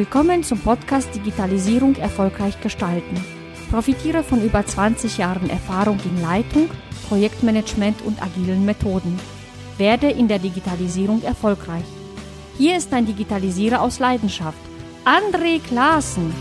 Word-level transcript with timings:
Willkommen 0.00 0.42
zum 0.42 0.58
Podcast 0.58 1.14
Digitalisierung 1.14 1.94
erfolgreich 1.96 2.58
gestalten. 2.62 3.22
Profitiere 3.70 4.22
von 4.22 4.42
über 4.42 4.64
20 4.64 5.18
Jahren 5.18 5.50
Erfahrung 5.50 5.98
in 6.06 6.22
Leitung, 6.22 6.70
Projektmanagement 7.10 8.00
und 8.00 8.22
agilen 8.22 8.64
Methoden. 8.64 9.20
Werde 9.76 10.08
in 10.10 10.26
der 10.26 10.38
Digitalisierung 10.38 11.22
erfolgreich. 11.22 11.84
Hier 12.56 12.78
ist 12.78 12.94
ein 12.94 13.04
Digitalisierer 13.04 13.82
aus 13.82 13.98
Leidenschaft, 13.98 14.56
André 15.04 15.60
Klaassen. 15.60 16.32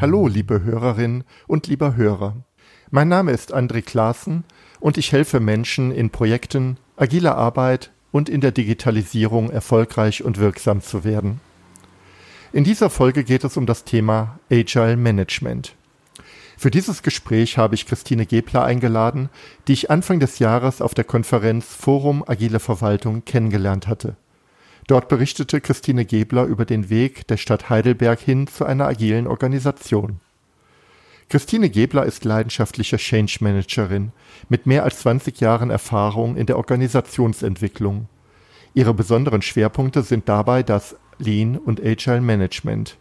Hallo, 0.00 0.26
liebe 0.26 0.64
Hörerinnen 0.64 1.22
und 1.46 1.68
lieber 1.68 1.94
Hörer. 1.94 2.38
Mein 2.90 3.06
Name 3.06 3.30
ist 3.30 3.54
André 3.54 3.82
Klaassen 3.82 4.42
und 4.80 4.98
ich 4.98 5.12
helfe 5.12 5.38
Menschen 5.38 5.92
in 5.92 6.10
Projekten, 6.10 6.76
agiler 6.98 7.36
Arbeit 7.36 7.90
und 8.12 8.28
in 8.28 8.40
der 8.40 8.52
Digitalisierung 8.52 9.50
erfolgreich 9.50 10.24
und 10.24 10.38
wirksam 10.38 10.82
zu 10.82 11.04
werden. 11.04 11.40
In 12.52 12.64
dieser 12.64 12.90
Folge 12.90 13.24
geht 13.24 13.44
es 13.44 13.56
um 13.56 13.66
das 13.66 13.84
Thema 13.84 14.38
Agile 14.50 14.96
Management. 14.96 15.74
Für 16.56 16.70
dieses 16.70 17.02
Gespräch 17.02 17.56
habe 17.56 17.76
ich 17.76 17.86
Christine 17.86 18.26
Gebler 18.26 18.64
eingeladen, 18.64 19.28
die 19.68 19.74
ich 19.74 19.90
Anfang 19.90 20.18
des 20.18 20.40
Jahres 20.40 20.80
auf 20.80 20.92
der 20.92 21.04
Konferenz 21.04 21.66
Forum 21.66 22.24
Agile 22.26 22.58
Verwaltung 22.58 23.24
kennengelernt 23.24 23.86
hatte. 23.86 24.16
Dort 24.88 25.08
berichtete 25.08 25.60
Christine 25.60 26.04
Gebler 26.04 26.46
über 26.46 26.64
den 26.64 26.90
Weg 26.90 27.28
der 27.28 27.36
Stadt 27.36 27.68
Heidelberg 27.68 28.18
hin 28.18 28.46
zu 28.48 28.64
einer 28.64 28.86
agilen 28.86 29.26
Organisation. 29.26 30.18
Christine 31.28 31.68
Gebler 31.68 32.06
ist 32.06 32.24
leidenschaftliche 32.24 32.96
Change 32.96 33.38
Managerin 33.40 34.12
mit 34.48 34.66
mehr 34.66 34.84
als 34.84 35.00
20 35.00 35.40
Jahren 35.40 35.68
Erfahrung 35.68 36.36
in 36.36 36.46
der 36.46 36.56
Organisationsentwicklung. 36.56 38.08
Ihre 38.72 38.94
besonderen 38.94 39.42
Schwerpunkte 39.42 40.02
sind 40.02 40.28
dabei 40.28 40.62
das 40.62 40.96
Lean 41.18 41.58
und 41.58 41.84
Agile 41.84 42.22
Management. 42.22 42.96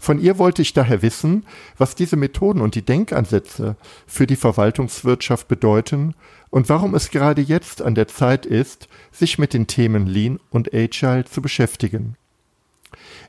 Von 0.00 0.20
ihr 0.20 0.38
wollte 0.38 0.60
ich 0.60 0.72
daher 0.72 1.02
wissen, 1.02 1.46
was 1.78 1.94
diese 1.94 2.16
Methoden 2.16 2.60
und 2.60 2.74
die 2.74 2.84
Denkansätze 2.84 3.76
für 4.06 4.26
die 4.26 4.36
Verwaltungswirtschaft 4.36 5.46
bedeuten 5.46 6.14
und 6.50 6.68
warum 6.68 6.94
es 6.94 7.10
gerade 7.10 7.42
jetzt 7.42 7.80
an 7.80 7.94
der 7.94 8.08
Zeit 8.08 8.44
ist, 8.44 8.88
sich 9.12 9.38
mit 9.38 9.54
den 9.54 9.68
Themen 9.68 10.06
Lean 10.06 10.40
und 10.50 10.74
Agile 10.74 11.24
zu 11.24 11.40
beschäftigen. 11.40 12.16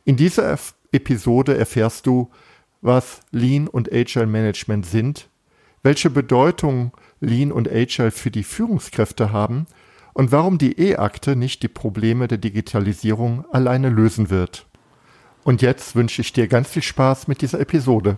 In 0.06 0.18
dieser 0.18 0.58
Episode 0.92 1.56
erfährst 1.56 2.08
du, 2.08 2.32
was 2.86 3.22
Lean 3.32 3.68
und 3.68 3.92
Agile 3.92 4.28
Management 4.28 4.86
sind, 4.86 5.28
welche 5.84 6.10
Bedeutung 6.10 6.92
Lean 7.20 7.52
und 7.52 7.72
Agile 7.72 8.12
für 8.12 8.32
die 8.32 8.44
Führungskräfte 8.44 9.32
haben 9.32 9.66
und 10.14 10.32
warum 10.32 10.58
die 10.58 10.80
E-Akte 10.80 11.36
nicht 11.36 11.64
die 11.64 11.68
Probleme 11.68 12.28
der 12.28 12.38
Digitalisierung 12.38 13.46
alleine 13.52 13.90
lösen 13.90 14.30
wird. 14.30 14.66
Und 15.44 15.62
jetzt 15.62 15.96
wünsche 15.96 16.22
ich 16.22 16.34
dir 16.34 16.48
ganz 16.48 16.70
viel 16.70 16.82
Spaß 16.82 17.28
mit 17.28 17.42
dieser 17.42 17.60
Episode. 17.60 18.18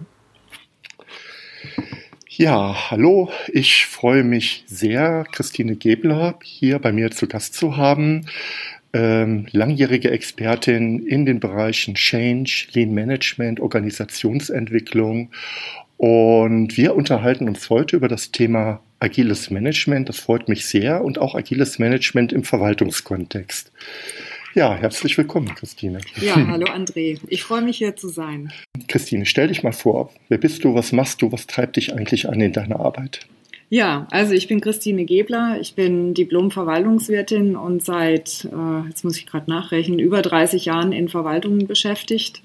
Ja, 2.29 2.91
hallo, 2.91 3.31
ich 3.47 3.87
freue 3.87 4.23
mich 4.23 4.63
sehr, 4.67 5.25
Christine 5.31 5.75
Gebler 5.75 6.37
hier 6.43 6.77
bei 6.77 6.91
mir 6.91 7.09
zu 7.09 7.27
Gast 7.27 7.55
zu 7.55 7.77
haben. 7.77 8.27
Ähm, 8.93 9.47
langjährige 9.51 10.11
Expertin 10.11 11.05
in 11.05 11.25
den 11.25 11.39
Bereichen 11.39 11.95
Change, 11.95 12.67
Lean 12.73 12.93
Management, 12.93 13.59
Organisationsentwicklung. 13.59 15.31
Und 15.97 16.77
wir 16.77 16.95
unterhalten 16.95 17.49
uns 17.49 17.69
heute 17.69 17.95
über 17.95 18.07
das 18.07 18.31
Thema 18.31 18.81
agiles 18.99 19.49
Management. 19.49 20.09
Das 20.09 20.19
freut 20.19 20.47
mich 20.47 20.65
sehr 20.65 21.03
und 21.03 21.19
auch 21.19 21.35
agiles 21.35 21.79
Management 21.79 22.31
im 22.33 22.43
Verwaltungskontext. 22.43 23.71
Ja, 24.53 24.75
herzlich 24.75 25.17
willkommen, 25.17 25.53
Christine. 25.53 26.01
Ja, 26.19 26.35
hallo 26.47 26.65
André. 26.65 27.19
Ich 27.27 27.43
freue 27.43 27.61
mich 27.61 27.77
hier 27.77 27.95
zu 27.95 28.09
sein. 28.09 28.51
Christine, 28.87 29.25
stell 29.25 29.49
dich 29.49 29.61
mal 29.61 29.73
vor. 29.73 30.11
Wer 30.29 30.39
bist 30.39 30.63
du? 30.63 30.73
Was 30.73 30.91
machst 30.91 31.21
du? 31.21 31.31
Was 31.31 31.45
treibt 31.45 31.75
dich 31.75 31.93
eigentlich 31.93 32.27
an 32.27 32.41
in 32.41 32.53
deiner 32.53 32.79
Arbeit? 32.79 33.27
Ja, 33.69 34.07
also 34.11 34.33
ich 34.33 34.47
bin 34.47 34.61
Christine 34.61 35.03
Gebler. 35.03 35.57
Ich 35.59 35.75
bin 35.75 36.13
Diplom-Verwaltungswirtin 36.13 37.55
und 37.57 37.83
seit, 37.83 38.45
äh, 38.45 38.87
jetzt 38.87 39.03
muss 39.03 39.17
ich 39.17 39.25
gerade 39.25 39.49
nachrechnen, 39.49 39.99
über 39.99 40.21
30 40.21 40.65
Jahren 40.65 40.93
in 40.93 41.09
Verwaltungen 41.09 41.67
beschäftigt. 41.67 42.41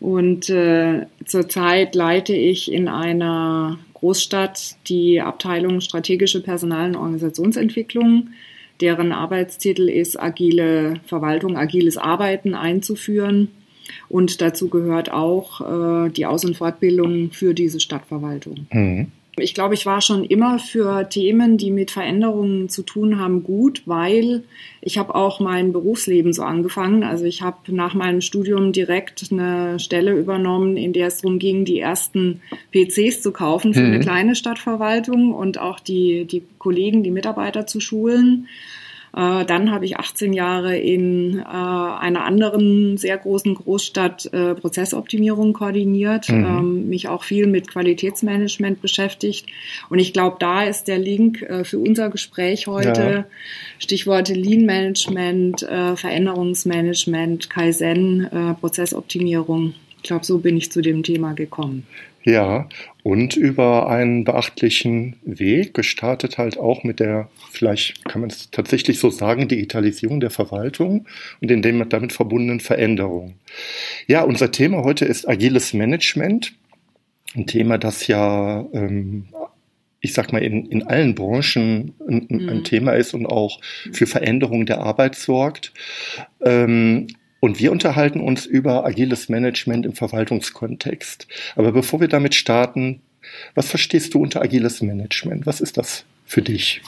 Und 0.00 0.48
äh, 0.48 1.06
zurzeit 1.24 1.94
leite 1.94 2.34
ich 2.34 2.72
in 2.72 2.88
einer 2.88 3.78
Großstadt 3.94 4.76
die 4.88 5.20
Abteilung 5.20 5.80
strategische 5.80 6.42
Personal- 6.42 6.88
und 6.88 6.96
Organisationsentwicklung 6.96 8.28
deren 8.80 9.12
Arbeitstitel 9.12 9.88
ist, 9.88 10.20
agile 10.20 10.94
Verwaltung, 11.06 11.56
agiles 11.56 11.96
Arbeiten 11.96 12.54
einzuführen. 12.54 13.48
Und 14.08 14.40
dazu 14.40 14.68
gehört 14.68 15.12
auch 15.12 16.06
äh, 16.06 16.10
die 16.10 16.26
Aus- 16.26 16.44
und 16.44 16.56
Fortbildung 16.56 17.30
für 17.30 17.54
diese 17.54 17.80
Stadtverwaltung. 17.80 18.66
Mhm. 18.72 19.12
Ich 19.36 19.54
glaube, 19.54 19.74
ich 19.74 19.84
war 19.84 20.00
schon 20.00 20.24
immer 20.24 20.58
für 20.58 21.08
Themen, 21.08 21.56
die 21.56 21.70
mit 21.70 21.90
Veränderungen 21.90 22.68
zu 22.68 22.82
tun 22.82 23.18
haben, 23.18 23.42
gut, 23.42 23.82
weil 23.86 24.44
ich 24.80 24.96
habe 24.96 25.14
auch 25.14 25.40
mein 25.40 25.72
Berufsleben 25.72 26.32
so 26.32 26.42
angefangen. 26.42 27.02
Also 27.02 27.24
ich 27.24 27.42
habe 27.42 27.74
nach 27.74 27.94
meinem 27.94 28.20
Studium 28.20 28.72
direkt 28.72 29.32
eine 29.32 29.80
Stelle 29.80 30.12
übernommen, 30.12 30.76
in 30.76 30.92
der 30.92 31.08
es 31.08 31.20
darum 31.20 31.38
ging, 31.38 31.64
die 31.64 31.80
ersten 31.80 32.42
PCs 32.72 33.22
zu 33.22 33.32
kaufen 33.32 33.74
für 33.74 33.80
mhm. 33.80 33.86
eine 33.86 34.00
kleine 34.00 34.34
Stadtverwaltung 34.36 35.34
und 35.34 35.58
auch 35.58 35.80
die, 35.80 36.26
die 36.26 36.44
Kollegen, 36.58 37.02
die 37.02 37.10
Mitarbeiter 37.10 37.66
zu 37.66 37.80
schulen. 37.80 38.46
Äh, 39.16 39.44
dann 39.44 39.70
habe 39.70 39.84
ich 39.84 39.96
18 39.96 40.32
Jahre 40.32 40.76
in 40.76 41.38
äh, 41.38 41.42
einer 41.44 42.24
anderen 42.24 42.96
sehr 42.96 43.16
großen 43.16 43.54
Großstadt 43.54 44.32
äh, 44.32 44.54
Prozessoptimierung 44.54 45.52
koordiniert, 45.52 46.28
mhm. 46.28 46.44
ähm, 46.44 46.88
mich 46.88 47.08
auch 47.08 47.22
viel 47.22 47.46
mit 47.46 47.68
Qualitätsmanagement 47.68 48.80
beschäftigt. 48.82 49.46
Und 49.88 50.00
ich 50.00 50.12
glaube, 50.12 50.36
da 50.40 50.64
ist 50.64 50.88
der 50.88 50.98
Link 50.98 51.46
für 51.64 51.78
unser 51.78 52.10
Gespräch 52.10 52.66
heute. 52.66 53.00
Ja. 53.00 53.24
Stichworte 53.78 54.34
Lean 54.34 54.64
Management, 54.64 55.60
Veränderungsmanagement, 55.60 57.50
Kaizen, 57.50 58.28
Prozessoptimierung. 58.60 59.74
Ich 59.98 60.02
glaube, 60.04 60.24
so 60.24 60.38
bin 60.38 60.56
ich 60.56 60.70
zu 60.70 60.80
dem 60.80 61.02
Thema 61.02 61.34
gekommen. 61.34 61.86
Ja, 62.24 62.70
und 63.02 63.36
über 63.36 63.90
einen 63.90 64.24
beachtlichen 64.24 65.16
Weg, 65.24 65.74
gestartet 65.74 66.38
halt 66.38 66.58
auch 66.58 66.82
mit 66.82 66.98
der, 66.98 67.28
vielleicht 67.50 68.02
kann 68.06 68.22
man 68.22 68.30
es 68.30 68.50
tatsächlich 68.50 68.98
so 68.98 69.10
sagen, 69.10 69.46
Digitalisierung 69.46 70.20
der 70.20 70.30
Verwaltung 70.30 71.06
und 71.42 71.50
in 71.50 71.60
dem 71.60 71.86
damit 71.90 72.14
verbundenen 72.14 72.60
Veränderungen. 72.60 73.34
Ja, 74.06 74.22
unser 74.22 74.50
Thema 74.50 74.84
heute 74.84 75.04
ist 75.04 75.28
agiles 75.28 75.74
Management. 75.74 76.54
Ein 77.34 77.46
Thema, 77.46 77.76
das 77.76 78.06
ja, 78.06 78.64
ähm, 78.72 79.26
ich 80.00 80.14
sag 80.14 80.32
mal, 80.32 80.42
in, 80.42 80.64
in 80.66 80.82
allen 80.84 81.14
Branchen 81.14 81.92
ein, 82.08 82.26
ein 82.30 82.58
mhm. 82.58 82.64
Thema 82.64 82.92
ist 82.92 83.12
und 83.12 83.26
auch 83.26 83.60
für 83.92 84.06
Veränderungen 84.06 84.64
der 84.64 84.78
Arbeit 84.80 85.14
sorgt. 85.14 85.74
Ähm, 86.42 87.08
und 87.44 87.60
wir 87.60 87.72
unterhalten 87.72 88.20
uns 88.20 88.46
über 88.46 88.86
agiles 88.86 89.28
Management 89.28 89.84
im 89.84 89.92
Verwaltungskontext. 89.92 91.28
Aber 91.56 91.72
bevor 91.72 92.00
wir 92.00 92.08
damit 92.08 92.34
starten, 92.34 93.02
was 93.54 93.68
verstehst 93.68 94.14
du 94.14 94.22
unter 94.22 94.40
agiles 94.40 94.80
Management? 94.80 95.44
Was 95.44 95.60
ist 95.60 95.76
das 95.76 96.06
für 96.24 96.40
dich? 96.40 96.80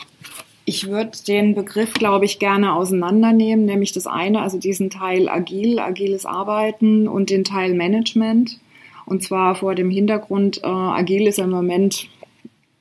Ich 0.65 0.89
würde 0.89 1.11
den 1.29 1.55
Begriff, 1.55 1.93
glaube 1.93 2.25
ich, 2.25 2.39
gerne 2.39 2.73
auseinandernehmen, 2.73 3.67
nämlich 3.67 3.93
das 3.93 4.07
eine, 4.07 4.41
also 4.41 4.59
diesen 4.59 4.89
Teil 4.89 5.29
agil, 5.29 5.79
agiles 5.79 6.25
Arbeiten 6.25 7.07
und 7.07 7.29
den 7.29 7.45
Teil 7.45 7.75
Management. 7.75 8.59
Und 9.05 9.23
zwar 9.23 9.57
vor 9.57 9.75
dem 9.75 9.91
Hintergrund, 9.91 10.63
äh, 10.65 10.67
agil 10.67 11.27
ist 11.27 11.39
im 11.39 11.51
Moment 11.51 12.09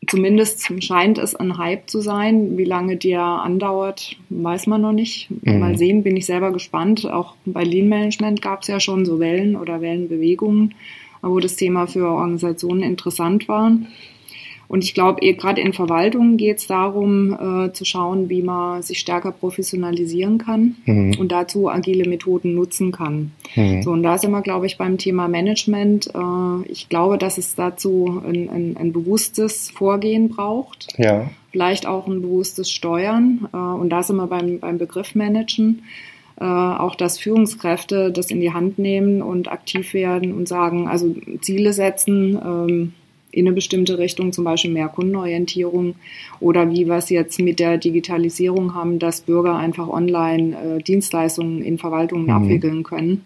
Zumindest 0.08 0.84
scheint 0.84 1.18
es 1.18 1.36
ein 1.36 1.58
Hype 1.58 1.90
zu 1.90 2.02
sein. 2.02 2.58
Wie 2.58 2.66
lange 2.66 2.98
der 2.98 3.22
andauert, 3.22 4.18
weiß 4.30 4.68
man 4.68 4.82
noch 4.82 4.92
nicht. 4.92 5.30
Mhm. 5.30 5.60
Mal 5.60 5.78
sehen, 5.78 6.04
bin 6.04 6.18
ich 6.18 6.26
selber 6.26 6.52
gespannt. 6.52 7.06
Auch 7.10 7.36
bei 7.46 7.64
Lean 7.64 7.90
Management 7.90 8.42
gab 8.42 8.62
es 8.62 8.68
ja 8.68 8.80
schon 8.80 9.06
so 9.06 9.20
Wellen 9.20 9.56
oder 9.56 9.82
Wellenbewegungen, 9.82 10.76
wo 11.22 11.40
das 11.40 11.56
Thema 11.56 11.88
für 11.88 12.08
Organisationen 12.08 12.84
interessant 12.84 13.48
war. 13.48 13.72
Und 14.68 14.84
ich 14.84 14.94
glaube, 14.94 15.22
eh, 15.22 15.34
gerade 15.34 15.62
in 15.62 15.74
Verwaltungen 15.74 16.38
geht 16.38 16.58
es 16.58 16.68
darum, 16.68 17.34
äh, 17.34 17.74
zu 17.74 17.86
schauen, 17.86 18.30
wie 18.30 18.42
man 18.42 18.82
sich 18.82 19.00
stärker 19.00 19.32
professionalisieren 19.32 20.38
kann 20.38 20.76
mhm. 20.86 21.16
und 21.20 21.32
dazu 21.32 21.70
agile 21.70 22.10
Methoden 22.10 22.56
nutzen 22.56 22.92
kann. 22.92 23.32
Mhm. 23.56 23.84
So, 23.84 23.92
und 23.92 24.04
da 24.04 24.18
sind 24.18 24.32
wir, 24.32 24.42
glaube 24.42 24.66
ich, 24.66 24.78
beim 24.78 24.98
Thema 24.98 25.28
Management. 25.28 26.08
Äh, 26.14 26.72
ich 26.72 26.90
glaube, 26.90 27.18
dass 27.18 27.38
es 27.38 27.56
dazu 27.56 28.22
ein, 28.26 28.50
ein, 28.50 28.78
ein 28.78 28.94
bewusstes 28.94 29.70
Vorgehen 29.72 30.30
braucht. 30.30 30.88
Ja. 30.98 31.30
Vielleicht 31.52 31.86
auch 31.86 32.08
ein 32.08 32.22
bewusstes 32.22 32.72
Steuern. 32.72 33.48
Äh, 33.54 33.58
und 33.58 33.90
da 33.90 34.04
sind 34.04 34.16
wir 34.18 34.28
beim, 34.28 34.60
beim 34.60 34.78
Begriff 34.78 35.16
Managen. 35.16 35.84
Äh, 36.38 36.44
auch 36.44 36.96
dass 36.96 37.18
Führungskräfte 37.18 38.12
das 38.12 38.30
in 38.30 38.42
die 38.42 38.52
Hand 38.52 38.78
nehmen 38.78 39.22
und 39.22 39.50
aktiv 39.50 39.94
werden 39.94 40.34
und 40.34 40.50
sagen, 40.50 40.90
also 40.90 41.16
Ziele 41.40 41.72
setzen, 41.72 42.38
ähm, 42.44 42.94
in 43.36 43.48
eine 43.48 43.54
bestimmte 43.54 43.98
Richtung, 43.98 44.32
zum 44.32 44.46
Beispiel 44.46 44.72
mehr 44.72 44.88
Kundenorientierung 44.88 45.96
oder 46.40 46.72
wie 46.72 46.88
wir 46.88 46.96
es 46.96 47.10
jetzt 47.10 47.38
mit 47.40 47.60
der 47.60 47.78
Digitalisierung 47.78 48.74
haben, 48.74 48.98
dass 48.98 49.22
Bürger 49.22 49.58
einfach 49.58 49.90
online 49.90 50.56
äh, 50.78 50.82
Dienstleistungen 50.82 51.62
in 51.62 51.78
Verwaltungen 51.78 52.26
mhm. 52.26 52.32
abwickeln 52.32 52.84
können. 52.84 53.26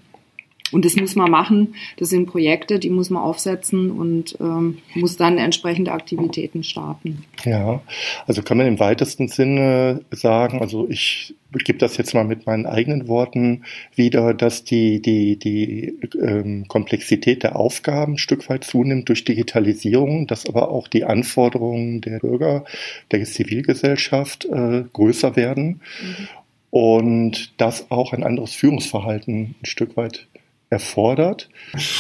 Und 0.71 0.85
das 0.85 0.95
muss 0.95 1.15
man 1.15 1.31
machen. 1.31 1.75
Das 1.97 2.09
sind 2.09 2.27
Projekte, 2.27 2.79
die 2.79 2.89
muss 2.89 3.09
man 3.09 3.23
aufsetzen 3.23 3.91
und 3.91 4.37
ähm, 4.39 4.79
muss 4.95 5.17
dann 5.17 5.37
entsprechende 5.37 5.91
Aktivitäten 5.91 6.63
starten. 6.63 7.23
Ja, 7.43 7.81
also 8.27 8.41
kann 8.43 8.57
man 8.57 8.67
im 8.67 8.79
weitesten 8.79 9.27
Sinne 9.27 10.01
sagen, 10.11 10.61
also 10.61 10.87
ich 10.89 11.35
gebe 11.51 11.79
das 11.79 11.97
jetzt 11.97 12.13
mal 12.13 12.25
mit 12.25 12.45
meinen 12.45 12.65
eigenen 12.65 13.07
Worten 13.07 13.63
wieder, 13.95 14.33
dass 14.33 14.63
die, 14.63 15.01
die, 15.01 15.37
die 15.37 15.97
ähm, 16.21 16.67
Komplexität 16.67 17.43
der 17.43 17.55
Aufgaben 17.55 18.13
ein 18.13 18.17
Stück 18.17 18.49
weit 18.49 18.63
zunimmt 18.63 19.09
durch 19.09 19.25
Digitalisierung, 19.25 20.27
dass 20.27 20.47
aber 20.47 20.69
auch 20.69 20.87
die 20.87 21.05
Anforderungen 21.05 22.01
der 22.01 22.19
Bürger, 22.19 22.65
der 23.11 23.23
Zivilgesellschaft 23.23 24.45
äh, 24.45 24.83
größer 24.93 25.35
werden. 25.35 25.81
Mhm. 26.01 26.27
Und 26.71 27.59
dass 27.59 27.89
auch 27.89 28.13
ein 28.13 28.23
anderes 28.23 28.53
Führungsverhalten 28.53 29.55
ein 29.59 29.65
Stück 29.65 29.97
weit 29.97 30.27
erfordert? 30.69 31.49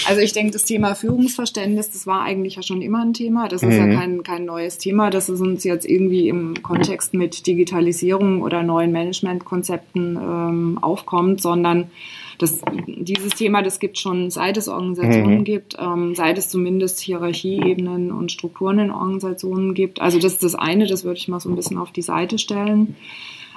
Also 0.07 0.21
ich 0.21 0.31
denke, 0.33 0.51
das 0.51 0.63
Thema 0.63 0.93
Führungsverständnis, 0.93 1.91
das 1.91 2.05
war 2.05 2.21
eigentlich 2.21 2.55
ja 2.55 2.61
schon 2.61 2.81
immer 2.81 3.01
ein 3.01 3.13
Thema. 3.13 3.47
Das 3.47 3.63
ist 3.63 3.73
mhm. 3.73 3.91
ja 3.91 3.99
kein, 3.99 4.23
kein 4.23 4.45
neues 4.45 4.77
Thema. 4.77 5.09
Das 5.09 5.27
ist 5.27 5.41
uns 5.41 5.63
jetzt 5.63 5.87
irgendwie 5.87 6.29
im 6.29 6.61
Kontext 6.61 7.15
mit 7.15 7.47
Digitalisierung 7.47 8.43
oder 8.43 8.61
neuen 8.61 8.91
Managementkonzepten 8.91 10.15
ähm, 10.17 10.77
aufkommt, 10.81 11.41
sondern 11.41 11.89
das, 12.37 12.61
dieses 12.85 13.33
Thema, 13.33 13.63
das 13.63 13.79
gibt 13.79 13.97
schon, 13.97 14.29
seit 14.29 14.55
es 14.55 14.67
Organisationen 14.67 15.39
mhm. 15.39 15.43
gibt, 15.43 15.75
ähm, 15.79 16.13
seit 16.15 16.37
es 16.37 16.49
zumindest 16.49 16.99
Hierarchieebenen 16.99 18.11
und 18.11 18.31
Strukturen 18.31 18.79
in 18.79 18.91
Organisationen 18.91 19.73
gibt. 19.73 19.99
Also 19.99 20.19
das 20.19 20.33
ist 20.33 20.43
das 20.43 20.55
eine, 20.55 20.85
das 20.85 21.03
würde 21.03 21.17
ich 21.17 21.27
mal 21.27 21.39
so 21.39 21.49
ein 21.49 21.55
bisschen 21.55 21.77
auf 21.77 21.91
die 21.91 22.03
Seite 22.03 22.37
stellen. 22.37 22.95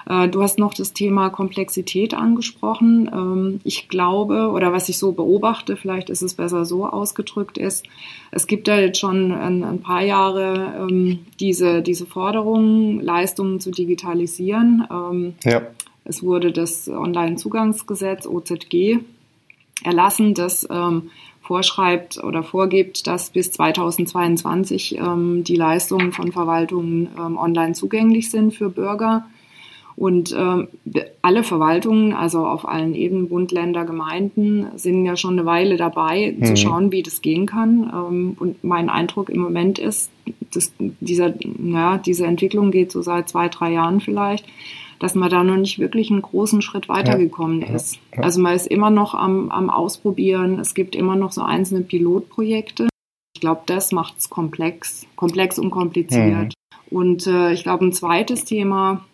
Äh, 0.08 0.28
du 0.28 0.42
hast 0.42 0.58
noch 0.58 0.74
das 0.74 0.92
Thema 0.92 1.30
Komplexität 1.30 2.14
angesprochen. 2.14 3.10
Ähm, 3.12 3.60
ich 3.64 3.88
glaube, 3.88 4.50
oder 4.50 4.72
was 4.72 4.88
ich 4.88 4.98
so 4.98 5.12
beobachte, 5.12 5.76
vielleicht 5.76 6.10
ist 6.10 6.22
es 6.22 6.34
besser 6.34 6.64
so 6.64 6.86
ausgedrückt, 6.86 7.58
ist, 7.58 7.86
es 8.30 8.46
gibt 8.46 8.68
da 8.68 8.78
jetzt 8.78 8.98
schon 8.98 9.32
ein, 9.32 9.80
paar 9.80 10.02
Jahre 10.02 10.88
ähm, 10.88 11.20
diese, 11.40 11.82
diese 11.82 12.06
Forderung, 12.06 13.00
Leistungen 13.00 13.60
zu 13.60 13.70
digitalisieren. 13.70 14.86
Ähm, 14.90 15.34
ja. 15.44 15.62
Es 16.04 16.22
wurde 16.22 16.50
das 16.50 16.88
Onlinezugangsgesetz 16.88 18.26
OZG 18.26 18.98
erlassen, 19.84 20.34
das 20.34 20.66
vorschreibt 21.42 22.22
oder 22.24 22.42
vorgibt, 22.42 23.06
dass 23.06 23.30
bis 23.30 23.52
2022 23.52 24.98
die 24.98 25.56
Leistungen 25.56 26.10
von 26.10 26.32
Verwaltungen 26.32 27.08
online 27.16 27.74
zugänglich 27.74 28.32
sind 28.32 28.52
für 28.52 28.68
Bürger. 28.68 29.26
Und 29.96 30.34
ähm, 30.36 30.68
alle 31.20 31.44
Verwaltungen, 31.44 32.12
also 32.12 32.46
auf 32.46 32.66
allen 32.66 32.94
Ebenen, 32.94 33.28
Bund, 33.28 33.52
Länder, 33.52 33.84
Gemeinden, 33.84 34.66
sind 34.76 35.04
ja 35.04 35.16
schon 35.16 35.38
eine 35.38 35.46
Weile 35.46 35.76
dabei, 35.76 36.34
mhm. 36.36 36.44
zu 36.44 36.56
schauen, 36.56 36.92
wie 36.92 37.02
das 37.02 37.20
gehen 37.20 37.46
kann. 37.46 37.92
Ähm, 37.94 38.36
und 38.38 38.64
mein 38.64 38.88
Eindruck 38.88 39.28
im 39.28 39.40
Moment 39.40 39.78
ist, 39.78 40.10
dass 40.52 40.72
dieser, 40.78 41.34
ja, 41.62 41.98
diese 41.98 42.26
Entwicklung 42.26 42.70
geht 42.70 42.90
so 42.90 43.02
seit 43.02 43.28
zwei, 43.28 43.48
drei 43.48 43.72
Jahren 43.72 44.00
vielleicht, 44.00 44.46
dass 44.98 45.14
man 45.14 45.30
da 45.30 45.42
noch 45.42 45.56
nicht 45.56 45.78
wirklich 45.78 46.10
einen 46.10 46.22
großen 46.22 46.62
Schritt 46.62 46.88
weitergekommen 46.88 47.60
ja. 47.60 47.74
ist. 47.74 47.98
Ja. 48.16 48.22
Also 48.22 48.40
man 48.40 48.54
ist 48.54 48.66
immer 48.66 48.90
noch 48.90 49.14
am, 49.14 49.50
am 49.50 49.68
Ausprobieren. 49.68 50.58
Es 50.60 50.74
gibt 50.74 50.94
immer 50.94 51.16
noch 51.16 51.32
so 51.32 51.42
einzelne 51.42 51.82
Pilotprojekte. 51.82 52.88
Ich 53.34 53.40
glaube, 53.40 53.62
das 53.66 53.92
macht 53.92 54.18
es 54.18 54.30
komplex, 54.30 55.06
komplex 55.16 55.58
und 55.58 55.70
kompliziert. 55.70 56.54
Mhm. 56.90 56.96
Und 56.96 57.26
äh, 57.26 57.52
ich 57.52 57.62
glaube, 57.62 57.86
ein 57.86 57.92
zweites 57.92 58.44
Thema, 58.44 59.04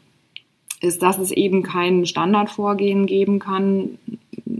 ist, 0.80 1.02
dass 1.02 1.18
es 1.18 1.30
eben 1.30 1.62
kein 1.62 2.06
Standardvorgehen 2.06 3.06
geben 3.06 3.38
kann. 3.38 3.98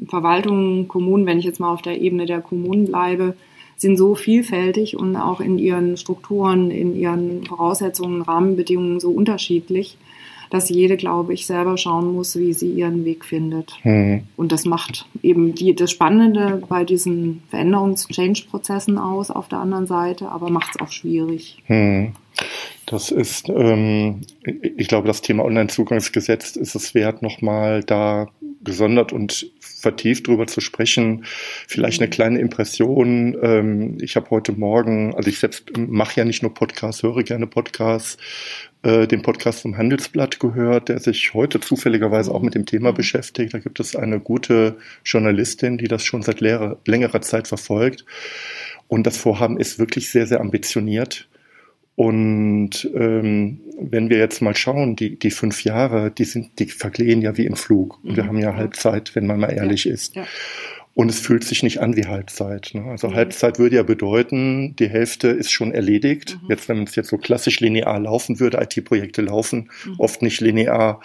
Verwaltungen, 0.09 0.89
Kommunen, 0.89 1.27
wenn 1.27 1.39
ich 1.39 1.45
jetzt 1.45 1.61
mal 1.61 1.73
auf 1.73 1.83
der 1.83 2.01
Ebene 2.01 2.27
der 2.27 2.41
Kommunen 2.41 2.87
bleibe, 2.87 3.35
sind 3.77 3.97
so 3.97 4.15
vielfältig 4.15 4.97
und 4.97 5.17
auch 5.17 5.41
in 5.41 5.59
ihren 5.59 5.97
Strukturen, 5.97 6.71
in 6.71 6.97
ihren 6.97 7.45
Voraussetzungen, 7.45 8.23
Rahmenbedingungen 8.23 8.99
so 8.99 9.11
unterschiedlich, 9.11 9.97
dass 10.51 10.69
jede, 10.69 10.97
glaube 10.97 11.35
ich, 11.35 11.47
selber 11.47 11.77
schauen 11.77 12.15
muss, 12.15 12.37
wie 12.37 12.55
sie 12.55 12.71
ihren 12.71 13.05
Weg 13.05 13.25
findet. 13.25 13.75
Mhm. 13.85 14.23
Und 14.37 14.51
das 14.51 14.65
macht 14.65 15.07
eben 15.23 15.55
die, 15.55 15.75
das 15.75 15.91
Spannende 15.91 16.63
bei 16.69 16.85
diesen 16.85 17.43
Veränderungs-Change-Prozessen 17.51 18.99
aus 18.99 19.31
auf 19.31 19.49
der 19.49 19.61
anderen 19.61 19.87
Seite, 19.87 20.31
aber 20.31 20.51
macht 20.51 20.75
es 20.75 20.81
auch 20.81 20.91
schwierig. 20.91 21.63
Mhm. 21.69 22.15
Das 22.91 23.11
ist, 23.11 23.51
ähm, 23.51 24.23
ich 24.43 24.89
glaube, 24.89 25.09
das 25.09 25.21
Thema 25.21 25.45
Online-Zugangsgesetz 25.45 26.57
ist 26.57 26.75
es 26.75 26.95
wert, 26.95 27.21
nochmal 27.21 27.85
da 27.85 28.29
gesondert 28.65 29.13
und 29.13 29.53
vertieft 29.61 30.27
drüber 30.27 30.47
zu 30.47 30.63
sprechen. 30.63 31.27
Vielleicht 31.67 32.01
eine 32.01 32.09
kleine 32.09 32.39
Impression. 32.41 33.37
Ähm, 33.43 33.99
ich 34.01 34.17
habe 34.17 34.31
heute 34.31 34.53
Morgen, 34.53 35.15
also 35.15 35.29
ich 35.29 35.39
selbst 35.39 35.77
mache 35.77 36.19
ja 36.19 36.25
nicht 36.25 36.43
nur 36.43 36.55
Podcasts, 36.55 37.03
höre 37.03 37.23
gerne 37.25 37.47
Podcasts, 37.47 38.17
äh, 38.83 39.07
den 39.07 39.21
Podcast 39.21 39.61
vom 39.61 39.77
Handelsblatt 39.77 40.41
gehört, 40.41 40.89
der 40.89 40.99
sich 40.99 41.35
heute 41.35 41.61
zufälligerweise 41.61 42.35
auch 42.35 42.41
mit 42.41 42.55
dem 42.55 42.65
Thema 42.65 42.95
beschäftigt. 42.95 43.53
Da 43.53 43.59
gibt 43.59 43.81
es 43.81 43.97
eine 43.97 44.19
gute 44.19 44.79
Journalistin, 45.05 45.77
die 45.77 45.89
das 45.89 46.07
schon 46.07 46.23
seit 46.23 46.41
längerer 46.41 47.21
Zeit 47.21 47.49
verfolgt. 47.49 48.07
Und 48.87 49.07
das 49.07 49.19
Vorhaben 49.19 49.61
ist 49.61 49.79
wirklich 49.79 50.09
sehr, 50.09 50.27
sehr 50.27 50.41
ambitioniert. 50.41 51.29
Und 51.99 52.89
ähm, 52.95 53.59
wenn 53.81 54.09
wir 54.09 54.19
jetzt 54.19 54.41
mal 54.41 54.55
schauen, 54.55 54.95
die, 54.95 55.19
die 55.19 55.33
fünf 55.33 55.65
Jahre, 55.65 56.13
die 56.13 56.23
sind, 56.23 56.61
die 56.61 56.67
vergehen 56.67 57.23
ja 57.23 57.37
wie 57.37 57.45
im 57.45 57.57
Flug. 57.57 57.99
Und 58.05 58.15
wir 58.15 58.23
mhm. 58.23 58.29
haben 58.29 58.39
ja 58.39 58.55
Halbzeit, 58.55 59.17
wenn 59.17 59.27
man 59.27 59.41
mal 59.41 59.49
ehrlich 59.49 59.83
ja. 59.83 59.95
ist. 59.95 60.15
Ja. 60.15 60.25
Und 60.99 61.11
es 61.11 61.21
fühlt 61.21 61.45
sich 61.45 61.63
nicht 61.63 61.81
an 61.81 61.97
wie 61.97 62.07
Halbzeit. 62.07 62.71
Ne? 62.73 62.83
Also 62.91 63.07
mhm. 63.07 63.15
Halbzeit 63.15 63.61
würde 63.61 63.77
ja 63.77 63.85
bedeuten, 63.85 64.75
die 64.75 64.89
Hälfte 64.89 65.29
ist 65.29 65.53
schon 65.53 65.71
erledigt. 65.71 66.41
Mhm. 66.43 66.51
Jetzt, 66.51 66.69
wenn 66.69 66.83
es 66.83 66.97
jetzt 66.97 67.11
so 67.11 67.19
klassisch 67.19 67.61
linear 67.61 68.01
laufen 68.01 68.41
würde, 68.41 68.59
IT-Projekte 68.61 69.23
laufen 69.23 69.71
mhm. 69.85 69.95
oft 69.99 70.23
nicht 70.23 70.41
linear. 70.41 71.01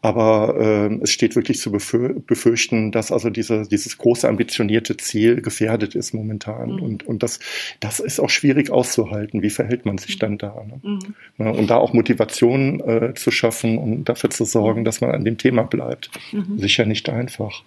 Aber 0.00 0.88
äh, 0.90 1.02
es 1.02 1.10
steht 1.10 1.36
wirklich 1.36 1.60
zu 1.60 1.70
befürchten, 1.70 2.92
dass 2.92 3.12
also 3.12 3.28
diese, 3.28 3.64
dieses 3.64 3.98
große 3.98 4.26
ambitionierte 4.26 4.96
Ziel 4.96 5.42
gefährdet 5.42 5.94
ist 5.94 6.14
momentan. 6.14 6.70
Mhm. 6.70 6.82
Und, 6.82 7.06
und 7.06 7.22
das, 7.22 7.38
das 7.80 8.00
ist 8.00 8.20
auch 8.20 8.30
schwierig 8.30 8.70
auszuhalten. 8.70 9.42
Wie 9.42 9.50
verhält 9.50 9.84
man 9.84 9.98
sich 9.98 10.16
mhm. 10.16 10.20
dann 10.20 10.38
da? 10.38 10.64
Ne? 10.66 10.80
Mhm. 10.82 11.14
Ja, 11.36 11.50
und 11.50 11.68
da 11.68 11.76
auch 11.76 11.92
Motivation 11.92 12.80
äh, 12.80 13.12
zu 13.12 13.30
schaffen 13.30 13.76
und 13.76 14.04
dafür 14.08 14.30
zu 14.30 14.46
sorgen, 14.46 14.86
dass 14.86 15.02
man 15.02 15.10
an 15.10 15.26
dem 15.26 15.36
Thema 15.36 15.64
bleibt. 15.64 16.10
Sicher 16.56 16.86
nicht 16.86 17.10
einfach. 17.10 17.62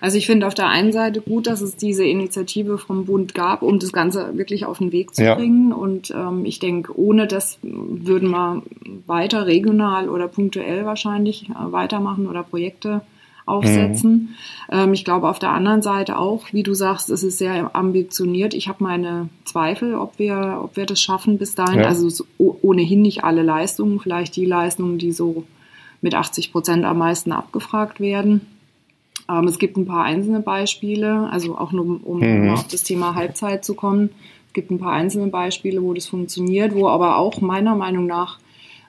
Also 0.00 0.18
ich 0.18 0.26
finde 0.26 0.48
auf 0.48 0.54
der 0.54 0.66
einen 0.66 0.90
Seite 0.90 1.11
gut, 1.20 1.46
dass 1.46 1.60
es 1.60 1.76
diese 1.76 2.04
Initiative 2.04 2.78
vom 2.78 3.06
Bund 3.06 3.34
gab, 3.34 3.62
um 3.62 3.78
das 3.78 3.92
Ganze 3.92 4.36
wirklich 4.36 4.66
auf 4.66 4.78
den 4.78 4.92
Weg 4.92 5.14
zu 5.14 5.24
ja. 5.24 5.34
bringen. 5.34 5.72
Und 5.72 6.10
ähm, 6.10 6.44
ich 6.44 6.58
denke, 6.58 6.98
ohne 6.98 7.26
das 7.26 7.58
würden 7.62 8.30
wir 8.30 8.62
weiter 9.06 9.46
regional 9.46 10.08
oder 10.08 10.28
punktuell 10.28 10.84
wahrscheinlich 10.84 11.48
äh, 11.50 11.54
weitermachen 11.56 12.26
oder 12.26 12.42
Projekte 12.42 13.02
aufsetzen. 13.44 14.12
Mhm. 14.12 14.28
Ähm, 14.70 14.92
ich 14.92 15.04
glaube 15.04 15.28
auf 15.28 15.38
der 15.38 15.50
anderen 15.50 15.82
Seite 15.82 16.18
auch, 16.18 16.52
wie 16.52 16.62
du 16.62 16.74
sagst, 16.74 17.10
es 17.10 17.22
ist 17.22 17.38
sehr 17.38 17.74
ambitioniert. 17.74 18.54
Ich 18.54 18.68
habe 18.68 18.84
meine 18.84 19.28
Zweifel, 19.44 19.94
ob 19.94 20.18
wir, 20.18 20.60
ob 20.62 20.76
wir 20.76 20.86
das 20.86 21.00
schaffen 21.00 21.38
bis 21.38 21.54
dahin. 21.54 21.80
Ja. 21.80 21.86
Also 21.86 22.08
so, 22.08 22.24
ohnehin 22.38 23.02
nicht 23.02 23.24
alle 23.24 23.42
Leistungen, 23.42 24.00
vielleicht 24.00 24.36
die 24.36 24.46
Leistungen, 24.46 24.98
die 24.98 25.12
so 25.12 25.44
mit 26.00 26.14
80 26.14 26.52
Prozent 26.52 26.84
am 26.84 26.98
meisten 26.98 27.32
abgefragt 27.32 28.00
werden. 28.00 28.42
Ähm, 29.32 29.48
es 29.48 29.58
gibt 29.58 29.76
ein 29.76 29.86
paar 29.86 30.04
einzelne 30.04 30.40
Beispiele, 30.40 31.28
also 31.30 31.56
auch 31.56 31.72
nur 31.72 32.00
um, 32.04 32.20
mhm. 32.20 32.50
auf 32.50 32.66
das 32.68 32.82
Thema 32.82 33.14
Halbzeit 33.14 33.64
zu 33.64 33.74
kommen. 33.74 34.10
Es 34.48 34.52
gibt 34.52 34.70
ein 34.70 34.78
paar 34.78 34.92
einzelne 34.92 35.28
Beispiele, 35.28 35.82
wo 35.82 35.94
das 35.94 36.06
funktioniert, 36.06 36.74
wo 36.74 36.88
aber 36.88 37.16
auch 37.16 37.40
meiner 37.40 37.74
Meinung 37.74 38.06
nach 38.06 38.38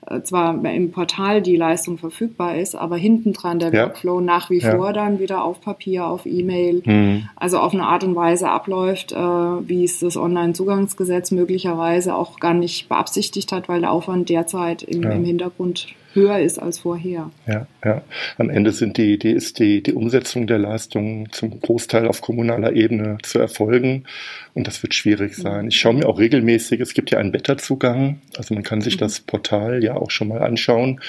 äh, 0.08 0.22
zwar 0.22 0.64
im 0.66 0.92
Portal 0.92 1.42
die 1.42 1.56
Leistung 1.56 1.98
verfügbar 1.98 2.58
ist, 2.58 2.76
aber 2.76 2.98
hinten 2.98 3.32
dran 3.32 3.60
der 3.60 3.74
ja. 3.74 3.84
Workflow 3.84 4.20
nach 4.20 4.50
wie 4.50 4.60
ja. 4.60 4.76
vor 4.76 4.92
dann 4.92 5.20
wieder 5.20 5.44
auf 5.44 5.62
Papier, 5.62 6.06
auf 6.06 6.26
E-Mail, 6.26 6.82
mhm. 6.86 7.30
also 7.38 7.60
auf 7.60 7.74
eine 7.74 7.86
Art 7.86 8.04
und 8.04 8.16
Weise 8.16 8.50
abläuft, 8.50 9.14
äh, 9.14 9.16
wie 9.16 9.86
es 9.86 10.00
das 10.00 10.18
Online-Zugangsgesetz 10.18 11.32
möglicherweise 11.32 12.16
auch 12.16 12.40
gar 12.40 12.54
nicht 12.54 12.90
beabsichtigt 12.90 13.52
hat, 13.54 13.70
weil 13.70 13.82
der 13.82 13.92
Aufwand 13.92 14.28
derzeit 14.28 14.84
im, 14.84 15.04
ja. 15.04 15.12
im 15.12 15.24
Hintergrund 15.24 15.88
höher 16.14 16.40
ist 16.40 16.60
als 16.60 16.80
vorher. 16.80 17.32
Ja, 17.48 17.68
ja. 17.84 18.02
Am 18.38 18.50
Ende 18.50 18.72
sind 18.72 18.98
die, 18.98 19.18
die 19.18 19.32
ist 19.32 19.60
die, 19.60 19.82
die 19.84 19.94
Umsetzung 19.94 20.48
der 20.48 20.60
Leistungen 20.60 21.32
zum 21.32 21.60
Großteil 21.60 22.08
auf 22.08 22.22
kommunaler 22.22 22.74
Ebene 22.74 23.18
zu 23.24 23.40
erfolgen. 23.40 24.06
Und 24.54 24.68
das 24.68 24.84
wird 24.84 24.94
schwierig 24.94 25.36
sein. 25.36 25.68
Ich 25.68 25.80
schaue 25.80 25.94
mir 25.94 26.08
auch 26.08 26.20
regelmäßig, 26.20 26.80
es 26.80 26.94
gibt 26.94 27.12
ja 27.12 27.20
einen 27.20 27.32
Beta-Zugang, 27.32 28.22
also 28.38 28.54
man 28.54 28.64
kann 28.64 28.82
sich 28.82 28.96
mhm. 28.96 29.00
das 29.00 29.20
Portal 29.20 29.84
ja 29.84 29.96
auch 29.96 30.12
schon 30.12 30.28
mal 30.28 30.42
anschauen. 30.42 31.00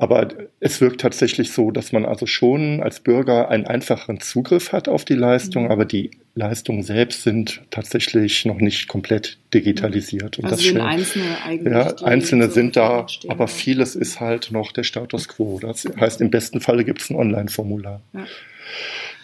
Aber 0.00 0.28
es 0.60 0.80
wirkt 0.80 1.00
tatsächlich 1.00 1.52
so, 1.52 1.72
dass 1.72 1.90
man 1.90 2.04
also 2.04 2.26
schon 2.26 2.80
als 2.80 3.00
Bürger 3.00 3.48
einen 3.48 3.66
einfacheren 3.66 4.20
Zugriff 4.20 4.72
hat 4.72 4.88
auf 4.88 5.04
die 5.04 5.14
Leistung, 5.14 5.64
mhm. 5.64 5.70
aber 5.72 5.84
die 5.84 6.12
Leistungen 6.36 6.84
selbst 6.84 7.24
sind 7.24 7.62
tatsächlich 7.70 8.44
noch 8.44 8.58
nicht 8.58 8.86
komplett 8.86 9.38
digitalisiert. 9.52 10.38
Und 10.38 10.44
also 10.44 10.56
das 10.56 10.64
sind 10.64 10.80
einzelne 10.80 11.42
eigentlich. 11.44 11.72
Ja, 11.72 11.96
einzelne 12.04 12.48
sind 12.48 12.76
da, 12.76 13.06
aber 13.26 13.48
vieles 13.48 13.96
ist 13.96 14.20
halt 14.20 14.52
noch 14.52 14.70
der 14.70 14.84
Status 14.84 15.26
quo. 15.26 15.58
Das 15.60 15.84
heißt, 15.98 16.20
im 16.20 16.30
besten 16.30 16.60
Falle 16.60 16.84
gibt 16.84 17.02
es 17.02 17.10
ein 17.10 17.16
Online-Formular. 17.16 18.00
Ja. 18.12 18.24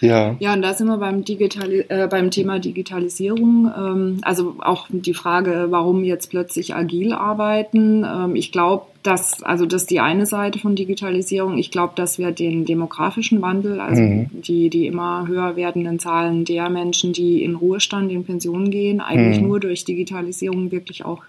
Ja. 0.01 0.37
Ja, 0.41 0.53
und 0.55 0.63
da 0.63 0.75
sind 0.75 0.89
wir 0.89 0.99
beim, 0.99 1.25
Digitali 1.25 1.85
äh, 1.89 2.09
beim 2.09 2.31
Thema 2.31 2.59
Digitalisierung. 2.59 3.71
Ähm, 3.77 4.19
also 4.23 4.57
auch 4.59 4.89
die 4.91 5.15
Frage, 5.15 5.67
warum 5.71 6.03
jetzt 6.03 6.31
plötzlich 6.31 6.75
agil 6.75 7.13
arbeiten. 7.13 8.05
Ähm, 8.05 8.37
ich 8.37 8.51
glaube, 8.51 8.87
dass, 9.05 9.43
also 9.43 9.67
das 9.67 9.83
ist 9.83 9.91
die 9.91 10.01
eine 10.01 10.25
Seite 10.25 10.59
von 10.59 10.75
Digitalisierung. 10.75 11.59
Ich 11.59 11.71
glaube, 11.71 11.93
dass 11.95 12.19
wir 12.19 12.33
den 12.33 12.65
demografischen 12.65 13.43
Wandel, 13.43 13.79
also 13.79 14.01
mhm. 14.01 14.31
die, 14.33 14.71
die 14.71 14.87
immer 14.87 15.29
höher 15.29 15.57
werdenden 15.57 15.99
Zahlen 15.99 16.47
der 16.47 16.71
Menschen, 16.71 17.13
die 17.13 17.45
in 17.45 17.55
Ruhestand, 17.55 18.11
in 18.11 18.25
Pension 18.25 18.71
gehen, 18.71 19.03
eigentlich 19.03 19.41
mhm. 19.41 19.49
nur 19.49 19.61
durch 19.61 19.85
Digitalisierung 19.85 20.73
wirklich 20.73 21.05
auch 21.05 21.23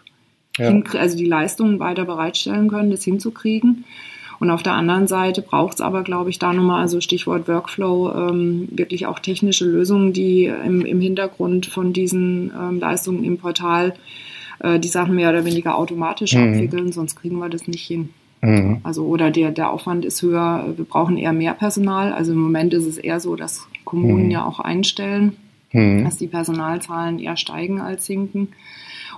ja. 0.58 0.74
also 0.94 1.18
die 1.18 1.26
Leistungen 1.26 1.80
weiter 1.80 2.06
bereitstellen 2.06 2.70
können, 2.70 2.92
das 2.92 3.04
hinzukriegen. 3.04 3.84
Und 4.40 4.52
auf 4.52 4.64
der 4.64 4.74
anderen 4.74 5.08
Seite 5.08 5.42
braucht 5.42 5.76
es 5.76 5.82
aber, 5.82 6.04
glaube 6.04 6.30
ich, 6.30 6.40
da 6.40 6.54
nochmal, 6.54 6.82
also 6.82 7.02
Stichwort 7.02 7.48
Workflow, 7.48 8.30
ähm, 8.30 8.70
wirklich 8.72 9.06
auch 9.06 9.20
technische 9.20 9.66
Lösungen, 9.66 10.14
die 10.14 10.46
im, 10.46 10.86
im 10.86 11.02
Hintergrund 11.02 11.66
von 11.66 11.92
diesen 11.94 12.52
ähm, 12.58 12.80
Leistungen 12.80 13.24
im 13.26 13.38
Portal 13.38 13.94
äh, 14.60 14.80
die 14.80 14.88
Sachen 14.88 15.16
mehr 15.16 15.30
oder 15.30 15.46
weniger 15.46 15.78
automatisch 15.78 16.34
mhm. 16.34 16.54
abwickeln, 16.54 16.92
sonst 16.92 17.16
kriegen 17.16 17.38
wir 17.38 17.50
das 17.50 17.68
nicht 17.68 17.86
hin. 17.86 18.10
Mhm. 18.42 18.80
Also 18.84 19.06
oder 19.06 19.32
der, 19.32 19.52
der 19.52 19.72
Aufwand 19.72 20.06
ist 20.06 20.22
höher, 20.22 20.74
wir 20.76 20.86
brauchen 20.86 21.18
eher 21.18 21.34
mehr 21.34 21.54
Personal. 21.54 22.14
Also 22.14 22.34
im 22.34 22.40
Moment 22.40 22.74
ist 22.74 22.86
es 22.86 22.98
eher 22.98 23.20
so, 23.20 23.36
dass 23.36 23.68
Kommunen 23.84 24.26
mhm. 24.26 24.32
ja 24.32 24.46
auch 24.46 24.60
einstellen, 24.60 25.38
mhm. 25.72 26.04
dass 26.04 26.18
die 26.18 26.28
Personalzahlen 26.28 27.20
eher 27.20 27.38
steigen 27.38 27.82
als 27.82 28.06
sinken. 28.06 28.50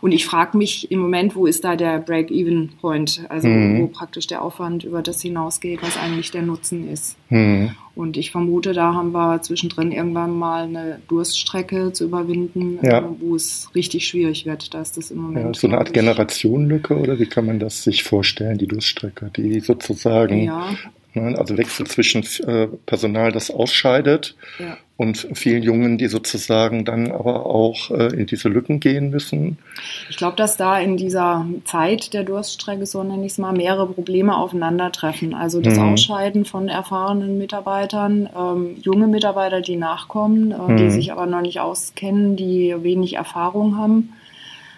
Und 0.01 0.11
ich 0.11 0.25
frage 0.25 0.57
mich 0.57 0.91
im 0.91 0.99
Moment, 0.99 1.35
wo 1.35 1.45
ist 1.45 1.63
da 1.63 1.75
der 1.75 1.99
Break-Even-Point? 1.99 3.25
Also 3.29 3.47
mhm. 3.47 3.81
wo 3.81 3.87
praktisch 3.87 4.27
der 4.27 4.41
Aufwand 4.41 4.83
über 4.83 5.01
das 5.01 5.21
hinausgeht, 5.21 5.81
was 5.81 5.97
eigentlich 5.97 6.31
der 6.31 6.41
Nutzen 6.41 6.89
ist. 6.89 7.17
Mhm. 7.29 7.71
Und 7.95 8.15
ich 8.15 8.29
vermute, 8.29 8.73
da 8.73 8.93
haben 8.93 9.11
wir 9.11 9.41
zwischendrin 9.41 9.91
irgendwann 9.91 10.37
mal 10.37 10.65
eine 10.65 10.99
Durststrecke 11.07 11.93
zu 11.93 12.03
überwinden, 12.03 12.77
ja. 12.83 13.09
wo 13.19 13.35
es 13.35 13.71
richtig 13.73 14.05
schwierig 14.05 14.45
wird. 14.45 14.73
Da 14.75 14.81
ist 14.81 14.97
das 14.97 15.09
im 15.09 15.17
Moment. 15.17 15.55
Ja, 15.55 15.59
so 15.59 15.67
eine 15.67 15.79
Art 15.79 15.93
Generationenlücke 15.93 16.95
oder 16.95 17.17
wie 17.17 17.25
kann 17.25 17.47
man 17.47 17.59
das 17.59 17.83
sich 17.83 18.03
vorstellen, 18.03 18.59
die 18.59 18.67
Durststrecke, 18.67 19.31
die 19.35 19.59
sozusagen 19.61 20.43
ja. 20.43 20.75
Ne? 21.13 21.37
Also 21.37 21.57
Wechsel 21.57 21.87
zwischen 21.87 22.23
äh, 22.47 22.67
Personal, 22.85 23.31
das 23.31 23.51
ausscheidet 23.51 24.35
ja. 24.59 24.77
und 24.97 25.27
vielen 25.33 25.63
Jungen, 25.63 25.97
die 25.97 26.07
sozusagen 26.07 26.85
dann 26.85 27.11
aber 27.11 27.45
auch 27.45 27.91
äh, 27.91 28.13
in 28.13 28.25
diese 28.27 28.49
Lücken 28.49 28.79
gehen 28.79 29.09
müssen. 29.09 29.57
Ich 30.09 30.17
glaube, 30.17 30.35
dass 30.35 30.57
da 30.57 30.79
in 30.79 30.97
dieser 30.97 31.45
Zeit 31.65 32.13
der 32.13 32.23
Durststrecke, 32.23 32.85
so 32.85 33.03
nenne 33.03 33.25
ich 33.25 33.33
es 33.33 33.37
mal, 33.37 33.53
mehrere 33.53 33.87
Probleme 33.87 34.37
aufeinandertreffen. 34.37 35.33
Also 35.33 35.61
das 35.61 35.77
mhm. 35.77 35.93
Ausscheiden 35.93 36.45
von 36.45 36.67
erfahrenen 36.67 37.37
Mitarbeitern, 37.37 38.29
ähm, 38.37 38.77
junge 38.81 39.07
Mitarbeiter, 39.07 39.61
die 39.61 39.77
nachkommen, 39.77 40.51
äh, 40.51 40.57
mhm. 40.57 40.77
die 40.77 40.89
sich 40.89 41.11
aber 41.11 41.25
noch 41.25 41.41
nicht 41.41 41.59
auskennen, 41.59 42.35
die 42.35 42.75
wenig 42.81 43.15
Erfahrung 43.15 43.77
haben 43.77 44.13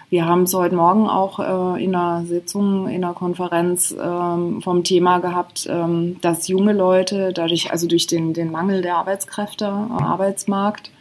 wir 0.10 0.25
haben 0.25 0.44
es 0.44 0.54
heute 0.54 0.75
Morgen 0.75 1.08
auch 1.08 1.39
äh, 1.39 1.84
in 1.84 1.94
einer 1.94 2.25
Sitzung, 2.25 2.88
in 2.88 3.04
einer 3.04 3.13
Konferenz 3.13 3.96
ähm, 4.00 4.62
vom 4.62 4.84
Thema 4.84 5.20
gehabt, 5.20 5.68
ähm, 5.70 6.18
dass 6.22 6.48
junge 6.48 6.74
Leute 6.74 7.32
dadurch, 7.34 7.72
also 7.72 7.88
durch 7.88 8.08
den, 8.08 8.34
den 8.34 8.51
Mangel 8.51 8.82
der 8.82 8.98
Arbeitskräfte 8.98 9.68
am 9.68 10.00
Arbeitsmarkt, 10.00 10.92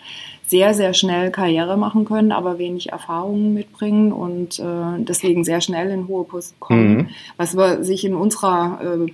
sehr, 0.47 0.73
sehr 0.73 0.95
schnell 0.95 1.31
Karriere 1.31 1.77
machen 1.77 2.05
können, 2.07 2.33
aber 2.33 2.59
wenig 2.59 2.91
Erfahrungen 2.91 3.53
mitbringen 3.53 4.12
und 4.12 4.59
äh, 4.59 4.99
deswegen 4.99 5.45
sehr 5.45 5.61
schnell 5.61 5.91
in 5.91 6.09
hohe 6.09 6.25
Posten 6.25 6.59
kommen, 6.59 6.97
mhm. 6.97 7.09
was 7.37 7.57
wir 7.57 7.85
sich 7.85 8.05
in 8.05 8.15
unserer 8.15 8.81
äh, 8.83 9.12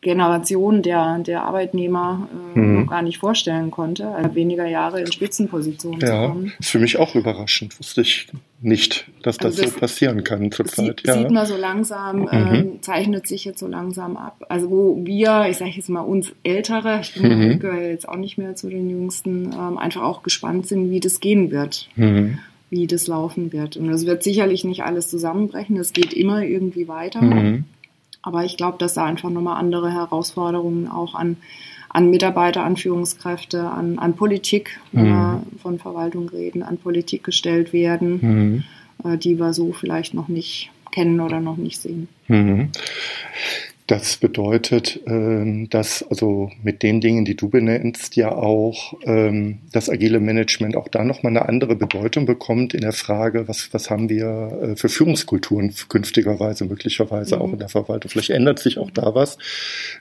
Generation 0.00 0.82
der, 0.82 1.18
der 1.18 1.42
Arbeitnehmer 1.42 2.28
äh, 2.54 2.58
mhm. 2.58 2.80
noch 2.80 2.90
gar 2.90 3.02
nicht 3.02 3.18
vorstellen 3.18 3.70
konnte, 3.70 4.08
also 4.08 4.34
weniger 4.34 4.66
Jahre 4.66 5.00
in 5.00 5.10
Spitzenpositionen 5.10 6.00
ja, 6.00 6.06
zu 6.06 6.28
kommen. 6.28 6.52
Ist 6.58 6.70
für 6.70 6.78
mich 6.78 6.98
auch 6.98 7.14
überraschend. 7.14 7.78
Wusste 7.78 8.02
ich 8.02 8.28
nicht, 8.60 9.06
dass 9.22 9.36
das, 9.36 9.52
also 9.52 9.62
das 9.62 9.72
so 9.72 9.80
passieren 9.80 10.24
kann 10.24 10.50
zurzeit. 10.50 11.00
Sieht, 11.00 11.06
ja. 11.06 11.14
sieht 11.14 11.30
man 11.30 11.46
so 11.46 11.56
langsam, 11.56 12.20
mhm. 12.20 12.28
ähm, 12.30 12.78
zeichnet 12.80 13.26
sich 13.26 13.44
jetzt 13.44 13.58
so 13.58 13.66
langsam 13.66 14.16
ab. 14.16 14.44
Also 14.48 14.70
wo 14.70 15.00
wir, 15.04 15.46
ich 15.50 15.56
sage 15.56 15.72
jetzt 15.72 15.88
mal 15.88 16.00
uns 16.00 16.32
Ältere, 16.42 17.00
ich 17.02 17.14
bin, 17.14 17.38
mhm. 17.38 17.58
gehöre 17.58 17.88
jetzt 17.88 18.08
auch 18.08 18.16
nicht 18.16 18.38
mehr 18.38 18.54
zu 18.54 18.68
den 18.68 18.88
Jüngsten, 18.88 19.52
ähm, 19.52 19.78
einfach 19.78 20.02
auch 20.02 20.22
gespannt 20.22 20.66
sind, 20.66 20.90
wie 20.90 21.00
das 21.00 21.20
gehen 21.20 21.50
wird. 21.50 21.88
Mhm. 21.96 22.38
wie 22.68 22.86
das 22.88 23.06
laufen 23.06 23.52
wird. 23.52 23.76
Und 23.76 23.90
es 23.90 24.06
wird 24.06 24.24
sicherlich 24.24 24.64
nicht 24.64 24.82
alles 24.82 25.08
zusammenbrechen, 25.08 25.76
es 25.76 25.92
geht 25.92 26.12
immer 26.12 26.42
irgendwie 26.42 26.88
weiter. 26.88 27.22
Mhm. 27.22 27.64
Aber 28.26 28.44
ich 28.44 28.56
glaube, 28.56 28.76
dass 28.78 28.94
da 28.94 29.04
einfach 29.04 29.30
nochmal 29.30 29.60
andere 29.60 29.92
Herausforderungen 29.92 30.88
auch 30.88 31.14
an, 31.14 31.36
an 31.88 32.10
Mitarbeiter, 32.10 32.64
an 32.64 32.76
Führungskräfte, 32.76 33.70
an, 33.70 34.00
an 34.00 34.16
Politik, 34.16 34.80
wenn 34.90 35.04
mhm. 35.04 35.10
wir 35.10 35.42
von 35.62 35.78
Verwaltung 35.78 36.28
reden, 36.28 36.64
an 36.64 36.76
Politik 36.76 37.22
gestellt 37.22 37.72
werden, 37.72 38.18
mhm. 38.20 38.64
äh, 39.08 39.16
die 39.16 39.38
wir 39.38 39.52
so 39.52 39.72
vielleicht 39.72 40.12
noch 40.12 40.26
nicht 40.26 40.72
kennen 40.90 41.20
oder 41.20 41.38
noch 41.38 41.56
nicht 41.56 41.80
sehen. 41.80 42.08
Mhm. 42.26 42.72
Das 43.86 44.16
bedeutet, 44.16 45.00
ähm, 45.06 45.70
dass 45.70 46.02
also 46.10 46.50
mit 46.64 46.82
den 46.82 47.00
Dingen, 47.00 47.24
die 47.24 47.36
du 47.36 47.48
benennst, 47.48 48.16
ja 48.16 48.32
auch 48.32 48.94
ähm, 49.04 49.58
das 49.70 49.88
agile 49.88 50.18
Management 50.18 50.76
auch 50.76 50.88
da 50.88 51.04
nochmal 51.04 51.30
eine 51.30 51.48
andere 51.48 51.76
Bedeutung 51.76 52.26
bekommt 52.26 52.74
in 52.74 52.80
der 52.80 52.92
Frage, 52.92 53.46
was, 53.46 53.72
was 53.72 53.88
haben 53.88 54.08
wir 54.08 54.58
äh, 54.60 54.76
für 54.76 54.88
Führungskulturen 54.88 55.72
künftigerweise, 55.88 56.64
möglicherweise 56.64 57.36
mhm. 57.36 57.42
auch 57.42 57.52
in 57.52 57.60
der 57.60 57.68
Verwaltung. 57.68 58.10
Vielleicht 58.10 58.30
ändert 58.30 58.58
sich 58.58 58.78
auch 58.78 58.90
da 58.90 59.14
was 59.14 59.38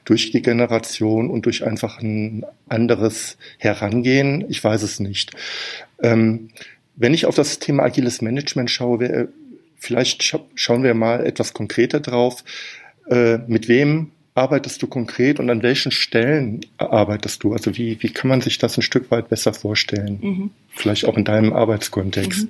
durch 0.04 0.32
die 0.32 0.42
Generation 0.42 1.30
und 1.30 1.46
durch 1.46 1.63
einfach 1.63 2.01
ein 2.01 2.44
anderes 2.68 3.38
Herangehen. 3.60 4.46
Ich 4.50 4.63
weiß 4.63 4.82
es 4.82 5.00
nicht. 5.00 5.32
Ähm, 6.01 6.50
wenn 6.96 7.13
ich 7.13 7.27
auf 7.27 7.36
das 7.36 7.60
Thema 7.60 7.84
agiles 7.84 8.24
Management 8.24 8.72
schaue, 8.72 9.27
vielleicht 9.77 10.24
schauen 10.56 10.82
wir 10.82 10.96
mal 10.96 11.24
etwas 11.24 11.54
konkreter 11.54 12.00
drauf 12.00 12.44
äh, 13.09 13.39
mit 13.47 13.67
wem 13.67 14.12
arbeitest 14.35 14.81
du 14.83 14.88
konkret 14.88 15.39
und 15.39 15.50
an 15.50 15.63
welchen 15.63 15.91
Stellen 15.91 16.62
arbeitest 16.77 17.43
du? 17.43 17.53
Also 17.53 17.77
wie, 17.77 18.01
wie 18.03 18.09
kann 18.09 18.29
man 18.29 18.41
sich 18.41 18.57
das 18.57 18.77
ein 18.77 18.81
Stück 18.81 19.09
weit 19.09 19.29
besser 19.29 19.53
vorstellen? 19.53 20.19
Mhm. 20.21 20.50
Vielleicht 20.69 21.05
auch 21.05 21.15
in 21.15 21.24
deinem 21.24 21.53
Arbeitskontext. 21.53 22.43
Mhm. 22.43 22.50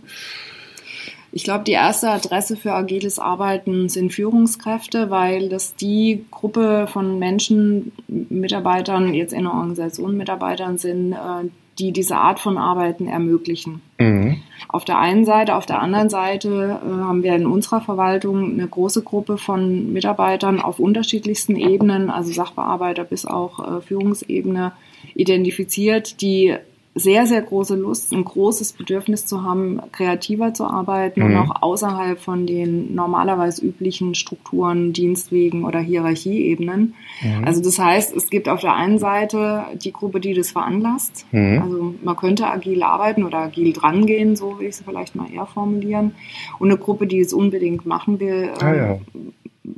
Ich 1.32 1.44
glaube, 1.44 1.66
die 1.66 1.74
erste 1.74 2.10
Adresse 2.10 2.56
für 2.56 2.72
agiles 2.72 3.20
Arbeiten 3.20 3.90
sind 3.90 4.14
Führungskräfte, 4.14 5.10
weil 5.10 5.50
das 5.50 5.76
die 5.76 6.24
Gruppe 6.32 6.88
von 6.88 7.20
Menschen, 7.20 7.92
Mitarbeitern, 8.08 9.14
jetzt 9.14 9.34
in 9.34 9.44
der 9.44 9.52
Organisation 9.52 10.16
Mitarbeitern 10.16 10.78
sind, 10.78 11.12
äh, 11.12 11.50
die 11.80 11.92
diese 11.92 12.18
Art 12.18 12.40
von 12.40 12.58
Arbeiten 12.58 13.08
ermöglichen. 13.08 13.82
Mhm. 14.00 14.42
Auf 14.70 14.86
der 14.86 14.98
einen 14.98 15.26
Seite, 15.26 15.56
auf 15.56 15.66
der 15.66 15.82
anderen 15.82 16.10
Seite 16.10 16.80
äh, 16.82 16.90
haben 16.90 17.24
wir 17.24 17.36
in 17.36 17.46
unserer 17.46 17.82
Verwaltung 17.82 18.54
eine 18.54 18.68
große 18.68 19.04
Gruppe 19.04 19.38
von 19.38 19.92
Mitarbeitern 19.94 20.62
auf 20.62 20.80
unterschiedlichsten 20.80 21.56
Ebenen, 21.56 22.10
also 22.10 22.32
Sachbearbeiter 22.32 23.04
bis 23.04 23.26
auch 23.26 23.78
äh, 23.78 23.82
Führungsebene, 23.82 24.72
identifiziert, 25.14 26.22
die 26.22 26.56
sehr, 26.98 27.28
sehr 27.28 27.42
große 27.42 27.76
Lust, 27.76 28.14
ein 28.14 28.24
großes 28.24 28.72
Bedürfnis 28.72 29.26
zu 29.26 29.44
haben, 29.44 29.82
kreativer 29.92 30.54
zu 30.54 30.64
arbeiten 30.64 31.20
mhm. 31.20 31.26
und 31.26 31.36
auch 31.36 31.62
außerhalb 31.62 32.18
von 32.18 32.48
den 32.48 32.96
normalerweise 32.96 33.66
üblichen 33.66 34.16
Strukturen, 34.16 34.94
Dienstwegen 34.94 35.66
oder 35.66 35.80
Hierarchieebenen. 35.80 36.96
Mhm. 37.22 37.44
Also 37.44 37.62
das 37.62 37.78
heißt, 37.80 38.16
es 38.16 38.30
gibt 38.30 38.48
auf 38.48 38.62
der 38.62 38.76
einen 38.76 38.98
Seite 38.98 39.66
die 39.74 39.92
Gruppe, 39.92 40.22
die 40.22 40.34
das 40.34 40.52
veranlasst. 40.52 41.26
Mhm. 41.34 41.62
Also 41.62 41.96
man 42.02 42.16
könnte 42.16 42.48
agil 42.48 42.82
arbeiten 42.82 43.26
oder 43.26 43.40
agil 43.40 43.74
drangehen, 43.74 44.38
so 44.38 44.60
will 44.60 44.68
ich 44.68 44.76
es 44.76 44.82
vielleicht 44.82 45.16
mal 45.16 45.28
eher 45.30 45.46
formulieren. 45.46 46.16
Und 46.60 46.70
eine 46.70 46.80
Gruppe, 46.80 47.08
die 47.08 47.20
es 47.20 47.34
unbedingt 47.34 47.86
machen 47.86 48.22
will, 48.22 48.52
ah, 48.62 48.74
ja. 48.74 49.00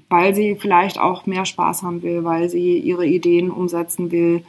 Weil 0.09 0.35
sie 0.35 0.55
vielleicht 0.55 0.99
auch 0.99 1.25
mehr 1.25 1.45
Spaß 1.45 1.83
haben 1.83 2.01
will, 2.01 2.23
weil 2.23 2.49
sie 2.49 2.77
ihre 2.77 3.05
Ideen 3.05 3.51
umsetzen 3.51 4.11
will, 4.11 4.43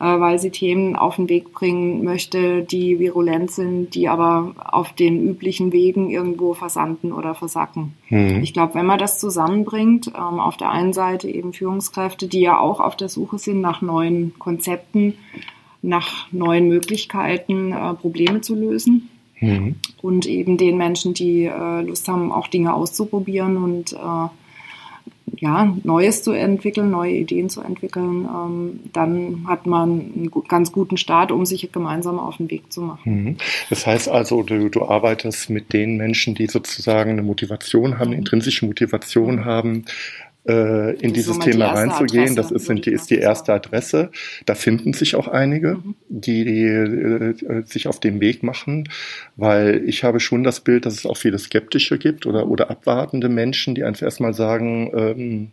äh, 0.00 0.04
weil 0.04 0.38
sie 0.38 0.50
Themen 0.50 0.96
auf 0.96 1.16
den 1.16 1.28
Weg 1.28 1.52
bringen 1.52 2.04
möchte, 2.04 2.62
die 2.62 2.98
virulent 2.98 3.50
sind, 3.50 3.94
die 3.94 4.08
aber 4.08 4.54
auf 4.58 4.92
den 4.92 5.26
üblichen 5.26 5.72
Wegen 5.72 6.10
irgendwo 6.10 6.54
versanden 6.54 7.12
oder 7.12 7.34
versacken. 7.34 7.94
Mhm. 8.08 8.40
Ich 8.42 8.52
glaube, 8.52 8.74
wenn 8.74 8.86
man 8.86 8.98
das 8.98 9.18
zusammenbringt, 9.18 10.08
ähm, 10.08 10.40
auf 10.40 10.56
der 10.56 10.70
einen 10.70 10.92
Seite 10.92 11.28
eben 11.28 11.52
Führungskräfte, 11.52 12.28
die 12.28 12.40
ja 12.40 12.58
auch 12.58 12.80
auf 12.80 12.96
der 12.96 13.08
Suche 13.08 13.38
sind 13.38 13.60
nach 13.60 13.82
neuen 13.82 14.34
Konzepten, 14.38 15.14
nach 15.82 16.32
neuen 16.32 16.68
Möglichkeiten, 16.68 17.72
äh, 17.72 17.94
Probleme 17.94 18.40
zu 18.40 18.54
lösen. 18.54 19.10
Mhm. 19.40 19.76
Und 20.00 20.26
eben 20.26 20.56
den 20.56 20.76
Menschen, 20.76 21.14
die 21.14 21.44
äh, 21.44 21.82
Lust 21.82 22.08
haben, 22.08 22.32
auch 22.32 22.48
Dinge 22.48 22.74
auszuprobieren 22.74 23.56
und 23.56 23.96
ja, 25.36 25.74
Neues 25.82 26.22
zu 26.22 26.32
entwickeln, 26.32 26.90
neue 26.90 27.12
Ideen 27.12 27.48
zu 27.48 27.60
entwickeln, 27.62 28.28
ähm, 28.28 28.80
dann 28.92 29.44
hat 29.46 29.66
man 29.66 30.12
einen 30.14 30.30
ganz 30.48 30.72
guten 30.72 30.96
Start, 30.96 31.32
um 31.32 31.46
sich 31.46 31.70
gemeinsam 31.72 32.18
auf 32.18 32.36
den 32.36 32.50
Weg 32.50 32.72
zu 32.72 32.82
machen. 32.82 33.24
Mhm. 33.24 33.36
Das 33.70 33.86
heißt 33.86 34.08
also, 34.08 34.42
du, 34.42 34.68
du 34.68 34.84
arbeitest 34.84 35.50
mit 35.50 35.72
den 35.72 35.96
Menschen, 35.96 36.34
die 36.34 36.46
sozusagen 36.46 37.10
eine 37.10 37.22
Motivation 37.22 37.98
haben, 37.98 38.08
eine 38.08 38.16
intrinsische 38.16 38.66
Motivation 38.66 39.44
haben, 39.44 39.84
äh, 40.46 40.94
in 40.96 41.12
dieses 41.12 41.38
Thema 41.38 41.72
reinzugehen. 41.72 42.36
das 42.36 42.50
ist, 42.50 42.66
sind, 42.66 42.86
die, 42.86 42.92
ist 42.92 43.10
die 43.10 43.18
erste 43.18 43.52
Adresse. 43.52 44.10
Da 44.46 44.54
finden 44.54 44.92
sich 44.92 45.14
auch 45.14 45.28
einige, 45.28 45.76
mhm. 45.76 45.94
die, 46.08 46.44
die 46.44 46.64
äh, 46.66 47.62
sich 47.64 47.88
auf 47.88 48.00
den 48.00 48.20
Weg 48.20 48.42
machen, 48.42 48.88
weil 49.36 49.82
ich 49.86 50.04
habe 50.04 50.20
schon 50.20 50.44
das 50.44 50.60
Bild, 50.60 50.86
dass 50.86 50.94
es 50.94 51.06
auch 51.06 51.16
viele 51.16 51.38
Skeptische 51.38 51.98
gibt 51.98 52.26
oder, 52.26 52.46
oder 52.48 52.70
abwartende 52.70 53.28
Menschen, 53.28 53.74
die 53.74 53.84
einfach 53.84 54.02
erstmal 54.02 54.34
sagen, 54.34 54.90
ähm, 54.94 55.50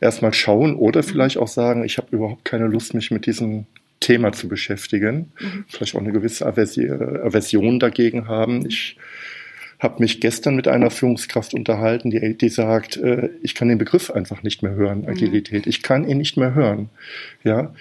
erstmal 0.00 0.34
schauen 0.34 0.74
oder 0.74 1.02
vielleicht 1.02 1.38
auch 1.38 1.48
sagen, 1.48 1.84
ich 1.84 1.98
habe 1.98 2.08
überhaupt 2.10 2.44
keine 2.44 2.66
Lust, 2.66 2.94
mich 2.94 3.10
mit 3.10 3.26
diesem 3.26 3.66
Thema 4.00 4.32
zu 4.32 4.48
beschäftigen. 4.48 5.32
Mhm. 5.40 5.64
Vielleicht 5.68 5.94
auch 5.94 6.00
eine 6.00 6.12
gewisse 6.12 6.44
Aversion 6.44 7.78
dagegen 7.80 8.28
haben. 8.28 8.66
Ich 8.66 8.96
habe 9.82 9.96
mich 9.98 10.20
gestern 10.20 10.54
mit 10.54 10.68
einer 10.68 10.90
Führungskraft 10.90 11.54
unterhalten, 11.54 12.10
die, 12.10 12.38
die 12.38 12.48
sagt, 12.48 12.96
äh, 12.96 13.30
ich 13.42 13.54
kann 13.54 13.68
den 13.68 13.78
Begriff 13.78 14.10
einfach 14.10 14.42
nicht 14.44 14.62
mehr 14.62 14.72
hören, 14.72 15.00
mhm. 15.00 15.08
Agilität. 15.08 15.66
Ich 15.66 15.82
kann 15.82 16.08
ihn 16.08 16.18
nicht 16.18 16.36
mehr 16.36 16.54
hören. 16.54 16.88
Ja. 17.42 17.74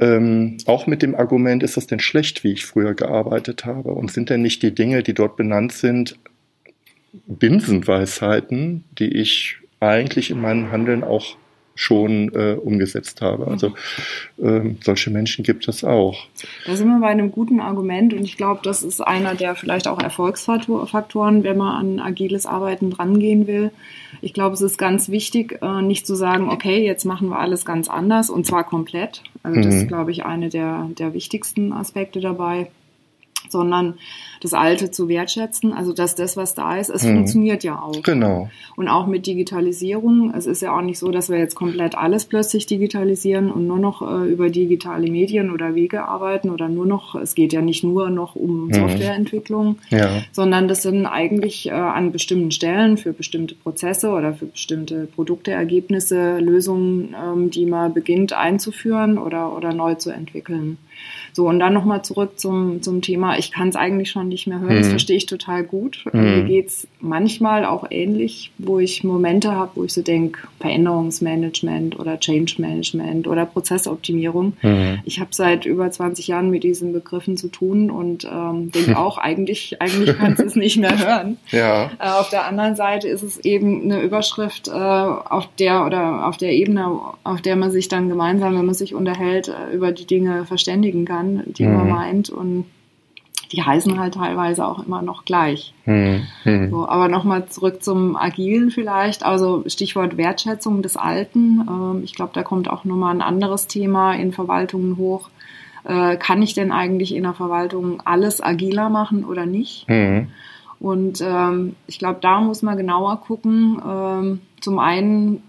Ähm, 0.00 0.56
auch 0.64 0.86
mit 0.86 1.02
dem 1.02 1.14
Argument, 1.14 1.62
ist 1.62 1.76
das 1.76 1.86
denn 1.86 2.00
schlecht, 2.00 2.42
wie 2.42 2.52
ich 2.52 2.64
früher 2.64 2.94
gearbeitet 2.94 3.66
habe? 3.66 3.92
Und 3.92 4.10
sind 4.10 4.30
denn 4.30 4.40
nicht 4.40 4.62
die 4.62 4.74
Dinge, 4.74 5.02
die 5.02 5.12
dort 5.12 5.36
benannt 5.36 5.72
sind, 5.72 6.18
Binsenweisheiten, 7.26 8.84
die 8.98 9.08
ich 9.08 9.58
eigentlich 9.80 10.30
in 10.30 10.40
meinem 10.40 10.72
Handeln 10.72 11.04
auch 11.04 11.36
schon 11.74 12.32
äh, 12.34 12.54
umgesetzt 12.54 13.22
habe. 13.22 13.46
Also 13.46 13.72
ähm, 14.40 14.78
solche 14.82 15.10
Menschen 15.10 15.44
gibt 15.44 15.68
es 15.68 15.84
auch. 15.84 16.26
Da 16.66 16.76
sind 16.76 16.88
wir 16.88 17.00
bei 17.00 17.08
einem 17.08 17.32
guten 17.32 17.60
Argument 17.60 18.12
und 18.12 18.24
ich 18.24 18.36
glaube, 18.36 18.60
das 18.62 18.82
ist 18.82 19.00
einer 19.00 19.34
der 19.34 19.54
vielleicht 19.54 19.88
auch 19.88 20.00
Erfolgsfaktoren, 20.00 21.44
wenn 21.44 21.56
man 21.56 21.74
an 21.74 22.00
agiles 22.00 22.46
Arbeiten 22.46 22.90
drangehen 22.90 23.46
will. 23.46 23.70
Ich 24.20 24.34
glaube, 24.34 24.54
es 24.54 24.60
ist 24.60 24.78
ganz 24.78 25.08
wichtig, 25.08 25.58
äh, 25.62 25.82
nicht 25.82 26.06
zu 26.06 26.14
sagen, 26.14 26.50
okay, 26.50 26.84
jetzt 26.84 27.04
machen 27.04 27.28
wir 27.28 27.38
alles 27.38 27.64
ganz 27.64 27.88
anders 27.88 28.30
und 28.30 28.46
zwar 28.46 28.64
komplett. 28.64 29.22
Also 29.42 29.60
das 29.60 29.74
mhm. 29.74 29.80
ist, 29.80 29.88
glaube 29.88 30.10
ich, 30.10 30.24
eine 30.24 30.48
der, 30.48 30.90
der 30.98 31.14
wichtigsten 31.14 31.72
Aspekte 31.72 32.20
dabei 32.20 32.68
sondern 33.52 33.94
das 34.40 34.54
Alte 34.54 34.90
zu 34.90 35.08
wertschätzen. 35.08 35.72
Also 35.72 35.92
dass 35.92 36.14
das, 36.14 36.36
was 36.36 36.54
da 36.54 36.76
ist, 36.76 36.90
es 36.90 37.04
mhm. 37.04 37.16
funktioniert 37.16 37.64
ja 37.64 37.80
auch. 37.80 38.02
Genau. 38.02 38.50
Und 38.76 38.88
auch 38.88 39.06
mit 39.06 39.26
Digitalisierung. 39.26 40.32
Es 40.34 40.46
ist 40.46 40.62
ja 40.62 40.76
auch 40.76 40.82
nicht 40.82 40.98
so, 40.98 41.10
dass 41.10 41.28
wir 41.28 41.38
jetzt 41.38 41.54
komplett 41.54 41.96
alles 41.96 42.24
plötzlich 42.24 42.66
digitalisieren 42.66 43.50
und 43.52 43.66
nur 43.66 43.78
noch 43.78 44.02
äh, 44.02 44.28
über 44.28 44.50
digitale 44.50 45.10
Medien 45.10 45.50
oder 45.50 45.74
Wege 45.74 46.04
arbeiten 46.04 46.50
oder 46.50 46.68
nur 46.68 46.86
noch, 46.86 47.14
es 47.14 47.34
geht 47.34 47.52
ja 47.52 47.62
nicht 47.62 47.84
nur 47.84 48.10
noch 48.10 48.34
um 48.34 48.66
mhm. 48.66 48.74
Softwareentwicklung, 48.74 49.78
ja. 49.90 50.22
sondern 50.32 50.66
das 50.66 50.82
sind 50.82 51.06
eigentlich 51.06 51.68
äh, 51.68 51.72
an 51.72 52.10
bestimmten 52.12 52.50
Stellen 52.50 52.96
für 52.96 53.12
bestimmte 53.12 53.54
Prozesse 53.54 54.10
oder 54.10 54.34
für 54.34 54.46
bestimmte 54.46 55.06
Produkte, 55.06 55.52
Ergebnisse, 55.52 56.38
Lösungen, 56.38 57.14
ähm, 57.14 57.50
die 57.50 57.66
man 57.66 57.94
beginnt 57.94 58.32
einzuführen 58.32 59.18
oder, 59.18 59.56
oder 59.56 59.72
neu 59.72 59.94
zu 59.94 60.10
entwickeln. 60.10 60.78
So, 61.34 61.48
und 61.48 61.58
dann 61.60 61.72
nochmal 61.72 62.02
zurück 62.02 62.38
zum, 62.38 62.82
zum 62.82 63.00
Thema, 63.00 63.38
ich 63.38 63.50
kann 63.50 63.68
es 63.68 63.76
eigentlich 63.76 64.10
schon 64.10 64.28
nicht 64.28 64.46
mehr 64.46 64.60
hören, 64.60 64.74
mhm. 64.74 64.78
das 64.78 64.88
verstehe 64.88 65.16
ich 65.16 65.26
total 65.26 65.64
gut. 65.64 66.04
Mhm. 66.12 66.20
Mir 66.20 66.44
geht's 66.44 66.86
manchmal 67.00 67.64
auch 67.64 67.86
ähnlich, 67.90 68.50
wo 68.58 68.78
ich 68.78 69.02
Momente 69.02 69.52
habe, 69.52 69.72
wo 69.74 69.84
ich 69.84 69.94
so 69.94 70.02
denke, 70.02 70.40
Veränderungsmanagement 70.60 71.98
oder 71.98 72.20
Change 72.20 72.56
Management 72.58 73.26
oder 73.26 73.46
Prozessoptimierung. 73.46 74.52
Mhm. 74.60 75.00
Ich 75.04 75.20
habe 75.20 75.30
seit 75.32 75.64
über 75.64 75.90
20 75.90 76.26
Jahren 76.26 76.50
mit 76.50 76.64
diesen 76.64 76.92
Begriffen 76.92 77.38
zu 77.38 77.48
tun 77.48 77.90
und 77.90 78.24
ähm, 78.30 78.70
denke 78.70 78.98
auch, 78.98 79.16
eigentlich, 79.16 79.80
eigentlich 79.80 80.16
kannst 80.18 80.40
du 80.40 80.44
es 80.44 80.56
nicht 80.56 80.76
mehr 80.78 80.98
hören. 80.98 81.38
Ja. 81.50 81.90
Äh, 81.98 82.08
auf 82.08 82.30
der 82.30 82.46
anderen 82.46 82.76
Seite 82.76 83.08
ist 83.08 83.22
es 83.22 83.38
eben 83.38 83.82
eine 83.84 84.00
Überschrift, 84.00 84.68
äh, 84.68 84.72
auf 84.72 85.48
der 85.58 85.84
oder 85.84 86.26
auf 86.26 86.36
der 86.36 86.52
Ebene, 86.52 86.88
auf 87.24 87.42
der 87.42 87.56
man 87.56 87.70
sich 87.70 87.88
dann 87.88 88.08
gemeinsam, 88.08 88.56
wenn 88.56 88.64
man 88.64 88.74
sich 88.74 88.94
unterhält, 88.94 89.48
äh, 89.48 89.74
über 89.74 89.92
die 89.92 90.06
Dinge 90.06 90.46
verständigen 90.46 91.04
kann 91.04 91.21
kann, 91.22 91.42
die 91.46 91.64
mhm. 91.64 91.74
man 91.74 91.88
meint. 91.88 92.30
Und 92.30 92.66
die 93.52 93.62
heißen 93.62 93.98
halt 93.98 94.14
teilweise 94.14 94.66
auch 94.66 94.84
immer 94.86 95.02
noch 95.02 95.24
gleich. 95.24 95.74
Mhm. 95.84 96.22
So, 96.70 96.88
aber 96.88 97.08
nochmal 97.08 97.46
zurück 97.48 97.82
zum 97.82 98.16
Agilen 98.16 98.70
vielleicht. 98.70 99.24
Also 99.24 99.64
Stichwort 99.66 100.16
Wertschätzung 100.16 100.82
des 100.82 100.96
Alten. 100.96 101.66
Ähm, 101.68 102.00
ich 102.02 102.14
glaube, 102.14 102.32
da 102.34 102.42
kommt 102.42 102.70
auch 102.70 102.84
nochmal 102.84 103.14
ein 103.14 103.22
anderes 103.22 103.66
Thema 103.66 104.14
in 104.14 104.32
Verwaltungen 104.32 104.96
hoch. 104.96 105.28
Äh, 105.84 106.16
kann 106.16 106.42
ich 106.42 106.54
denn 106.54 106.72
eigentlich 106.72 107.14
in 107.14 107.24
der 107.24 107.34
Verwaltung 107.34 108.00
alles 108.04 108.42
agiler 108.42 108.88
machen 108.88 109.24
oder 109.24 109.46
nicht? 109.46 109.88
Mhm. 109.88 110.28
Und 110.80 111.20
ähm, 111.20 111.76
ich 111.86 111.98
glaube, 111.98 112.18
da 112.20 112.40
muss 112.40 112.62
man 112.62 112.76
genauer 112.76 113.20
gucken. 113.20 113.80
Ähm, 113.86 114.40
zum 114.60 114.78
einen 114.78 115.42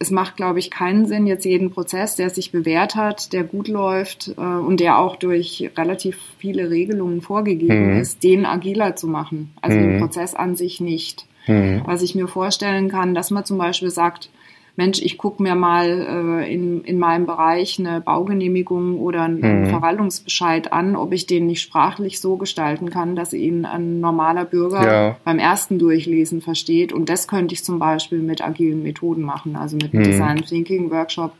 es 0.00 0.10
macht, 0.10 0.36
glaube 0.36 0.60
ich, 0.60 0.70
keinen 0.70 1.06
Sinn, 1.06 1.26
jetzt 1.26 1.44
jeden 1.44 1.70
Prozess, 1.70 2.14
der 2.14 2.30
sich 2.30 2.52
bewährt 2.52 2.94
hat, 2.94 3.32
der 3.32 3.42
gut 3.42 3.66
läuft 3.66 4.28
äh, 4.36 4.40
und 4.40 4.80
der 4.80 4.98
auch 4.98 5.16
durch 5.16 5.70
relativ 5.76 6.18
viele 6.38 6.70
Regelungen 6.70 7.20
vorgegeben 7.20 7.94
mhm. 7.94 8.00
ist, 8.00 8.22
den 8.22 8.46
agiler 8.46 8.94
zu 8.94 9.08
machen. 9.08 9.52
Also 9.60 9.76
mhm. 9.76 9.82
den 9.82 10.00
Prozess 10.00 10.34
an 10.34 10.54
sich 10.54 10.80
nicht. 10.80 11.26
Mhm. 11.48 11.82
Was 11.84 12.02
ich 12.02 12.14
mir 12.14 12.28
vorstellen 12.28 12.88
kann, 12.88 13.14
dass 13.14 13.30
man 13.30 13.44
zum 13.44 13.58
Beispiel 13.58 13.90
sagt, 13.90 14.30
Mensch, 14.78 15.02
ich 15.02 15.18
gucke 15.18 15.42
mir 15.42 15.56
mal 15.56 16.42
äh, 16.46 16.54
in, 16.54 16.84
in 16.84 17.00
meinem 17.00 17.26
Bereich 17.26 17.80
eine 17.80 18.00
Baugenehmigung 18.00 19.00
oder 19.00 19.24
einen 19.24 19.62
mhm. 19.62 19.66
Verwaltungsbescheid 19.66 20.72
an, 20.72 20.94
ob 20.94 21.12
ich 21.12 21.26
den 21.26 21.46
nicht 21.46 21.62
sprachlich 21.62 22.20
so 22.20 22.36
gestalten 22.36 22.88
kann, 22.88 23.16
dass 23.16 23.32
ihn 23.32 23.64
ein 23.64 23.98
normaler 23.98 24.44
Bürger 24.44 24.86
ja. 24.86 25.16
beim 25.24 25.40
ersten 25.40 25.80
Durchlesen 25.80 26.40
versteht. 26.42 26.92
Und 26.92 27.08
das 27.08 27.26
könnte 27.26 27.54
ich 27.54 27.64
zum 27.64 27.80
Beispiel 27.80 28.20
mit 28.20 28.40
agilen 28.40 28.84
Methoden 28.84 29.22
machen, 29.22 29.56
also 29.56 29.76
mit 29.76 29.92
mhm. 29.92 30.04
Design 30.04 30.44
Thinking 30.44 30.92
Workshop. 30.92 31.32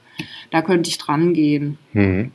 Da 0.51 0.61
könnte 0.61 0.91
ich 0.91 0.99
dran 0.99 1.33
gehen. 1.33 1.79
Mhm. 1.93 2.33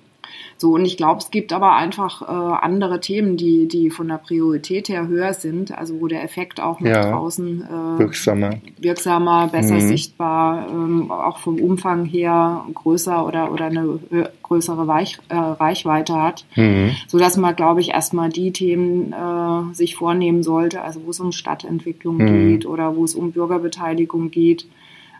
So, 0.63 0.75
und 0.75 0.85
ich 0.85 0.95
glaube, 0.95 1.19
es 1.19 1.29
gibt 1.29 1.51
aber 1.51 1.75
einfach 1.75 2.21
äh, 2.21 2.25
andere 2.25 3.01
Themen, 3.01 3.35
die, 3.35 3.67
die 3.67 3.89
von 3.89 4.07
der 4.07 4.15
Priorität 4.15 4.87
her 4.87 5.09
höher 5.09 5.33
sind, 5.33 5.77
also 5.77 5.99
wo 5.99 6.07
der 6.07 6.23
Effekt 6.23 6.61
auch 6.61 6.79
nach 6.79 6.89
ja, 6.89 7.11
draußen 7.11 7.63
äh, 7.63 7.99
wirksamer. 7.99 8.51
wirksamer, 8.79 9.49
besser 9.49 9.73
mhm. 9.73 9.81
sichtbar, 9.81 10.69
ähm, 10.69 11.11
auch 11.11 11.39
vom 11.39 11.59
Umfang 11.59 12.05
her 12.05 12.63
größer 12.73 13.27
oder, 13.27 13.51
oder 13.51 13.65
eine 13.65 13.99
größere 14.41 14.87
Weich, 14.87 15.17
äh, 15.27 15.35
Reichweite 15.35 16.15
hat, 16.15 16.45
mhm. 16.55 16.91
so 17.07 17.19
dass 17.19 17.35
man, 17.35 17.57
glaube 17.57 17.81
ich, 17.81 17.89
erstmal 17.89 18.29
die 18.29 18.53
Themen 18.53 19.11
äh, 19.11 19.73
sich 19.73 19.97
vornehmen 19.97 20.43
sollte, 20.43 20.81
also 20.81 21.01
wo 21.05 21.09
es 21.09 21.19
um 21.19 21.33
Stadtentwicklung 21.33 22.19
mhm. 22.19 22.51
geht 22.51 22.65
oder 22.65 22.95
wo 22.95 23.03
es 23.03 23.15
um 23.15 23.33
Bürgerbeteiligung 23.33 24.31
geht, 24.31 24.65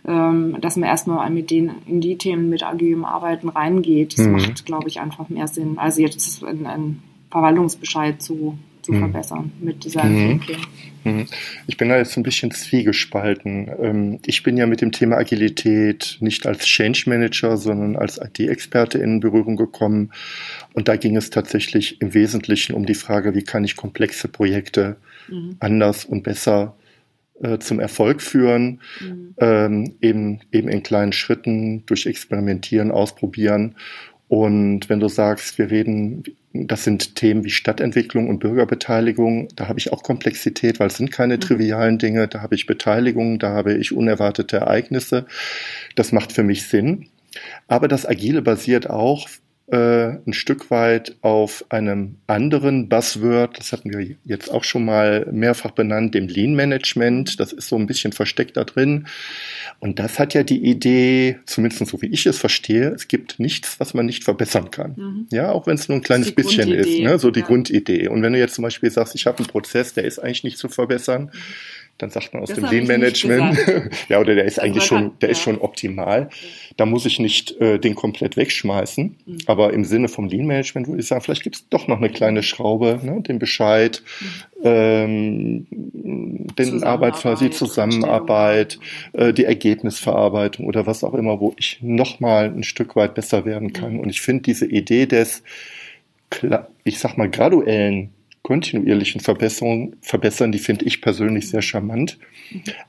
ähm, 0.06 0.58
dass 0.60 0.76
man 0.76 0.90
erstmal 0.90 1.30
mit 1.30 1.50
denen 1.50 1.76
in 1.86 2.02
die 2.02 2.18
Themen 2.18 2.50
mit 2.50 2.64
agilem 2.64 3.06
Arbeiten 3.06 3.50
reingeht. 3.50 4.18
Das 4.18 4.26
mhm. 4.26 4.34
macht, 4.34 4.66
glaube 4.66 4.90
ich, 4.90 5.00
einfach 5.00 5.30
mehr 5.30 5.48
Sinn, 5.48 5.78
als 5.78 5.98
jetzt 5.98 6.44
einen, 6.44 7.02
Verwaltungsbescheid 7.32 8.22
zu, 8.22 8.60
zu 8.84 8.94
mhm. 8.94 9.00
verbessern 9.00 9.52
mit 9.60 9.84
dieser 9.84 10.04
mhm. 10.04 10.40
mhm. 11.04 11.26
Ich 11.66 11.78
bin 11.78 11.90
da 11.90 11.98
jetzt 11.98 12.16
ein 12.16 12.22
bisschen 12.22 12.52
zwiegespalten. 12.52 13.72
Ähm, 13.82 14.20
ich 14.24 14.44
bin 14.44 14.56
ja 14.56 14.68
mit 14.68 14.82
dem 14.82 14.92
Thema 14.92 15.18
Agilität 15.18 16.18
nicht 16.20 16.46
als 16.46 16.66
Change 16.66 17.06
Manager, 17.08 17.58
sondern 17.58 17.96
als 17.96 18.20
IT-Experte 18.20 19.00
in 19.00 19.20
Berührung 19.20 19.56
gekommen. 19.56 20.12
Und 20.74 20.90
da 20.90 20.96
ging 20.96 21.18
es 21.18 21.32
tatsächlich 21.32 22.02
im 22.02 22.14
Wesentlichen 22.14 22.76
um 22.76 22.86
die 22.86 22.94
Frage, 22.94 23.34
wie 23.34 23.44
kann 23.44 23.64
ich 23.64 23.76
komplexe 23.76 24.28
Projekte 24.28 24.98
mhm. 25.28 25.56
anders 25.60 26.06
und 26.06 26.22
besser 26.22 26.76
äh, 27.42 27.60
zum 27.60 27.80
Erfolg 27.80 28.22
führen, 28.22 28.80
mhm. 29.00 29.36
ähm, 29.38 29.96
eben, 30.02 30.42
eben 30.52 30.68
in 30.68 30.84
kleinen 30.84 31.14
Schritten 31.14 31.86
durch 31.86 32.06
Experimentieren, 32.06 32.92
Ausprobieren. 32.92 33.76
Und 34.28 34.90
wenn 34.90 35.00
du 35.00 35.10
sagst, 35.10 35.58
wir 35.58 35.70
reden, 35.70 36.24
das 36.54 36.84
sind 36.84 37.16
Themen 37.16 37.44
wie 37.44 37.50
Stadtentwicklung 37.50 38.30
und 38.30 38.40
Bürgerbeteiligung, 38.40 39.48
da 39.56 39.68
habe 39.68 39.80
ich 39.80 39.92
auch 39.92 40.04
Komplexität, 40.04 40.80
weil 40.80 40.88
es 40.88 40.98
sind 40.98 41.12
keine 41.12 41.36
mhm. 41.36 41.42
trivialen 41.42 41.98
Dinge, 41.98 42.28
da 42.28 42.42
habe 42.42 42.56
ich 42.56 42.66
Beteiligung, 42.66 43.40
da 43.40 43.50
habe 43.50 43.74
ich 43.74 43.92
unerwartete 43.92 44.58
Ereignisse. 44.58 45.26
Das 45.96 46.12
macht 46.12 46.32
für 46.32 46.44
mich 46.44 46.68
Sinn. 46.68 47.08
Aber 47.68 47.88
das 47.88 48.08
Agile 48.08 48.42
basiert 48.42 48.90
auch 48.90 49.28
äh, 49.68 50.18
ein 50.26 50.34
Stück 50.34 50.70
weit 50.72 51.16
auf 51.22 51.66
einem 51.70 52.18
anderen 52.28 52.90
Buzzword, 52.90 53.58
das 53.58 53.72
hatten 53.72 53.94
wir 53.94 54.16
jetzt 54.26 54.52
auch 54.52 54.64
schon 54.64 54.84
mal 54.84 55.26
mehrfach 55.32 55.72
benannt, 55.72 56.16
dem 56.16 56.28
Lean 56.28 56.54
Management. 56.54 57.40
Das 57.40 57.54
ist 57.54 57.70
so 57.70 57.78
ein 57.78 57.88
bisschen 57.88 58.12
versteckt 58.12 58.58
da 58.58 58.66
drin. 58.66 59.08
Und 59.80 60.00
das 60.00 60.20
hat 60.20 60.34
ja 60.34 60.44
die 60.44 60.64
Idee, 60.64 61.40
zumindest 61.46 61.88
so 61.88 62.02
wie 62.02 62.08
ich 62.08 62.26
es 62.26 62.38
verstehe, 62.38 62.90
es 62.90 63.08
gibt 63.08 63.40
nichts, 63.40 63.80
was 63.80 63.94
man 63.94 64.06
nicht 64.06 64.24
verbessern 64.24 64.70
kann. 64.70 64.96
Mhm. 64.98 65.28
Ja, 65.32 65.52
auch 65.52 65.66
wenn 65.66 65.76
es 65.76 65.88
nur 65.88 65.98
ein 65.98 66.04
kleines 66.04 66.34
bisschen 66.34 66.72
ist, 66.72 67.00
ne? 67.00 67.18
so 67.18 67.32
die 67.32 67.40
ja. 67.40 67.46
Grundidee. 67.46 68.10
Und 68.10 68.22
wenn 68.22 68.34
du 68.34 68.40
jetzt 68.40 68.56
zum 68.56 68.64
Beispiel 68.64 68.92
sagst, 68.92 69.16
ich 69.16 69.26
habe 69.26 69.38
einen 69.38 69.48
Prozess, 69.48 69.94
der 69.94 70.04
ist 70.04 70.20
eigentlich 70.20 70.44
nicht 70.44 70.58
zu 70.58 70.68
verbessern, 70.68 71.32
mhm 71.34 71.83
dann 72.00 72.10
sagt 72.10 72.34
man 72.34 72.42
aus 72.42 72.50
das 72.50 72.58
dem 72.58 72.70
Lean 72.70 72.88
Management, 72.88 73.58
ja, 74.10 74.20
oder 74.20 74.34
der 74.34 74.46
ist 74.46 74.58
das 74.58 74.64
eigentlich 74.64 74.84
schon, 74.84 75.12
der 75.20 75.30
ja. 75.30 75.32
ist 75.34 75.42
schon 75.42 75.60
optimal. 75.60 76.30
Da 76.76 76.86
muss 76.86 77.06
ich 77.06 77.20
nicht 77.20 77.60
äh, 77.62 77.78
den 77.78 77.94
komplett 77.94 78.36
wegschmeißen. 78.36 79.16
Mhm. 79.26 79.38
Aber 79.46 79.74
im 79.74 79.86
Sinne 79.86 80.08
vom 80.08 80.28
Lean 80.28 80.48
Management 80.48 80.88
würde 80.88 81.02
ich 81.02 81.08
sagen, 81.08 81.22
vielleicht 81.22 81.44
gibt 81.44 81.56
es 81.56 81.70
doch 81.70 81.88
noch 81.88 81.98
eine 81.98 82.10
kleine 82.10 82.42
Schraube, 82.42 83.00
ne, 83.04 83.22
den 83.22 83.38
Bescheid, 83.38 84.02
mhm. 84.20 84.64
ähm, 84.64 85.68
den 86.58 86.84
Arbeit 86.84 87.14
quasi 87.16 87.52
Zusammenarbeit, 87.52 88.80
äh, 89.14 89.32
die 89.32 89.46
Ergebnisverarbeitung 89.46 90.66
oder 90.66 90.88
was 90.88 91.04
auch 91.04 91.14
immer, 91.14 91.40
wo 91.40 91.54
ich 91.58 91.78
noch 91.82 92.20
mal 92.20 92.46
ein 92.46 92.64
Stück 92.64 92.96
weit 92.96 93.14
besser 93.14 93.46
werden 93.46 93.72
kann. 93.72 93.94
Mhm. 93.94 94.00
Und 94.00 94.10
ich 94.10 94.22
finde 94.22 94.44
diese 94.44 94.66
Idee 94.66 95.06
des, 95.06 95.44
ich 96.84 96.98
sag 96.98 97.18
mal, 97.18 97.30
graduellen 97.30 98.13
kontinuierlichen 98.44 99.22
Verbesserungen, 99.22 99.96
verbessern, 100.02 100.52
die 100.52 100.60
finde 100.60 100.86
ich 100.86 101.02
persönlich 101.02 101.50
sehr 101.50 101.62
charmant, 101.62 102.20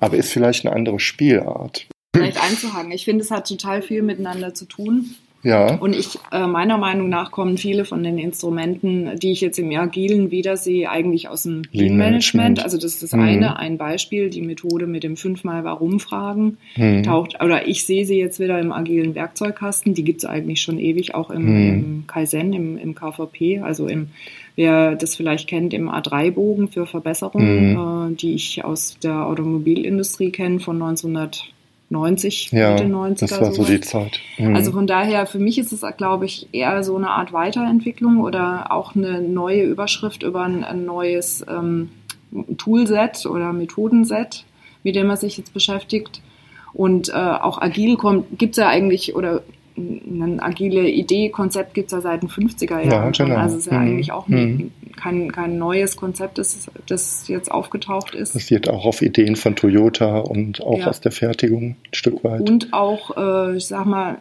aber 0.00 0.16
ist 0.16 0.32
vielleicht 0.32 0.66
eine 0.66 0.74
andere 0.74 1.00
Spielart. 1.00 1.86
Vielleicht 2.14 2.42
einzuhaken. 2.42 2.92
Ich 2.92 3.04
finde, 3.04 3.24
es 3.24 3.30
hat 3.30 3.48
total 3.48 3.82
viel 3.82 4.02
miteinander 4.02 4.54
zu 4.54 4.66
tun. 4.66 5.14
Ja. 5.44 5.74
Und 5.74 5.94
ich, 5.94 6.18
äh, 6.32 6.46
meiner 6.46 6.78
Meinung 6.78 7.10
nach 7.10 7.30
kommen 7.30 7.58
viele 7.58 7.84
von 7.84 8.02
den 8.02 8.18
Instrumenten, 8.18 9.18
die 9.18 9.30
ich 9.32 9.42
jetzt 9.42 9.58
im 9.58 9.70
Agilen 9.76 10.30
wiedersehe, 10.30 10.90
eigentlich 10.90 11.28
aus 11.28 11.42
dem 11.44 11.62
Lean 11.70 11.96
Management. 11.96 12.64
Also 12.64 12.78
das 12.78 12.94
ist 12.94 13.02
das 13.02 13.12
mhm. 13.12 13.20
eine, 13.20 13.58
ein 13.58 13.76
Beispiel, 13.76 14.30
die 14.30 14.40
Methode 14.40 14.86
mit 14.86 15.04
dem 15.04 15.16
fünfmal 15.16 15.62
Warum-Fragen 15.62 16.56
mhm. 16.76 17.02
taucht, 17.02 17.42
oder 17.42 17.68
ich 17.68 17.84
sehe 17.84 18.06
sie 18.06 18.18
jetzt 18.18 18.40
wieder 18.40 18.58
im 18.58 18.72
agilen 18.72 19.14
Werkzeugkasten, 19.14 19.92
die 19.92 20.02
gibt 20.02 20.24
es 20.24 20.24
eigentlich 20.24 20.62
schon 20.62 20.78
ewig, 20.78 21.14
auch 21.14 21.30
im, 21.30 21.44
mhm. 21.44 21.68
im 21.68 22.04
Kaizen, 22.06 22.54
im, 22.54 22.78
im 22.78 22.94
KVP, 22.94 23.60
also 23.60 23.86
im 23.86 24.08
Wer 24.56 24.94
das 24.94 25.16
vielleicht 25.16 25.48
kennt, 25.48 25.74
im 25.74 25.90
A3-Bogen 25.90 26.68
für 26.68 26.86
Verbesserungen, 26.86 27.72
mhm. 27.72 28.12
äh, 28.12 28.14
die 28.14 28.34
ich 28.34 28.64
aus 28.64 28.96
der 29.02 29.26
Automobilindustrie 29.26 30.30
kenne 30.30 30.60
von 30.60 30.80
1900 30.80 31.53
90, 31.94 32.50
ja, 32.52 32.72
Mitte 32.72 32.84
90er. 32.84 33.20
Das 33.20 33.40
war 33.40 33.52
so 33.52 33.64
die 33.64 33.80
Zeit. 33.80 34.20
Mhm. 34.38 34.54
Also 34.54 34.72
von 34.72 34.86
daher, 34.86 35.26
für 35.26 35.38
mich 35.38 35.58
ist 35.58 35.72
es, 35.72 35.82
glaube 35.96 36.26
ich, 36.26 36.48
eher 36.52 36.82
so 36.84 36.96
eine 36.96 37.10
Art 37.10 37.32
Weiterentwicklung 37.32 38.20
oder 38.20 38.70
auch 38.70 38.94
eine 38.94 39.22
neue 39.22 39.62
Überschrift 39.62 40.22
über 40.22 40.42
ein, 40.42 40.64
ein 40.64 40.84
neues 40.84 41.44
ähm, 41.48 41.90
Toolset 42.58 43.26
oder 43.26 43.52
Methodenset, 43.52 44.44
mit 44.82 44.96
dem 44.96 45.06
man 45.06 45.16
sich 45.16 45.38
jetzt 45.38 45.54
beschäftigt. 45.54 46.20
Und 46.72 47.08
äh, 47.08 47.12
auch 47.12 47.62
agil 47.62 47.96
gibt 48.36 48.52
es 48.52 48.56
ja 48.56 48.68
eigentlich, 48.68 49.14
oder 49.14 49.42
eine 49.76 50.40
agile 50.40 50.88
Idee, 50.88 51.30
Konzept 51.30 51.74
gibt 51.74 51.86
es 51.86 51.92
ja 51.92 52.00
seit 52.00 52.22
den 52.22 52.28
50er 52.28 52.80
Jahren 52.80 53.12
ja. 53.12 53.24
Genau. 53.24 53.36
Also 53.36 53.56
es 53.56 53.66
ist 53.66 53.72
ja 53.72 53.78
mhm. 53.78 53.86
eigentlich 53.86 54.12
auch 54.12 54.28
mhm. 54.28 54.70
kein, 54.96 55.32
kein 55.32 55.58
neues 55.58 55.96
Konzept, 55.96 56.38
das, 56.38 56.70
das 56.86 57.26
jetzt 57.28 57.50
aufgetaucht 57.50 58.14
ist. 58.14 58.34
Basiert 58.34 58.68
auch 58.68 58.84
auf 58.84 59.02
Ideen 59.02 59.36
von 59.36 59.56
Toyota 59.56 60.18
und 60.18 60.62
auch 60.62 60.78
ja. 60.78 60.86
aus 60.86 61.00
der 61.00 61.12
Fertigung 61.12 61.70
ein 61.70 61.76
Stück 61.92 62.22
weit. 62.22 62.48
Und 62.48 62.72
auch, 62.72 63.16
äh, 63.16 63.56
ich 63.56 63.66
sag 63.66 63.86
mal, 63.86 64.18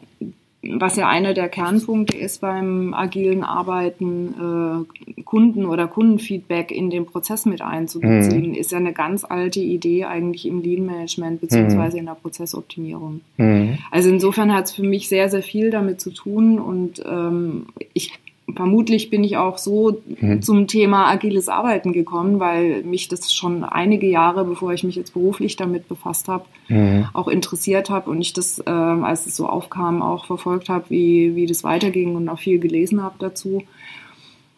was 0.63 0.95
ja 0.95 1.09
einer 1.09 1.33
der 1.33 1.49
Kernpunkte 1.49 2.17
ist 2.17 2.39
beim 2.39 2.93
agilen 2.93 3.43
Arbeiten, 3.43 4.85
äh, 5.17 5.23
Kunden 5.23 5.65
oder 5.65 5.87
Kundenfeedback 5.87 6.71
in 6.71 6.89
den 6.89 7.05
Prozess 7.05 7.45
mit 7.45 7.61
einzubeziehen, 7.61 8.49
mhm. 8.49 8.53
ist 8.53 8.71
ja 8.71 8.77
eine 8.77 8.93
ganz 8.93 9.25
alte 9.25 9.59
Idee 9.59 10.05
eigentlich 10.05 10.45
im 10.45 10.61
Lean 10.61 10.85
Management 10.85 11.41
beziehungsweise 11.41 11.97
mhm. 11.97 11.99
in 11.99 12.05
der 12.05 12.15
Prozessoptimierung. 12.15 13.21
Mhm. 13.37 13.77
Also 13.91 14.09
insofern 14.09 14.53
hat 14.53 14.65
es 14.65 14.71
für 14.71 14.83
mich 14.83 15.09
sehr, 15.09 15.29
sehr 15.29 15.43
viel 15.43 15.69
damit 15.69 15.99
zu 15.99 16.11
tun 16.11 16.59
und 16.59 17.03
ähm, 17.05 17.65
ich 17.93 18.13
vermutlich 18.55 19.09
bin 19.09 19.23
ich 19.23 19.37
auch 19.37 19.57
so 19.57 20.01
mhm. 20.19 20.41
zum 20.41 20.67
Thema 20.67 21.07
agiles 21.07 21.49
Arbeiten 21.49 21.93
gekommen, 21.93 22.39
weil 22.39 22.83
mich 22.83 23.07
das 23.07 23.33
schon 23.33 23.63
einige 23.63 24.07
Jahre, 24.07 24.43
bevor 24.43 24.73
ich 24.73 24.83
mich 24.83 24.95
jetzt 24.95 25.13
beruflich 25.13 25.55
damit 25.55 25.87
befasst 25.87 26.27
habe, 26.27 26.45
mhm. 26.67 27.07
auch 27.13 27.27
interessiert 27.27 27.89
habe 27.89 28.09
und 28.09 28.21
ich 28.21 28.33
das, 28.33 28.59
äh, 28.59 28.69
als 28.69 29.25
es 29.25 29.35
so 29.35 29.47
aufkam, 29.47 30.01
auch 30.01 30.25
verfolgt 30.25 30.69
habe, 30.69 30.85
wie, 30.89 31.35
wie 31.35 31.45
das 31.45 31.63
weiterging 31.63 32.15
und 32.15 32.29
auch 32.29 32.39
viel 32.39 32.59
gelesen 32.59 33.01
habe 33.01 33.15
dazu. 33.19 33.63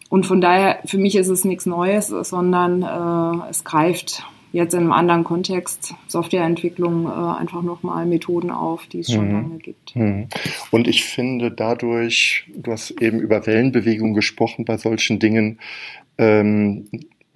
Und 0.08 0.26
von 0.26 0.40
daher, 0.40 0.78
für 0.84 0.98
mich 0.98 1.16
ist 1.16 1.28
es 1.28 1.44
nichts 1.44 1.66
Neues, 1.66 2.08
sondern 2.08 2.82
äh, 2.82 3.50
es 3.50 3.64
greift 3.64 4.24
jetzt 4.52 4.74
in 4.74 4.80
einem 4.80 4.92
anderen 4.92 5.24
Kontext 5.24 5.94
Softwareentwicklung 6.08 7.06
äh, 7.06 7.38
einfach 7.38 7.62
nochmal 7.62 8.06
Methoden 8.06 8.50
auf, 8.50 8.86
die 8.86 9.00
es 9.00 9.12
schon 9.12 9.28
mhm. 9.28 9.32
lange 9.32 9.58
gibt. 9.58 9.96
Mhm. 9.96 10.28
Und 10.70 10.88
ich 10.88 11.04
finde 11.04 11.50
dadurch, 11.50 12.44
du 12.54 12.72
hast 12.72 12.90
eben 13.02 13.20
über 13.20 13.46
Wellenbewegung 13.46 14.14
gesprochen 14.14 14.64
bei 14.64 14.76
solchen 14.76 15.18
Dingen, 15.18 15.58
ähm, 16.18 16.88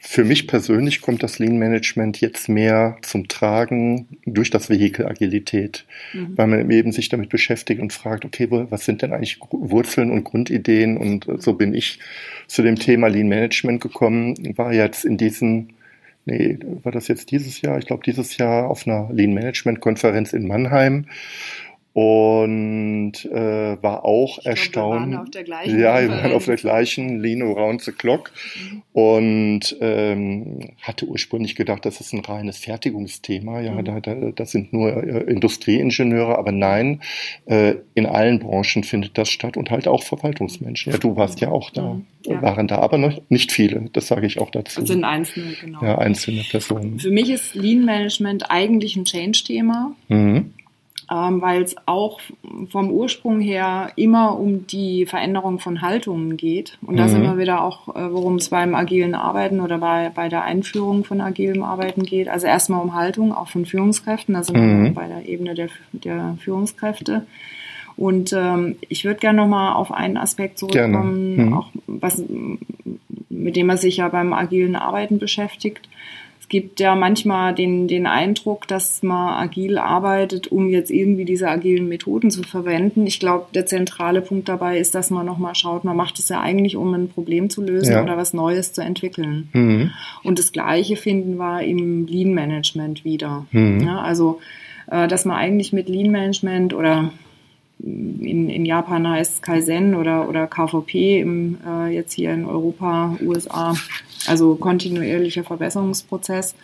für 0.02 0.24
mich 0.24 0.46
persönlich 0.46 1.02
kommt 1.02 1.22
das 1.22 1.38
Lean 1.38 1.58
Management 1.58 2.22
jetzt 2.22 2.48
mehr 2.48 2.96
zum 3.02 3.28
Tragen 3.28 4.08
durch 4.24 4.48
das 4.48 4.70
Vehikel 4.70 5.06
Agilität, 5.06 5.84
mhm. 6.14 6.38
weil 6.38 6.46
man 6.46 6.70
eben 6.70 6.90
sich 6.90 7.10
damit 7.10 7.28
beschäftigt 7.28 7.82
und 7.82 7.92
fragt, 7.92 8.24
okay, 8.24 8.48
was 8.50 8.86
sind 8.86 9.02
denn 9.02 9.12
eigentlich 9.12 9.38
Wurzeln 9.50 10.10
und 10.10 10.24
Grundideen? 10.24 10.96
Und 10.96 11.26
so 11.36 11.52
bin 11.52 11.74
ich 11.74 11.98
zu 12.46 12.62
dem 12.62 12.76
Thema 12.76 13.08
Lean 13.08 13.28
Management 13.28 13.82
gekommen, 13.82 14.56
war 14.56 14.72
jetzt 14.72 15.04
in 15.04 15.18
diesen 15.18 15.74
nee, 16.24 16.58
war 16.82 16.92
das 16.92 17.08
jetzt 17.08 17.30
dieses 17.30 17.60
Jahr? 17.60 17.78
Ich 17.78 17.86
glaube, 17.86 18.02
dieses 18.04 18.36
Jahr 18.36 18.68
auf 18.68 18.86
einer 18.86 19.08
Lean 19.12 19.32
Management 19.32 19.80
Konferenz 19.80 20.32
in 20.32 20.46
Mannheim 20.46 21.06
und 21.92 23.12
äh, 23.24 23.82
war 23.82 24.04
auch 24.04 24.38
ich 24.38 24.46
erstaunt. 24.46 25.10
Glaub, 25.10 25.34
wir 25.34 25.48
waren 25.48 25.78
ja, 25.78 26.00
wir 26.02 26.08
waren 26.10 26.32
auf 26.32 26.44
der 26.44 26.56
gleichen 26.56 27.18
Lean 27.20 27.42
Around 27.42 27.82
the 27.82 27.90
Clock 27.90 28.30
mhm. 28.54 28.82
und 28.92 29.76
ähm, 29.80 30.70
hatte 30.82 31.06
ursprünglich 31.06 31.56
gedacht, 31.56 31.84
das 31.84 32.00
ist 32.00 32.12
ein 32.12 32.20
reines 32.20 32.58
Fertigungsthema. 32.58 33.60
Ja, 33.60 33.72
mhm. 33.72 33.84
da, 33.84 34.00
da, 34.00 34.14
das 34.14 34.52
sind 34.52 34.72
nur 34.72 35.02
äh, 35.02 35.24
Industrieingenieure, 35.24 36.38
aber 36.38 36.52
nein, 36.52 37.00
äh, 37.46 37.74
in 37.94 38.06
allen 38.06 38.38
Branchen 38.38 38.84
findet 38.84 39.18
das 39.18 39.28
statt 39.28 39.56
und 39.56 39.72
halt 39.72 39.88
auch 39.88 40.04
Verwaltungsmenschen. 40.04 40.92
Ja, 40.92 40.98
du 40.98 41.16
warst 41.16 41.40
ja 41.40 41.50
auch 41.50 41.70
da, 41.70 41.94
mhm. 41.94 42.06
ja. 42.22 42.40
waren 42.40 42.68
da 42.68 42.78
aber 42.78 42.98
noch 42.98 43.20
nicht 43.28 43.50
viele. 43.50 43.90
Das 43.92 44.06
sage 44.06 44.28
ich 44.28 44.38
auch 44.38 44.50
dazu. 44.50 44.80
Das 44.80 44.88
sind 44.88 45.02
einzelne, 45.02 45.54
genau. 45.60 45.82
Ja, 45.82 45.98
einzelne 45.98 46.44
Personen. 46.48 47.00
Für 47.00 47.10
mich 47.10 47.30
ist 47.30 47.56
Lean 47.56 47.84
Management 47.84 48.48
eigentlich 48.48 48.94
ein 48.94 49.04
Change-Thema. 49.04 49.96
Mhm 50.06 50.52
ähm, 51.10 51.42
weil 51.42 51.62
es 51.62 51.74
auch 51.86 52.20
vom 52.68 52.90
Ursprung 52.90 53.40
her 53.40 53.90
immer 53.96 54.38
um 54.38 54.66
die 54.68 55.06
Veränderung 55.06 55.58
von 55.58 55.82
Haltungen 55.82 56.36
geht. 56.36 56.78
Und 56.82 56.96
da 56.96 57.04
mhm. 57.04 57.08
sind 57.08 57.22
wir 57.22 57.36
wieder 57.36 57.64
auch, 57.64 57.88
äh, 57.88 58.12
worum 58.12 58.36
es 58.36 58.50
beim 58.50 58.76
agilen 58.76 59.16
Arbeiten 59.16 59.60
oder 59.60 59.78
bei, 59.78 60.12
bei 60.14 60.28
der 60.28 60.44
Einführung 60.44 61.04
von 61.04 61.20
agilem 61.20 61.64
Arbeiten 61.64 62.04
geht. 62.04 62.28
Also 62.28 62.46
erstmal 62.46 62.80
um 62.80 62.94
Haltung, 62.94 63.34
auch 63.34 63.48
von 63.48 63.66
Führungskräften. 63.66 64.34
Da 64.34 64.44
sind 64.44 64.56
mhm. 64.56 64.84
wir 64.84 64.94
bei 64.94 65.08
der 65.08 65.28
Ebene 65.28 65.54
der, 65.54 65.68
der 65.92 66.36
Führungskräfte. 66.40 67.26
Und 67.96 68.32
ähm, 68.32 68.76
ich 68.88 69.04
würde 69.04 69.18
gerne 69.18 69.42
nochmal 69.42 69.74
auf 69.74 69.92
einen 69.92 70.16
Aspekt 70.16 70.58
zurückkommen, 70.58 71.48
mhm. 71.48 71.52
auch 71.54 71.70
was, 71.88 72.22
mit 73.28 73.56
dem 73.56 73.66
man 73.66 73.78
sich 73.78 73.96
ja 73.96 74.08
beim 74.08 74.32
agilen 74.32 74.76
Arbeiten 74.76 75.18
beschäftigt 75.18 75.88
gibt 76.50 76.80
ja 76.80 76.96
manchmal 76.96 77.54
den, 77.54 77.86
den 77.86 78.06
Eindruck, 78.06 78.66
dass 78.66 79.04
man 79.04 79.34
agil 79.34 79.78
arbeitet, 79.78 80.48
um 80.48 80.68
jetzt 80.68 80.90
irgendwie 80.90 81.24
diese 81.24 81.48
agilen 81.48 81.88
Methoden 81.88 82.32
zu 82.32 82.42
verwenden. 82.42 83.06
Ich 83.06 83.20
glaube, 83.20 83.46
der 83.54 83.66
zentrale 83.66 84.20
Punkt 84.20 84.48
dabei 84.48 84.78
ist, 84.78 84.96
dass 84.96 85.10
man 85.10 85.24
nochmal 85.24 85.54
schaut, 85.54 85.84
man 85.84 85.96
macht 85.96 86.18
es 86.18 86.28
ja 86.28 86.40
eigentlich, 86.40 86.76
um 86.76 86.92
ein 86.92 87.08
Problem 87.08 87.50
zu 87.50 87.62
lösen 87.62 87.92
ja. 87.92 88.02
oder 88.02 88.16
was 88.16 88.34
Neues 88.34 88.72
zu 88.72 88.82
entwickeln. 88.82 89.48
Mhm. 89.52 89.92
Und 90.24 90.40
das 90.40 90.50
Gleiche 90.50 90.96
finden 90.96 91.36
wir 91.36 91.62
im 91.62 92.06
Lean 92.08 92.34
Management 92.34 93.04
wieder. 93.04 93.46
Mhm. 93.52 93.84
Ja, 93.86 94.00
also, 94.00 94.40
äh, 94.90 95.06
dass 95.06 95.24
man 95.24 95.36
eigentlich 95.36 95.72
mit 95.72 95.88
Lean 95.88 96.10
Management 96.10 96.74
oder 96.74 97.12
in, 97.82 98.48
in 98.48 98.64
Japan 98.64 99.08
heißt 99.08 99.34
es 99.34 99.42
Kaizen 99.42 99.94
oder, 99.94 100.28
oder 100.28 100.46
KVP, 100.46 101.20
im, 101.20 101.58
äh, 101.66 101.94
jetzt 101.94 102.12
hier 102.12 102.32
in 102.32 102.44
Europa, 102.44 103.16
USA, 103.22 103.74
also 104.26 104.54
kontinuierlicher 104.54 105.44
Verbesserungsprozess. 105.44 106.54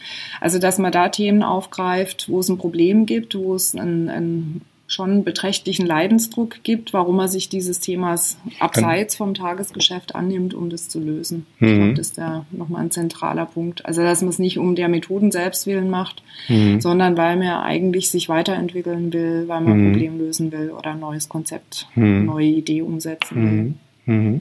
Also 0.41 0.59
dass 0.59 0.79
man 0.79 0.93
da 0.93 1.09
Themen 1.09 1.43
aufgreift, 1.43 2.29
wo 2.29 2.41
es 2.41 2.49
ein 2.49 2.59
Problem 2.59 3.07
gibt, 3.07 3.35
wo 3.35 3.55
es 3.55 3.75
ein, 3.75 4.09
ein 4.09 4.61
schon 4.88 5.25
beträchtlichen 5.25 5.85
Leidensdruck 5.85 6.62
gibt, 6.62 6.92
warum 6.92 7.18
er 7.18 7.29
sich 7.29 7.49
dieses 7.49 7.81
Themas 7.81 8.38
abseits 8.61 9.16
vom 9.16 9.35
Tagesgeschäft 9.35 10.14
annimmt, 10.14 10.55
um 10.55 10.70
das 10.70 10.88
zu 10.88 11.01
lösen. 11.01 11.46
Mhm. 11.59 11.68
Ich 11.68 11.75
glaube, 11.75 11.94
das 11.94 12.07
ist 12.09 12.16
ja 12.16 12.46
nochmal 12.53 12.83
ein 12.83 12.90
zentraler 12.90 13.46
Punkt. 13.46 13.85
Also, 13.85 14.03
dass 14.03 14.20
man 14.20 14.31
es 14.31 14.38
nicht 14.38 14.59
um 14.59 14.77
der 14.77 14.88
Methoden 14.88 15.33
selbst 15.33 15.66
willen 15.66 15.90
macht, 15.90 16.22
mhm. 16.49 16.81
sondern 16.81 17.16
weil 17.16 17.37
man 17.37 17.49
eigentlich 17.49 18.11
sich 18.11 18.29
weiterentwickeln 18.29 19.12
will, 19.12 19.49
weil 19.49 19.61
man 19.61 19.72
ein 19.72 19.81
mhm. 19.81 19.92
Problem 19.92 20.18
lösen 20.18 20.53
will 20.53 20.70
oder 20.70 20.92
ein 20.92 21.01
neues 21.01 21.29
Konzept, 21.29 21.88
eine 21.96 22.07
mhm. 22.07 22.27
neue 22.27 22.46
Idee 22.46 22.83
umsetzen 22.83 23.37
will. 23.37 24.14
Mhm. 24.14 24.25
Mhm. 24.25 24.40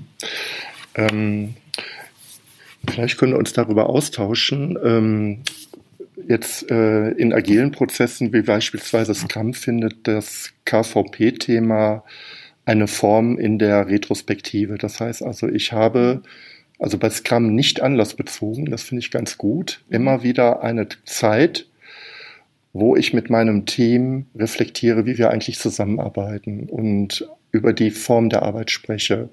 Ähm, 0.93 1.53
vielleicht 2.87 3.17
können 3.17 3.33
wir 3.33 3.39
uns 3.39 3.53
darüber 3.53 3.89
austauschen. 3.89 4.77
Ähm, 4.83 5.39
jetzt 6.27 6.69
äh, 6.69 7.09
in 7.11 7.33
agilen 7.33 7.71
Prozessen 7.71 8.33
wie 8.33 8.41
beispielsweise 8.41 9.13
Scrum 9.13 9.53
findet 9.53 10.07
das 10.07 10.51
KVP-Thema 10.65 12.03
eine 12.65 12.87
Form 12.87 13.37
in 13.37 13.59
der 13.59 13.87
Retrospektive. 13.87 14.77
Das 14.77 14.99
heißt 14.99 15.23
also, 15.23 15.47
ich 15.47 15.71
habe 15.71 16.23
also 16.79 16.97
bei 16.97 17.09
Scrum 17.09 17.55
nicht 17.55 17.81
anlassbezogen, 17.81 18.65
das 18.65 18.83
finde 18.83 18.99
ich 18.99 19.11
ganz 19.11 19.37
gut, 19.37 19.81
immer 19.89 20.23
wieder 20.23 20.61
eine 20.63 20.87
Zeit 21.05 21.67
wo 22.75 22.97
ich 22.97 23.13
mit 23.13 23.29
meinem 23.29 23.65
Team 23.65 24.25
reflektiere, 24.35 25.05
wie 25.05 25.17
wir 25.17 25.29
eigentlich 25.29 25.57
zusammenarbeiten 25.57 26.67
und 26.67 27.25
über 27.53 27.71
die 27.71 27.89
Form 27.89 28.27
der 28.27 28.43
Arbeit 28.43 28.69
spreche. 28.69 29.29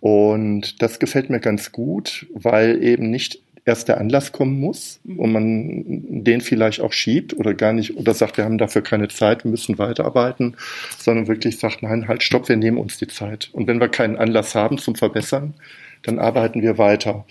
Und 0.00 0.82
das 0.82 0.98
gefällt 0.98 1.30
mir 1.30 1.40
ganz 1.40 1.72
gut, 1.72 2.26
weil 2.34 2.84
eben 2.84 3.08
nicht 3.08 3.40
erst 3.64 3.88
der 3.88 3.98
Anlass 3.98 4.32
kommen 4.32 4.58
muss 4.58 5.00
mhm. 5.04 5.18
und 5.18 5.32
man 5.32 6.24
den 6.24 6.40
vielleicht 6.40 6.80
auch 6.80 6.92
schiebt 6.92 7.36
oder 7.36 7.54
gar 7.54 7.72
nicht 7.72 7.96
oder 7.96 8.14
sagt, 8.14 8.36
wir 8.36 8.44
haben 8.44 8.58
dafür 8.58 8.82
keine 8.82 9.08
Zeit, 9.08 9.44
wir 9.44 9.50
müssen 9.50 9.78
weiterarbeiten, 9.78 10.56
sondern 10.98 11.28
wirklich 11.28 11.58
sagt, 11.58 11.82
nein, 11.82 12.08
halt, 12.08 12.22
stopp, 12.22 12.48
wir 12.48 12.56
nehmen 12.56 12.78
uns 12.78 12.98
die 12.98 13.06
Zeit. 13.06 13.50
Und 13.52 13.66
wenn 13.66 13.80
wir 13.80 13.88
keinen 13.88 14.16
Anlass 14.16 14.54
haben 14.54 14.78
zum 14.78 14.94
Verbessern, 14.94 15.54
dann 16.02 16.18
arbeiten 16.18 16.62
wir 16.62 16.78
weiter. 16.78 17.26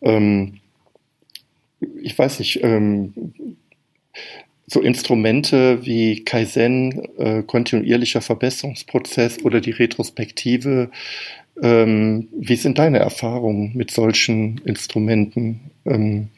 Ähm, 0.00 0.60
ich 2.00 2.16
weiß 2.16 2.38
nicht, 2.38 2.62
ähm, 2.62 3.12
so 4.66 4.80
Instrumente 4.80 5.84
wie 5.84 6.24
Kaizen, 6.24 7.08
äh, 7.18 7.42
kontinuierlicher 7.42 8.20
Verbesserungsprozess 8.20 9.44
oder 9.44 9.60
die 9.60 9.72
Retrospektive 9.72 10.90
ähm, 11.60 12.28
wie 12.38 12.56
sind 12.56 12.78
deine 12.78 12.98
Erfahrungen 12.98 13.72
mit 13.74 13.90
solchen 13.90 14.58
Instrumenten? 14.64 15.70
Ähm, 15.84 16.28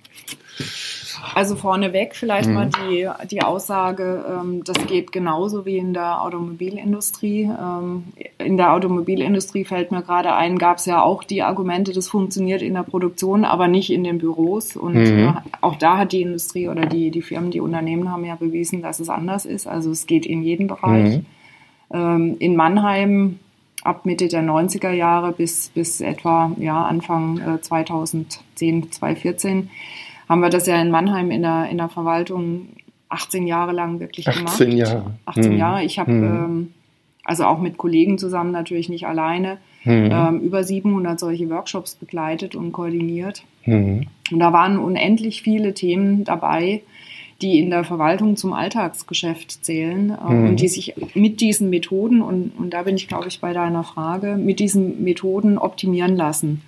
also 1.35 1.57
vorneweg 1.57 2.14
vielleicht 2.14 2.48
mhm. 2.48 2.55
mal 2.55 2.70
die, 2.88 3.09
die 3.31 3.42
Aussage, 3.42 4.24
ähm, 4.29 4.62
das 4.64 4.87
geht 4.87 5.11
genauso 5.11 5.64
wie 5.64 5.79
in 5.79 5.94
der 5.94 6.22
Automobilindustrie. 6.22 7.42
Ähm, 7.42 8.05
in 8.38 8.57
der 8.57 8.72
Automobilindustrie 8.72 9.64
fällt 9.64 9.90
mir 9.90 10.03
gerade 10.03 10.35
ein, 10.35 10.59
gab 10.59 10.79
es 10.79 10.87
ja 10.87 11.03
auch 11.03 11.24
die 11.24 11.42
Argumente, 11.42 11.92
das 11.92 12.09
funktioniert 12.09 12.62
in 12.62 12.74
der 12.74 12.83
Produktion, 12.83 13.44
aber 13.44 13.68
nicht 13.68 13.90
in 13.90 14.05
den 14.05 14.18
Büros. 14.18 14.77
Und 14.77 14.94
mhm. 14.94 15.29
äh, 15.29 15.33
auch 15.61 15.77
da 15.77 15.98
hat 15.98 16.12
die 16.12 16.22
Industrie 16.22 16.68
oder 16.68 16.87
die, 16.87 17.11
die 17.11 17.22
Firmen, 17.22 17.50
die 17.50 17.61
Unternehmen 17.61 18.12
haben 18.12 18.24
ja 18.24 18.37
bewiesen, 18.37 18.83
dass 18.83 19.00
es 19.00 19.09
anders 19.09 19.46
ist. 19.46 19.66
Also 19.66 19.90
es 19.90 20.07
geht 20.07 20.27
in 20.27 20.42
jedem 20.42 20.66
Bereich. 20.66 21.18
Mhm. 21.18 21.27
Ähm, 21.92 22.37
in 22.38 22.57
Mannheim 22.57 23.38
ab 23.85 24.07
Mitte 24.07 24.29
der 24.29 24.42
90er 24.42 24.90
Jahre 24.90 25.33
bis, 25.33 25.68
bis 25.68 26.01
etwa 26.01 26.51
ja, 26.59 26.85
Anfang 26.85 27.38
äh, 27.38 27.61
2010, 27.61 28.90
2014 28.90 29.70
haben 30.29 30.40
wir 30.40 30.51
das 30.51 30.66
ja 30.66 30.81
in 30.81 30.90
Mannheim 30.90 31.31
in 31.31 31.42
der, 31.42 31.68
in 31.70 31.79
der 31.79 31.88
Verwaltung 31.88 32.68
18 33.11 33.47
Jahre 33.47 33.73
lang 33.73 34.01
wirklich 34.01 34.27
18 34.27 34.40
gemacht. 34.40 34.55
18 34.55 34.73
Jahre. 34.77 35.14
18 35.27 35.44
hm. 35.44 35.59
Jahre. 35.59 35.85
Ich 35.85 35.99
habe 35.99 36.11
hm. 36.11 36.25
ähm, 36.25 36.73
also 37.25 37.44
auch 37.44 37.59
mit 37.59 37.79
Kollegen 37.79 38.18
zusammen, 38.18 38.51
natürlich 38.51 38.88
nicht 38.88 39.07
alleine, 39.07 39.59
hm. 39.83 40.11
ähm, 40.11 40.40
über 40.40 40.64
700 40.64 41.18
solche 41.18 41.49
Workshops 41.51 41.94
begleitet 41.94 42.55
und 42.55 42.73
koordiniert. 42.73 43.44
Hm. 43.62 44.07
Und 44.31 44.38
da 44.38 44.53
waren 44.53 44.79
unendlich 44.79 45.42
viele 45.42 45.75
Themen 45.75 46.25
dabei, 46.25 46.83
die 47.42 47.59
in 47.59 47.70
der 47.70 47.85
Verwaltung 47.85 48.37
zum 48.37 48.53
Alltagsgeschäft 48.53 49.64
zählen 49.64 50.11
äh, 50.11 50.33
mhm. 50.33 50.49
und 50.49 50.61
die 50.61 50.68
sich 50.68 50.94
mit 51.14 51.40
diesen 51.40 51.70
Methoden, 51.70 52.23
und, 52.23 52.53
und 52.57 52.70
da 52.70 52.83
bin 52.83 52.97
ich, 52.97 53.09
glaube 53.09 53.29
ich, 53.29 53.40
bei 53.40 53.53
deiner 53.53 53.85
Frage, 53.85 54.37
mit 54.37 54.61
diesen 54.61 55.03
Methoden 55.03 55.59
optimieren 55.59 56.16
lassen. 56.16 56.62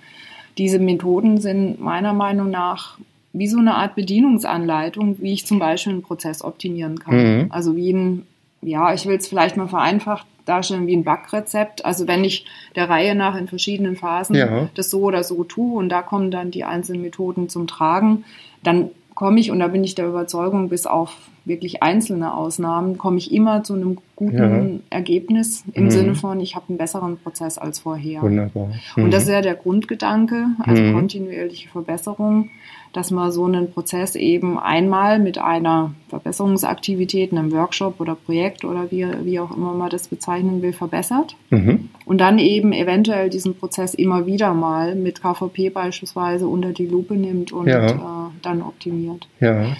Diese 0.57 0.79
Methoden 0.79 1.39
sind 1.39 1.79
meiner 1.79 2.13
Meinung 2.13 2.49
nach 2.49 2.97
wie 3.33 3.47
so 3.47 3.59
eine 3.59 3.75
Art 3.75 3.95
Bedienungsanleitung, 3.95 5.21
wie 5.21 5.33
ich 5.33 5.45
zum 5.45 5.59
Beispiel 5.59 5.93
einen 5.93 6.01
Prozess 6.01 6.43
optimieren 6.43 6.99
kann. 6.99 7.15
Mhm. 7.15 7.45
Also 7.49 7.75
wie 7.75 7.93
ein, 7.93 8.25
ja, 8.61 8.93
ich 8.93 9.05
will 9.05 9.17
es 9.17 9.27
vielleicht 9.27 9.57
mal 9.57 9.67
vereinfacht 9.67 10.25
darstellen, 10.47 10.87
wie 10.87 10.95
ein 10.95 11.03
Backrezept. 11.03 11.85
Also 11.85 12.07
wenn 12.07 12.23
ich 12.23 12.45
der 12.75 12.89
Reihe 12.89 13.15
nach 13.15 13.35
in 13.35 13.47
verschiedenen 13.47 13.95
Phasen 13.95 14.35
ja. 14.35 14.69
das 14.75 14.89
so 14.89 15.01
oder 15.01 15.23
so 15.23 15.43
tue 15.43 15.77
und 15.77 15.89
da 15.89 16.01
kommen 16.01 16.31
dann 16.31 16.51
die 16.51 16.63
einzelnen 16.63 17.01
Methoden 17.01 17.49
zum 17.49 17.67
Tragen, 17.67 18.23
dann 18.63 18.89
komme 19.17 19.39
ich, 19.39 19.49
und 19.49 19.57
da 19.57 19.67
bin 19.67 19.83
ich 19.83 19.95
der 19.95 20.07
Überzeugung, 20.07 20.69
bis 20.69 20.85
auf 20.85 21.17
wirklich 21.43 21.81
einzelne 21.81 22.35
Ausnahmen, 22.35 22.99
komme 22.99 23.17
ich 23.17 23.33
immer 23.33 23.63
zu 23.63 23.73
einem 23.73 23.97
guten 24.15 24.83
ja. 24.91 24.95
Ergebnis 24.95 25.63
im 25.73 25.85
mhm. 25.85 25.89
Sinne 25.89 26.13
von, 26.13 26.39
ich 26.39 26.55
habe 26.55 26.65
einen 26.69 26.77
besseren 26.77 27.17
Prozess 27.17 27.57
als 27.57 27.79
vorher. 27.79 28.21
Wunderbar. 28.21 28.69
Mhm. 28.95 29.05
Und 29.05 29.11
das 29.11 29.23
ist 29.23 29.29
ja 29.29 29.41
der 29.41 29.55
Grundgedanke, 29.55 30.49
also 30.59 30.83
mhm. 30.83 30.93
kontinuierliche 30.93 31.67
Verbesserung 31.69 32.49
dass 32.97 33.11
man 33.11 33.31
so 33.31 33.45
einen 33.45 33.71
Prozess 33.71 34.15
eben 34.15 34.57
einmal 34.57 35.19
mit 35.19 35.37
einer 35.37 35.93
Verbesserungsaktivität, 36.09 37.31
einem 37.31 37.51
Workshop 37.51 38.01
oder 38.01 38.15
Projekt 38.15 38.65
oder 38.65 38.89
wie, 38.89 39.05
wie 39.23 39.39
auch 39.39 39.55
immer 39.55 39.73
man 39.73 39.91
das 39.91 40.07
bezeichnen 40.07 40.63
will, 40.63 40.73
verbessert. 40.73 41.35
Mhm. 41.51 41.89
Und 42.05 42.17
dann 42.17 42.39
eben 42.39 42.73
eventuell 42.73 43.29
diesen 43.29 43.53
Prozess 43.53 43.93
immer 43.93 44.25
wieder 44.25 44.55
mal 44.55 44.95
mit 44.95 45.21
KVP 45.21 45.69
beispielsweise 45.69 46.47
unter 46.47 46.71
die 46.71 46.87
Lupe 46.87 47.13
nimmt 47.13 47.51
und 47.51 47.67
ja. 47.67 47.85
äh, 47.85 48.31
dann 48.41 48.63
optimiert. 48.63 49.27
Ja. 49.41 49.75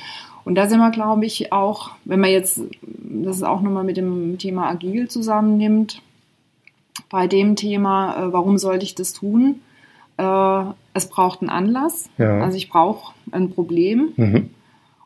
Und 0.45 0.53
da 0.53 0.67
sind 0.67 0.77
wir, 0.77 0.91
glaube 0.91 1.25
ich, 1.25 1.51
auch, 1.51 1.93
wenn 2.05 2.19
man 2.19 2.29
jetzt 2.29 2.61
das 2.83 3.41
auch 3.41 3.61
nochmal 3.61 3.83
mit 3.83 3.97
dem 3.97 4.37
Thema 4.37 4.69
Agil 4.69 5.09
zusammennimmt, 5.09 6.03
bei 7.09 7.25
dem 7.25 7.55
Thema, 7.55 8.27
äh, 8.27 8.31
warum 8.31 8.59
sollte 8.59 8.85
ich 8.85 8.93
das 8.93 9.13
tun? 9.13 9.61
Äh, 10.17 10.63
es 10.93 11.09
braucht 11.09 11.41
einen 11.41 11.49
Anlass. 11.49 12.09
Ja. 12.17 12.41
Also 12.41 12.57
ich 12.57 12.69
brauche 12.69 13.13
ein 13.31 13.49
Problem. 13.51 14.09
Mhm. 14.15 14.49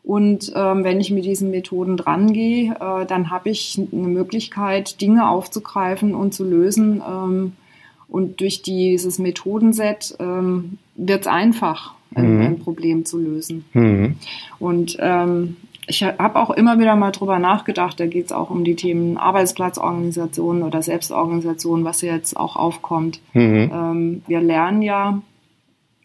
Und 0.02 0.52
ähm, 0.56 0.82
wenn 0.82 1.00
ich 1.00 1.10
mit 1.10 1.24
diesen 1.24 1.50
Methoden 1.50 1.96
drangehe, 1.96 2.74
äh, 2.74 3.06
dann 3.06 3.30
habe 3.30 3.50
ich 3.50 3.80
eine 3.92 4.08
Möglichkeit, 4.08 5.00
Dinge 5.00 5.28
aufzugreifen 5.28 6.14
und 6.14 6.34
zu 6.34 6.44
lösen. 6.44 7.02
Ähm, 7.08 7.52
und 8.08 8.40
durch 8.40 8.62
dieses 8.62 9.18
Methodenset 9.18 10.16
ähm, 10.18 10.78
wird 10.96 11.22
es 11.22 11.26
einfach, 11.28 11.94
ein, 12.14 12.34
mhm. 12.34 12.40
ein, 12.42 12.58
Problem 12.58 13.04
zu 13.04 13.18
lösen. 13.18 13.64
Mhm. 13.72 14.16
Und 14.58 14.96
ähm, 15.00 15.56
ich 15.86 16.02
habe 16.04 16.36
auch 16.36 16.50
immer 16.50 16.78
wieder 16.78 16.94
mal 16.96 17.10
drüber 17.10 17.38
nachgedacht, 17.38 17.98
da 17.98 18.06
geht 18.06 18.26
es 18.26 18.32
auch 18.32 18.50
um 18.50 18.64
die 18.64 18.76
Themen 18.76 19.16
Arbeitsplatzorganisation 19.16 20.62
oder 20.62 20.80
Selbstorganisation, 20.82 21.84
was 21.84 22.02
jetzt 22.02 22.36
auch 22.36 22.56
aufkommt. 22.56 23.20
Mhm. 23.32 23.70
Ähm, 23.72 24.22
wir 24.26 24.40
lernen 24.40 24.82
ja 24.82 25.20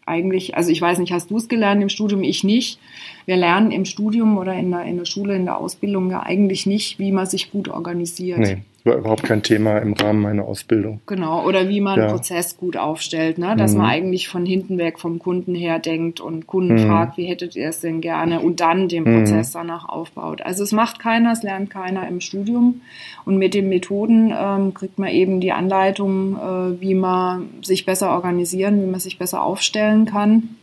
eigentlich, 0.04 0.56
also 0.56 0.70
ich 0.70 0.80
weiß 0.80 0.98
nicht, 0.98 1.12
hast 1.12 1.30
du 1.30 1.36
es 1.36 1.48
gelernt 1.48 1.82
im 1.82 1.90
Studium? 1.90 2.22
Ich 2.22 2.42
nicht. 2.42 2.80
Wir 3.26 3.36
lernen 3.36 3.70
im 3.70 3.84
Studium 3.84 4.38
oder 4.38 4.54
in 4.54 4.70
der, 4.70 4.84
in 4.84 4.96
der 4.96 5.04
Schule, 5.04 5.36
in 5.36 5.44
der 5.44 5.58
Ausbildung 5.58 6.10
ja 6.10 6.22
eigentlich 6.22 6.66
nicht, 6.66 6.98
wie 6.98 7.12
man 7.12 7.26
sich 7.26 7.52
gut 7.52 7.68
organisiert. 7.68 8.38
Nee 8.38 8.62
war 8.84 8.96
überhaupt 8.96 9.22
kein 9.22 9.42
Thema 9.42 9.78
im 9.78 9.92
Rahmen 9.92 10.22
meiner 10.22 10.44
Ausbildung. 10.44 11.00
Genau, 11.06 11.44
oder 11.44 11.68
wie 11.68 11.80
man 11.80 11.98
ja. 11.98 12.04
einen 12.04 12.14
Prozess 12.14 12.56
gut 12.56 12.76
aufstellt, 12.76 13.38
ne? 13.38 13.56
dass 13.56 13.72
mhm. 13.72 13.78
man 13.78 13.86
eigentlich 13.86 14.28
von 14.28 14.46
hinten 14.46 14.78
weg 14.78 14.98
vom 14.98 15.18
Kunden 15.18 15.54
her 15.54 15.78
denkt 15.78 16.20
und 16.20 16.46
Kunden 16.46 16.74
mhm. 16.74 16.86
fragt, 16.86 17.16
wie 17.16 17.26
hättet 17.26 17.56
ihr 17.56 17.68
es 17.68 17.80
denn 17.80 18.00
gerne 18.00 18.40
und 18.40 18.60
dann 18.60 18.88
den 18.88 19.04
mhm. 19.04 19.18
Prozess 19.18 19.54
mhm. 19.54 19.58
danach 19.58 19.88
aufbaut. 19.88 20.42
Also 20.42 20.62
es 20.62 20.72
macht 20.72 20.98
keiner, 20.98 21.32
es 21.32 21.42
lernt 21.42 21.70
keiner 21.70 22.06
im 22.08 22.20
Studium 22.20 22.80
und 23.24 23.38
mit 23.38 23.54
den 23.54 23.68
Methoden 23.68 24.32
ähm, 24.36 24.74
kriegt 24.74 24.98
man 24.98 25.08
eben 25.08 25.40
die 25.40 25.52
Anleitung, 25.52 26.36
äh, 26.36 26.80
wie 26.80 26.94
man 26.94 27.48
sich 27.62 27.84
besser 27.84 28.10
organisieren, 28.10 28.80
wie 28.82 28.86
man 28.86 29.00
sich 29.00 29.18
besser 29.18 29.42
aufstellen 29.42 30.06
kann. 30.06 30.57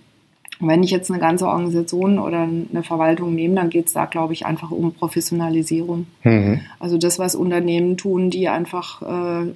Wenn 0.60 0.84
ich 0.84 0.92
jetzt 0.92 1.12
eine 1.12 1.20
ganze 1.20 1.48
Organisation 1.48 2.20
oder 2.20 2.44
eine 2.44 2.84
Verwaltung 2.84 3.36
nehme, 3.36 3.56
dann 3.56 3.70
geht 3.70 3.88
es 3.88 3.94
da, 3.94 4.06
glaube 4.06 4.34
ich, 4.34 4.46
einfach 4.46 4.72
um 4.72 4.94
Professionalisierung. 4.94 6.08
Mhm. 6.24 6.62
Also 6.80 6.98
das, 6.98 7.20
was 7.20 7.36
Unternehmen 7.36 7.98
tun, 7.98 8.30
die 8.30 8.48
einfach 8.48 9.02
äh, 9.02 9.52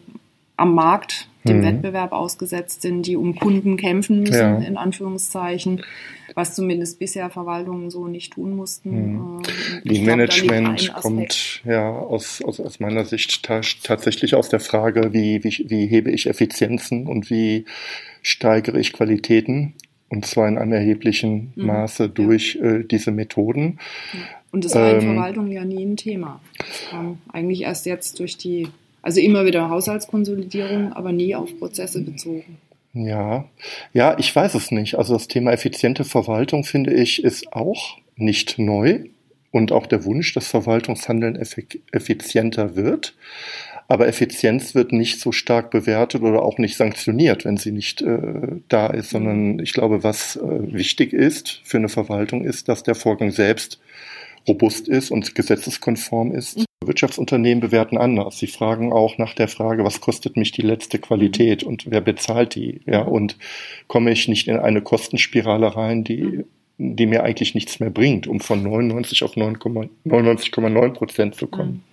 am 0.58 0.76
Markt 0.76 1.30
dem 1.48 1.60
mhm. 1.60 1.64
Wettbewerb 1.64 2.12
ausgesetzt 2.12 2.82
sind, 2.82 3.04
die 3.04 3.16
um 3.16 3.36
Kunden 3.36 3.78
kämpfen 3.78 4.20
müssen, 4.20 4.34
ja. 4.34 4.58
in 4.58 4.78
Anführungszeichen, 4.78 5.84
was 6.36 6.54
zumindest 6.54 7.00
bisher 7.00 7.30
Verwaltungen 7.30 7.90
so 7.90 8.08
nicht 8.08 8.34
tun 8.34 8.56
mussten. 8.56 9.36
Mhm. 9.36 9.42
Äh, 9.84 9.88
Lean 9.88 10.06
Management 10.06 10.94
kommt 10.96 11.62
ja 11.66 11.92
aus, 11.92 12.42
aus, 12.44 12.60
aus 12.60 12.80
meiner 12.80 13.06
Sicht 13.06 13.44
ta 13.44 13.62
tatsächlich 13.84 14.36
aus 14.36 14.50
der 14.50 14.60
Frage, 14.60 15.14
wie, 15.14 15.44
wie, 15.44 15.66
wie 15.70 15.88
hebe 15.88 16.12
ich 16.12 16.28
Effizienzen 16.28 17.08
und 17.08 17.30
wie 17.30 17.66
steigere 18.22 18.80
ich 18.80 18.92
Qualitäten 18.92 19.76
und 20.10 20.26
zwar 20.26 20.48
in 20.48 20.58
einem 20.58 20.74
erheblichen 20.74 21.54
mhm. 21.56 21.66
Maße 21.66 22.10
durch 22.10 22.56
ja. 22.56 22.78
äh, 22.78 22.84
diese 22.84 23.12
Methoden. 23.12 23.80
Und 24.52 24.66
das 24.66 24.76
war 24.76 24.90
in 24.90 25.02
ähm, 25.02 25.14
Verwaltung 25.14 25.52
ja 25.52 25.64
nie 25.64 25.84
ein 25.86 25.98
Thema. 25.98 26.42
Das 26.58 26.90
kam 26.90 27.20
eigentlich 27.32 27.62
erst 27.62 27.86
jetzt 27.86 28.20
durch 28.20 28.38
die, 28.38 28.68
also 29.02 29.22
immer 29.22 29.46
wieder 29.46 29.70
Haushaltskonsolidierung, 29.70 30.94
aber 30.94 31.12
nie 31.12 31.36
auf 31.36 31.58
Prozesse 31.60 32.02
bezogen. 32.02 32.58
Ja, 32.94 33.46
ja, 33.94 34.18
ich 34.18 34.36
weiß 34.36 34.56
es 34.56 34.72
nicht. 34.72 34.96
Also 34.96 35.14
das 35.14 35.28
Thema 35.28 35.52
effiziente 35.52 36.04
Verwaltung, 36.04 36.64
finde 36.64 36.94
ich, 36.94 37.24
ist 37.24 37.54
auch 37.54 37.98
nicht 38.16 38.58
neu. 38.58 39.02
Und 39.52 39.72
auch 39.72 39.88
der 39.88 40.06
Wunsch, 40.06 40.34
dass 40.36 40.48
Verwaltungshandeln 40.48 41.36
effizienter 41.92 42.76
wird. 42.76 43.16
Aber 43.92 44.08
Effizienz 44.08 44.76
wird 44.76 44.92
nicht 44.92 45.20
so 45.20 45.32
stark 45.32 45.72
bewertet 45.72 46.22
oder 46.22 46.44
auch 46.44 46.60
nicht 46.60 46.78
sanktioniert, 46.78 47.44
wenn 47.44 47.58
sie 47.58 47.72
nicht 47.72 48.04
äh, 48.04 48.20
da 48.68 48.86
ist, 48.88 49.10
sondern 49.10 49.54
mhm. 49.54 49.60
ich 49.62 49.74
glaube, 49.74 50.04
was 50.04 50.36
äh, 50.36 50.74
wichtig 50.74 51.12
ist 51.12 51.62
für 51.64 51.78
eine 51.78 51.90
Verwaltung 51.90 52.46
ist, 52.46 52.70
dass 52.70 52.84
der 52.84 52.94
Vorgang 52.94 53.32
selbst 53.32 53.80
robust 54.48 54.88
ist 54.88 55.10
und 55.10 55.34
gesetzeskonform 55.34 56.32
ist. 56.34 56.60
Mhm. 56.60 56.66
Wirtschaftsunternehmen 56.86 57.62
bewerten 57.62 57.98
anders. 57.98 58.38
Sie 58.38 58.48
fragen 58.48 58.94
auch 58.94 59.18
nach 59.18 59.34
der 59.34 59.48
Frage, 59.48 59.84
was 59.84 60.02
kostet 60.02 60.38
mich 60.38 60.52
die 60.52 60.62
letzte 60.62 61.00
Qualität 61.00 61.64
und 61.64 61.90
wer 61.90 62.02
bezahlt 62.02 62.54
die? 62.54 62.82
Ja, 62.86 63.02
und 63.02 63.38
komme 63.88 64.12
ich 64.12 64.28
nicht 64.28 64.48
in 64.48 64.58
eine 64.58 64.82
Kostenspirale 64.82 65.76
rein, 65.76 66.04
die 66.04 66.46
mhm 66.80 66.90
die 66.96 67.06
mir 67.06 67.24
eigentlich 67.24 67.56
nichts 67.56 67.82
mehr 67.82 67.90
bringt, 67.90 68.26
um 68.26 68.40
von 68.40 68.64
99 68.64 69.24
auf 69.24 69.36
99,9 69.36 70.94
Prozent 70.94 71.36
zu 71.36 71.48
kommen. 71.48 71.84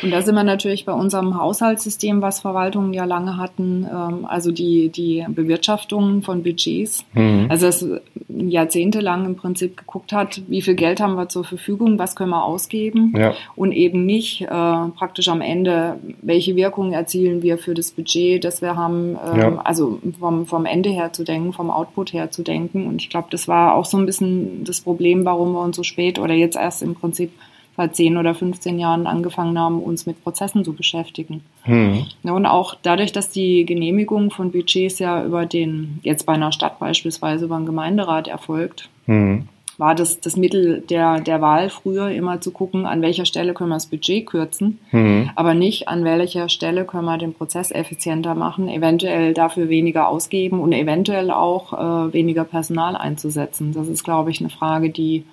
Und 0.00 0.12
da 0.12 0.22
sind 0.22 0.36
wir 0.36 0.44
natürlich 0.44 0.84
bei 0.84 0.92
unserem 0.92 1.36
Haushaltssystem, 1.36 2.22
was 2.22 2.40
Verwaltungen 2.40 2.94
ja 2.94 3.04
lange 3.04 3.36
hatten, 3.36 3.84
ähm, 3.84 4.24
also 4.24 4.52
die, 4.52 4.90
die 4.90 5.26
Bewirtschaftung 5.28 6.22
von 6.22 6.44
Budgets. 6.44 7.04
Mhm. 7.14 7.46
Also 7.48 7.66
dass 7.66 7.84
jahrzehntelang 8.28 9.26
im 9.26 9.34
Prinzip 9.34 9.76
geguckt 9.76 10.12
hat, 10.12 10.42
wie 10.46 10.62
viel 10.62 10.76
Geld 10.76 11.00
haben 11.00 11.16
wir 11.16 11.28
zur 11.28 11.44
Verfügung, 11.44 11.98
was 11.98 12.14
können 12.14 12.30
wir 12.30 12.44
ausgeben 12.44 13.12
ja. 13.16 13.34
und 13.56 13.72
eben 13.72 14.06
nicht 14.06 14.42
äh, 14.42 14.46
praktisch 14.46 15.28
am 15.28 15.40
Ende, 15.40 15.98
welche 16.22 16.54
Wirkung 16.54 16.92
erzielen 16.92 17.42
wir 17.42 17.58
für 17.58 17.74
das 17.74 17.90
Budget, 17.90 18.44
das 18.44 18.62
wir 18.62 18.76
haben, 18.76 19.18
ähm, 19.32 19.40
ja. 19.40 19.56
also 19.64 19.98
vom, 20.20 20.46
vom 20.46 20.64
Ende 20.64 20.90
her 20.90 21.12
zu 21.12 21.24
denken, 21.24 21.52
vom 21.52 21.70
Output 21.70 22.12
her 22.12 22.30
zu 22.30 22.42
denken. 22.42 22.86
Und 22.86 23.02
ich 23.02 23.10
glaube, 23.10 23.26
das 23.30 23.48
war 23.48 23.74
auch 23.74 23.84
so 23.84 23.98
ein 23.98 24.06
bisschen 24.06 24.11
das 24.20 24.80
Problem, 24.80 25.24
warum 25.24 25.52
wir 25.52 25.62
uns 25.62 25.76
so 25.76 25.82
spät 25.82 26.18
oder 26.18 26.34
jetzt 26.34 26.56
erst 26.56 26.82
im 26.82 26.94
Prinzip 26.94 27.32
seit 27.76 27.96
10 27.96 28.16
oder 28.16 28.34
15 28.34 28.78
Jahren 28.78 29.06
angefangen 29.06 29.58
haben, 29.58 29.82
uns 29.82 30.06
mit 30.06 30.22
Prozessen 30.22 30.64
zu 30.64 30.74
beschäftigen. 30.74 31.42
Hm. 31.62 32.06
und 32.24 32.46
auch 32.46 32.74
dadurch, 32.82 33.12
dass 33.12 33.30
die 33.30 33.64
Genehmigung 33.64 34.30
von 34.30 34.50
Budgets 34.50 34.98
ja 34.98 35.24
über 35.24 35.46
den, 35.46 36.00
jetzt 36.02 36.26
bei 36.26 36.32
einer 36.32 36.52
Stadt 36.52 36.78
beispielsweise 36.78 37.44
über 37.46 37.56
den 37.56 37.66
Gemeinderat 37.66 38.28
erfolgt, 38.28 38.88
hm. 39.06 39.48
War 39.82 39.96
das 39.96 40.20
das 40.20 40.36
Mittel 40.36 40.80
der, 40.80 41.20
der 41.20 41.40
Wahl 41.40 41.68
früher 41.68 42.08
immer 42.10 42.40
zu 42.40 42.52
gucken, 42.52 42.86
an 42.86 43.02
welcher 43.02 43.26
Stelle 43.26 43.52
können 43.52 43.70
wir 43.70 43.74
das 43.76 43.86
Budget 43.86 44.26
kürzen, 44.26 44.78
hm. 44.90 45.30
aber 45.34 45.54
nicht 45.54 45.88
an 45.88 46.04
welcher 46.04 46.48
Stelle 46.48 46.84
können 46.84 47.06
wir 47.06 47.18
den 47.18 47.34
Prozess 47.34 47.72
effizienter 47.72 48.36
machen, 48.36 48.68
eventuell 48.68 49.34
dafür 49.34 49.68
weniger 49.68 50.06
ausgeben 50.06 50.60
und 50.60 50.72
eventuell 50.72 51.32
auch 51.32 51.72
äh, 51.72 52.12
weniger 52.12 52.44
Personal 52.44 52.96
einzusetzen. 52.96 53.72
Das 53.72 53.88
ist, 53.88 54.04
glaube 54.04 54.30
ich, 54.30 54.38
eine 54.38 54.50
Frage, 54.50 54.90
die 54.90 55.24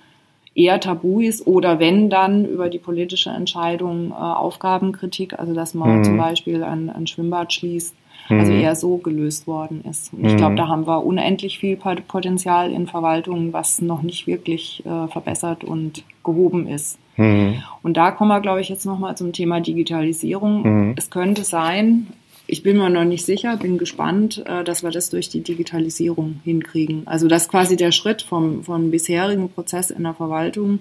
eher 0.55 0.79
tabu 0.79 1.19
ist 1.19 1.45
oder 1.45 1.77
wenn 1.77 2.09
dann 2.09 2.45
über 2.45 2.69
die 2.69 2.79
politische 2.79 3.29
Entscheidung 3.29 4.09
äh, 4.09 4.15
Aufgabenkritik, 4.15 5.38
also 5.38 5.53
dass 5.53 5.75
man 5.75 5.99
mhm. 5.99 6.03
zum 6.05 6.17
Beispiel 6.17 6.63
ein, 6.63 6.89
ein 6.89 7.05
Schwimmbad 7.05 7.53
schließt, 7.53 7.93
also 8.29 8.51
mhm. 8.51 8.59
eher 8.59 8.75
so 8.75 8.97
gelöst 8.97 9.47
worden 9.47 9.83
ist. 9.89 10.13
Und 10.13 10.25
ich 10.25 10.37
glaube, 10.37 10.53
mhm. 10.53 10.57
da 10.57 10.67
haben 10.67 10.87
wir 10.87 11.03
unendlich 11.03 11.59
viel 11.59 11.75
Potenzial 11.75 12.71
in 12.71 12.85
Verwaltungen, 12.85 13.53
was 13.53 13.81
noch 13.81 14.03
nicht 14.03 14.27
wirklich 14.27 14.83
äh, 14.85 15.07
verbessert 15.07 15.63
und 15.63 16.03
gehoben 16.23 16.67
ist. 16.67 16.99
Mhm. 17.17 17.63
Und 17.81 17.97
da 17.97 18.11
kommen 18.11 18.29
wir, 18.29 18.39
glaube 18.39 18.61
ich, 18.61 18.69
jetzt 18.69 18.85
nochmal 18.85 19.17
zum 19.17 19.33
Thema 19.33 19.61
Digitalisierung. 19.61 20.61
Mhm. 20.61 20.93
Es 20.95 21.09
könnte 21.09 21.43
sein, 21.43 22.07
ich 22.45 22.63
bin 22.63 22.77
mir 22.77 22.89
noch 22.89 23.03
nicht 23.03 23.25
sicher, 23.25 23.57
bin 23.57 23.77
gespannt, 23.77 24.43
äh, 24.45 24.63
dass 24.63 24.83
wir 24.83 24.91
das 24.91 25.09
durch 25.09 25.29
die 25.29 25.41
Digitalisierung 25.41 26.41
hinkriegen. 26.43 27.03
Also 27.05 27.27
dass 27.27 27.49
quasi 27.49 27.77
der 27.77 27.91
Schritt 27.91 28.21
vom, 28.21 28.63
vom 28.63 28.91
bisherigen 28.91 29.49
Prozess 29.49 29.91
in 29.91 30.03
der 30.03 30.13
Verwaltung 30.13 30.79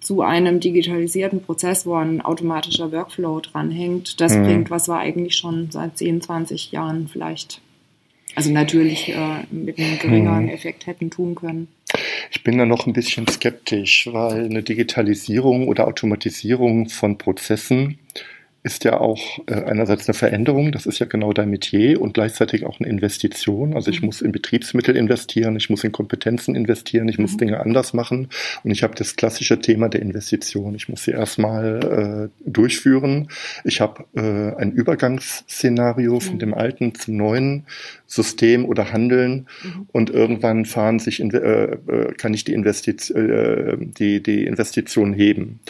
zu 0.00 0.22
einem 0.22 0.60
digitalisierten 0.60 1.42
Prozess, 1.42 1.86
wo 1.86 1.94
ein 1.94 2.20
automatischer 2.20 2.90
Workflow 2.90 3.40
dranhängt, 3.40 4.20
das 4.20 4.34
mhm. 4.34 4.44
bringt, 4.44 4.70
was 4.70 4.88
wir 4.88 4.98
eigentlich 4.98 5.36
schon 5.36 5.70
seit 5.70 5.98
10, 5.98 6.22
20 6.22 6.72
Jahren 6.72 7.08
vielleicht, 7.08 7.60
also 8.34 8.50
natürlich 8.50 9.10
äh, 9.10 9.44
mit 9.50 9.78
einem 9.78 9.98
geringeren 9.98 10.44
mhm. 10.44 10.50
Effekt 10.50 10.86
hätten 10.86 11.10
tun 11.10 11.34
können. 11.34 11.68
Ich 12.30 12.42
bin 12.44 12.58
da 12.58 12.64
noch 12.64 12.86
ein 12.86 12.92
bisschen 12.92 13.26
skeptisch, 13.26 14.08
weil 14.10 14.44
eine 14.44 14.62
Digitalisierung 14.62 15.68
oder 15.68 15.86
Automatisierung 15.88 16.88
von 16.88 17.18
Prozessen 17.18 17.98
ist 18.62 18.84
ja 18.84 19.00
auch 19.00 19.38
äh, 19.46 19.54
einerseits 19.54 20.06
eine 20.06 20.14
Veränderung, 20.14 20.70
das 20.70 20.84
ist 20.84 20.98
ja 20.98 21.06
genau 21.06 21.32
dein 21.32 21.48
Metier 21.48 22.00
und 22.00 22.12
gleichzeitig 22.12 22.66
auch 22.66 22.78
eine 22.78 22.88
Investition. 22.88 23.74
Also 23.74 23.90
ich 23.90 24.02
mhm. 24.02 24.06
muss 24.06 24.20
in 24.20 24.32
Betriebsmittel 24.32 24.96
investieren, 24.96 25.56
ich 25.56 25.70
muss 25.70 25.82
in 25.82 25.92
Kompetenzen 25.92 26.54
investieren, 26.54 27.08
ich 27.08 27.18
muss 27.18 27.32
mhm. 27.32 27.38
Dinge 27.38 27.60
anders 27.60 27.94
machen 27.94 28.28
und 28.62 28.70
ich 28.70 28.82
habe 28.82 28.94
das 28.94 29.16
klassische 29.16 29.60
Thema 29.60 29.88
der 29.88 30.02
Investition. 30.02 30.74
Ich 30.74 30.90
muss 30.90 31.04
sie 31.04 31.12
erstmal 31.12 32.30
äh, 32.30 32.50
durchführen. 32.50 33.28
Ich 33.64 33.80
habe 33.80 34.04
äh, 34.14 34.60
ein 34.60 34.72
Übergangsszenario 34.72 36.20
von 36.20 36.34
mhm. 36.34 36.38
dem 36.40 36.54
alten 36.54 36.94
zum 36.94 37.16
neuen 37.16 37.64
System 38.06 38.66
oder 38.66 38.92
Handeln 38.92 39.46
mhm. 39.62 39.86
und 39.92 40.10
irgendwann 40.10 40.66
fahren 40.66 40.98
sich 40.98 41.20
in, 41.20 41.30
äh, 41.30 41.64
äh, 41.64 42.12
kann 42.18 42.34
ich 42.34 42.44
die, 42.44 42.52
Investition, 42.52 43.30
äh, 43.30 43.76
die, 43.78 44.22
die 44.22 44.44
Investition 44.44 45.14
heben. 45.14 45.60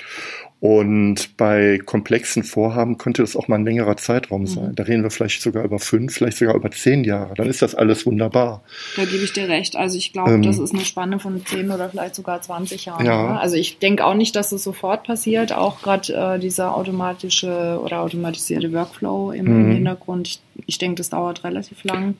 Und 0.60 1.38
bei 1.38 1.78
komplexen 1.78 2.44
Vorhaben 2.44 2.98
könnte 2.98 3.22
das 3.22 3.34
auch 3.34 3.48
mal 3.48 3.56
ein 3.56 3.64
längerer 3.64 3.96
Zeitraum 3.96 4.46
sein. 4.46 4.70
Mhm. 4.70 4.74
Da 4.74 4.82
reden 4.82 5.02
wir 5.02 5.10
vielleicht 5.10 5.40
sogar 5.40 5.64
über 5.64 5.78
fünf, 5.78 6.12
vielleicht 6.12 6.36
sogar 6.36 6.54
über 6.54 6.70
zehn 6.70 7.02
Jahre. 7.02 7.32
Dann 7.34 7.48
ist 7.48 7.62
das 7.62 7.74
alles 7.74 8.04
wunderbar. 8.04 8.62
Da 8.94 9.06
gebe 9.06 9.24
ich 9.24 9.32
dir 9.32 9.48
recht. 9.48 9.74
Also 9.76 9.96
ich 9.96 10.12
glaube, 10.12 10.32
ähm, 10.32 10.42
das 10.42 10.58
ist 10.58 10.74
eine 10.74 10.84
Spanne 10.84 11.18
von 11.18 11.44
zehn 11.46 11.70
oder 11.70 11.88
vielleicht 11.88 12.14
sogar 12.14 12.42
20 12.42 12.84
Jahren. 12.84 13.06
Ja. 13.06 13.38
Also 13.38 13.56
ich 13.56 13.78
denke 13.78 14.04
auch 14.04 14.12
nicht, 14.12 14.36
dass 14.36 14.52
es 14.52 14.62
sofort 14.62 15.04
passiert. 15.04 15.52
Auch 15.52 15.80
gerade 15.80 16.12
äh, 16.12 16.38
dieser 16.38 16.76
automatische 16.76 17.80
oder 17.82 18.00
automatisierte 18.00 18.70
Workflow 18.70 19.32
im, 19.32 19.68
mhm. 19.68 19.72
Hintergrund. 19.72 20.28
Ich, 20.28 20.40
ich 20.66 20.76
denke, 20.76 20.96
das 20.96 21.08
dauert 21.08 21.42
relativ 21.42 21.84
lang. 21.84 22.16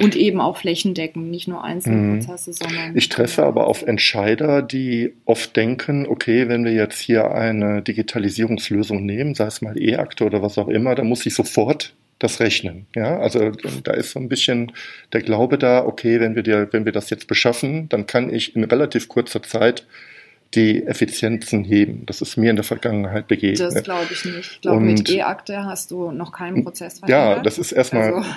Und 0.00 0.16
eben 0.16 0.40
auch 0.40 0.58
flächendeckend, 0.58 1.30
nicht 1.30 1.48
nur 1.48 1.64
einzelne 1.64 1.96
mhm. 1.96 2.18
Prozesse, 2.20 2.52
sondern. 2.52 2.96
Ich 2.96 3.08
treffe 3.08 3.44
aber 3.44 3.66
auf 3.66 3.82
Entscheider, 3.82 4.62
die 4.62 5.14
oft 5.24 5.56
denken, 5.56 6.06
okay, 6.06 6.48
wenn 6.48 6.64
wir 6.64 6.72
jetzt 6.72 7.00
hier 7.00 7.30
eine 7.32 7.82
Digitalisierungslösung 7.82 9.04
nehmen, 9.04 9.34
sei 9.34 9.46
es 9.46 9.62
mal 9.62 9.80
E-Akte 9.80 10.24
oder 10.24 10.42
was 10.42 10.58
auch 10.58 10.68
immer, 10.68 10.94
dann 10.94 11.08
muss 11.08 11.26
ich 11.26 11.34
sofort 11.34 11.94
das 12.18 12.40
rechnen. 12.40 12.86
Ja, 12.94 13.18
also 13.18 13.50
da 13.84 13.92
ist 13.92 14.10
so 14.10 14.18
ein 14.18 14.28
bisschen 14.28 14.72
der 15.12 15.22
Glaube 15.22 15.56
da, 15.58 15.84
okay, 15.84 16.20
wenn 16.20 16.34
wir 16.34 16.42
dir, 16.42 16.68
wenn 16.72 16.84
wir 16.84 16.92
das 16.92 17.10
jetzt 17.10 17.28
beschaffen, 17.28 17.88
dann 17.88 18.06
kann 18.06 18.32
ich 18.32 18.56
in 18.56 18.64
relativ 18.64 19.08
kurzer 19.08 19.42
Zeit 19.42 19.86
die 20.54 20.84
Effizienzen 20.84 21.64
heben. 21.64 22.06
Das 22.06 22.22
ist 22.22 22.36
mir 22.36 22.50
in 22.50 22.56
der 22.56 22.64
Vergangenheit 22.64 23.28
begegnet. 23.28 23.60
Das 23.60 23.82
glaube 23.82 24.08
ich 24.10 24.24
nicht. 24.24 24.52
Ich 24.52 24.60
glaube, 24.62 24.80
mit 24.80 25.08
E-Akte 25.10 25.64
hast 25.64 25.90
du 25.90 26.10
noch 26.10 26.32
keinen 26.32 26.64
Prozess 26.64 27.00
verändert. 27.00 27.36
Ja, 27.36 27.42
das 27.42 27.58
ist 27.58 27.72
erstmal, 27.72 28.14
also. 28.14 28.28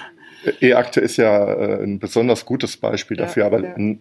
E-Akte 0.59 1.01
ist 1.01 1.17
ja 1.17 1.53
äh, 1.53 1.83
ein 1.83 1.99
besonders 1.99 2.45
gutes 2.45 2.77
Beispiel 2.77 3.17
ja, 3.17 3.25
dafür, 3.25 3.45
aber 3.45 3.63
ja. 3.63 3.75
äh, 3.77 3.97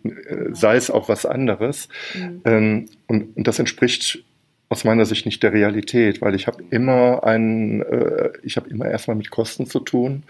sei 0.52 0.76
es 0.76 0.90
auch 0.90 1.08
was 1.08 1.26
anderes. 1.26 1.88
Mhm. 2.14 2.40
Ähm, 2.44 2.86
und, 3.06 3.36
und, 3.36 3.46
das 3.46 3.58
entspricht 3.58 4.24
aus 4.68 4.84
meiner 4.84 5.04
Sicht 5.04 5.26
nicht 5.26 5.42
der 5.42 5.52
Realität, 5.52 6.20
weil 6.22 6.34
ich 6.34 6.46
habe 6.46 6.62
immer 6.70 7.24
einen, 7.24 7.82
äh, 7.82 8.30
ich 8.42 8.56
habe 8.56 8.70
immer 8.70 8.86
erstmal 8.86 9.16
mit 9.16 9.30
Kosten 9.30 9.66
zu 9.66 9.80
tun 9.80 10.22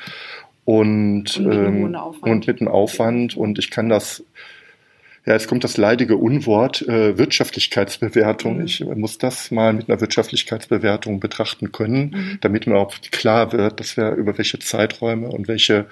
und, 0.64 1.37
und, 1.37 1.46
mit, 1.46 1.55
ähm, 1.55 1.96
und 2.23 2.46
mit 2.46 2.61
einem 2.61 2.68
Aufwand 2.68 3.37
und 3.37 3.59
ich 3.59 3.70
kann 3.70 3.88
das 3.88 4.25
ja, 5.26 5.35
jetzt 5.35 5.48
kommt 5.48 5.64
das 5.64 5.76
leidige 5.76 6.16
Unwort 6.16 6.83
äh, 6.88 7.18
Wirtschaftlichkeitsbewertung. 7.18 8.59
Mhm. 8.59 8.64
Ich 8.64 8.85
muss 8.85 9.18
das 9.18 9.50
mal 9.50 9.72
mit 9.72 9.88
einer 9.88 10.00
Wirtschaftlichkeitsbewertung 10.00 11.20
betrachten 11.20 11.72
können, 11.72 12.11
mhm. 12.11 12.38
damit 12.40 12.66
mir 12.66 12.76
auch 12.76 12.94
klar 13.11 13.52
wird, 13.52 13.80
dass 13.80 13.96
wir 13.96 14.12
über 14.12 14.38
welche 14.38 14.59
Zeiträume 14.59 15.28
und 15.28 15.48
welche 15.48 15.87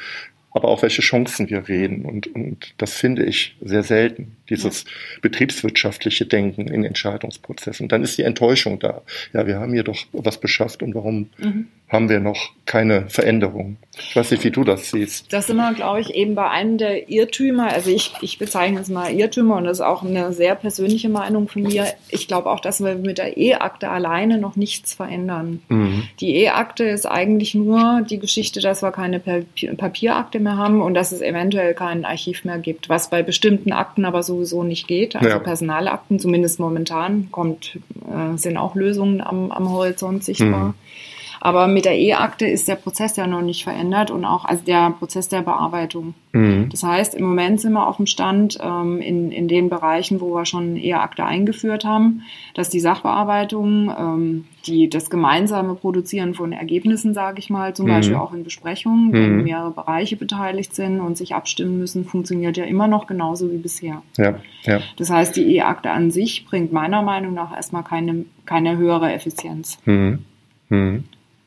aber 0.50 0.68
auch 0.68 0.82
welche 0.82 1.02
Chancen 1.02 1.50
wir 1.50 1.68
reden. 1.68 2.04
Und, 2.04 2.26
und 2.34 2.74
das 2.78 2.94
finde 2.94 3.24
ich 3.24 3.56
sehr 3.60 3.82
selten, 3.82 4.37
dieses 4.50 4.84
betriebswirtschaftliche 5.22 6.26
Denken 6.26 6.68
in 6.68 6.84
Entscheidungsprozessen. 6.84 7.88
Dann 7.88 8.02
ist 8.02 8.18
die 8.18 8.22
Enttäuschung 8.22 8.78
da. 8.78 9.02
Ja, 9.32 9.46
wir 9.46 9.58
haben 9.58 9.72
hier 9.72 9.84
doch 9.84 9.98
was 10.12 10.38
beschafft 10.38 10.82
und 10.82 10.94
warum 10.94 11.30
mhm 11.38 11.68
haben 11.88 12.08
wir 12.08 12.20
noch 12.20 12.50
keine 12.66 13.08
Veränderung. 13.08 13.78
Ich 13.98 14.14
weiß 14.14 14.30
nicht, 14.30 14.44
wie 14.44 14.50
du 14.50 14.62
das 14.62 14.90
siehst. 14.90 15.32
Das 15.32 15.46
sind 15.46 15.56
wir, 15.56 15.72
glaube 15.72 16.00
ich, 16.00 16.14
eben 16.14 16.34
bei 16.34 16.48
einem 16.50 16.76
der 16.76 17.08
Irrtümer. 17.08 17.72
Also 17.72 17.90
ich, 17.90 18.12
ich 18.20 18.38
bezeichne 18.38 18.80
es 18.80 18.88
mal 18.88 19.10
Irrtümer 19.10 19.56
und 19.56 19.64
das 19.64 19.78
ist 19.78 19.84
auch 19.84 20.02
eine 20.02 20.32
sehr 20.32 20.54
persönliche 20.54 21.08
Meinung 21.08 21.48
von 21.48 21.62
mir. 21.62 21.86
Ich 22.10 22.28
glaube 22.28 22.50
auch, 22.50 22.60
dass 22.60 22.80
wir 22.80 22.94
mit 22.96 23.16
der 23.16 23.38
E-Akte 23.38 23.88
alleine 23.88 24.38
noch 24.38 24.56
nichts 24.56 24.92
verändern. 24.92 25.62
Mhm. 25.68 26.04
Die 26.20 26.36
E-Akte 26.36 26.84
ist 26.84 27.06
eigentlich 27.06 27.54
nur 27.54 28.02
die 28.08 28.18
Geschichte, 28.18 28.60
dass 28.60 28.82
wir 28.82 28.92
keine 28.92 29.18
Papierakte 29.18 30.40
mehr 30.40 30.58
haben 30.58 30.82
und 30.82 30.92
dass 30.92 31.12
es 31.12 31.22
eventuell 31.22 31.72
kein 31.72 32.04
Archiv 32.04 32.44
mehr 32.44 32.58
gibt, 32.58 32.90
was 32.90 33.08
bei 33.08 33.22
bestimmten 33.22 33.72
Akten 33.72 34.04
aber 34.04 34.22
sowieso 34.38 34.62
nicht 34.62 34.86
geht. 34.86 35.16
Also 35.16 35.28
ja. 35.28 35.38
Personalakten, 35.38 36.18
zumindest 36.18 36.60
momentan, 36.60 37.28
kommt, 37.30 37.78
äh, 38.06 38.36
sind 38.36 38.56
auch 38.56 38.74
Lösungen 38.74 39.20
am, 39.20 39.50
am 39.50 39.70
Horizont 39.70 40.24
sichtbar. 40.24 40.68
Mhm. 40.68 40.74
Aber 41.40 41.68
mit 41.68 41.84
der 41.84 41.98
E-Akte 41.98 42.46
ist 42.46 42.68
der 42.68 42.74
Prozess 42.74 43.16
ja 43.16 43.26
noch 43.26 43.42
nicht 43.42 43.64
verändert 43.64 44.10
und 44.10 44.24
auch 44.24 44.44
also 44.44 44.64
der 44.64 44.90
Prozess 44.90 45.28
der 45.28 45.42
Bearbeitung. 45.42 46.14
Mhm. 46.32 46.68
Das 46.70 46.82
heißt, 46.82 47.14
im 47.14 47.24
Moment 47.24 47.60
sind 47.60 47.72
wir 47.72 47.86
auf 47.86 47.96
dem 47.96 48.06
Stand 48.06 48.58
ähm, 48.62 49.00
in, 49.00 49.30
in 49.30 49.48
den 49.48 49.68
Bereichen, 49.68 50.20
wo 50.20 50.34
wir 50.34 50.44
schon 50.44 50.76
E-Akte 50.76 51.24
eingeführt 51.24 51.84
haben, 51.84 52.22
dass 52.54 52.68
die 52.68 52.80
Sachbearbeitung, 52.80 53.92
ähm, 53.96 54.44
die 54.66 54.88
das 54.90 55.10
gemeinsame 55.10 55.74
Produzieren 55.74 56.34
von 56.34 56.52
Ergebnissen, 56.52 57.14
sage 57.14 57.38
ich 57.38 57.50
mal, 57.50 57.74
zum 57.74 57.86
mhm. 57.86 57.90
Beispiel 57.90 58.16
auch 58.16 58.32
in 58.32 58.44
Besprechungen, 58.44 59.12
wenn 59.12 59.36
mhm. 59.36 59.44
mehrere 59.44 59.70
Bereiche 59.70 60.16
beteiligt 60.16 60.74
sind 60.74 61.00
und 61.00 61.16
sich 61.16 61.34
abstimmen 61.34 61.78
müssen, 61.78 62.04
funktioniert 62.04 62.56
ja 62.56 62.64
immer 62.64 62.88
noch 62.88 63.06
genauso 63.06 63.50
wie 63.50 63.58
bisher. 63.58 64.02
Ja, 64.16 64.34
ja. 64.64 64.80
Das 64.96 65.10
heißt, 65.10 65.36
die 65.36 65.56
E-Akte 65.56 65.90
an 65.90 66.10
sich 66.10 66.46
bringt 66.46 66.72
meiner 66.72 67.02
Meinung 67.02 67.34
nach 67.34 67.54
erstmal 67.54 67.84
keine, 67.84 68.24
keine 68.44 68.76
höhere 68.76 69.12
Effizienz. 69.12 69.78
Mhm. 69.84 70.24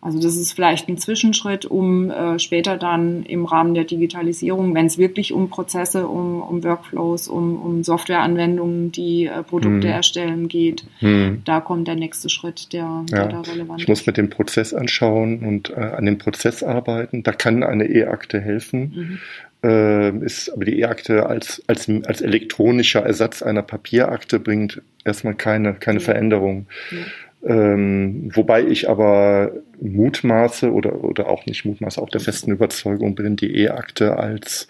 Also 0.01 0.19
das 0.19 0.35
ist 0.35 0.53
vielleicht 0.53 0.89
ein 0.89 0.97
Zwischenschritt, 0.97 1.65
um 1.65 2.09
äh, 2.09 2.39
später 2.39 2.77
dann 2.77 3.23
im 3.23 3.45
Rahmen 3.45 3.75
der 3.75 3.83
Digitalisierung, 3.83 4.73
wenn 4.73 4.87
es 4.87 4.97
wirklich 4.97 5.31
um 5.31 5.49
Prozesse, 5.49 6.07
um, 6.07 6.41
um 6.41 6.63
Workflows, 6.63 7.27
um, 7.27 7.61
um 7.61 7.83
Softwareanwendungen, 7.83 8.91
die 8.91 9.27
äh, 9.27 9.43
Produkte 9.43 9.87
hm. 9.87 9.93
erstellen 9.93 10.47
geht, 10.47 10.85
hm. 10.99 11.43
da 11.45 11.61
kommt 11.61 11.87
der 11.87 11.95
nächste 11.95 12.29
Schritt, 12.29 12.73
der, 12.73 13.05
der 13.11 13.27
da 13.27 13.41
relevant 13.41 13.79
ist. 13.79 13.83
Ich 13.83 13.87
muss 13.87 14.07
mir 14.07 14.13
den 14.13 14.31
Prozess 14.31 14.73
anschauen 14.73 15.45
und 15.45 15.69
äh, 15.69 15.75
an 15.75 16.05
dem 16.05 16.17
Prozess 16.17 16.63
arbeiten. 16.63 17.21
Da 17.21 17.31
kann 17.31 17.61
eine 17.61 17.85
E-Akte 17.85 18.39
helfen. 18.39 18.79
Mhm. 18.95 19.19
Äh, 19.63 20.25
ist 20.25 20.49
aber 20.51 20.65
die 20.65 20.79
E-Akte 20.79 21.27
als, 21.27 21.61
als, 21.67 21.87
als 22.05 22.21
elektronischer 22.21 23.01
Ersatz 23.01 23.43
einer 23.43 23.61
Papierakte 23.61 24.39
bringt 24.39 24.81
erstmal 25.05 25.35
keine, 25.35 25.75
keine 25.75 25.99
ja. 25.99 26.05
Veränderung. 26.05 26.65
Ja. 26.89 26.97
Ähm, 27.43 28.29
wobei 28.33 28.63
ich 28.63 28.89
aber 28.89 29.51
mutmaße 29.79 30.71
oder, 30.71 31.03
oder 31.03 31.27
auch 31.27 31.45
nicht 31.45 31.65
mutmaße, 31.65 32.01
auch 32.01 32.09
der 32.09 32.21
festen 32.21 32.51
Überzeugung 32.51 33.15
bin, 33.15 33.35
die 33.35 33.55
E-Akte 33.55 34.17
als 34.17 34.67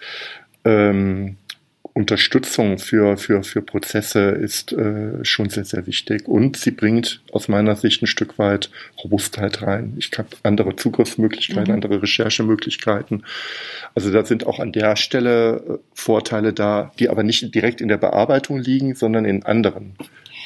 ähm, 0.64 1.36
Unterstützung 1.94 2.78
für, 2.78 3.18
für, 3.18 3.42
für 3.42 3.60
Prozesse 3.60 4.30
ist 4.30 4.72
äh, 4.72 5.22
schon 5.24 5.50
sehr, 5.50 5.64
sehr 5.64 5.86
wichtig. 5.86 6.26
Und 6.26 6.56
sie 6.56 6.70
bringt 6.70 7.20
aus 7.32 7.48
meiner 7.48 7.76
Sicht 7.76 8.02
ein 8.02 8.06
Stück 8.06 8.38
weit 8.38 8.70
Robustheit 9.04 9.60
rein. 9.60 9.94
Ich 9.98 10.10
habe 10.16 10.28
andere 10.42 10.74
Zugriffsmöglichkeiten, 10.74 11.68
mhm. 11.68 11.74
andere 11.74 12.02
Recherchemöglichkeiten. 12.02 13.24
Also 13.94 14.10
da 14.10 14.24
sind 14.24 14.46
auch 14.46 14.58
an 14.58 14.72
der 14.72 14.96
Stelle 14.96 15.56
äh, 15.56 15.78
Vorteile 15.92 16.54
da, 16.54 16.92
die 16.98 17.10
aber 17.10 17.22
nicht 17.22 17.54
direkt 17.54 17.82
in 17.82 17.88
der 17.88 17.98
Bearbeitung 17.98 18.58
liegen, 18.58 18.94
sondern 18.94 19.26
in 19.26 19.44
anderen 19.44 19.94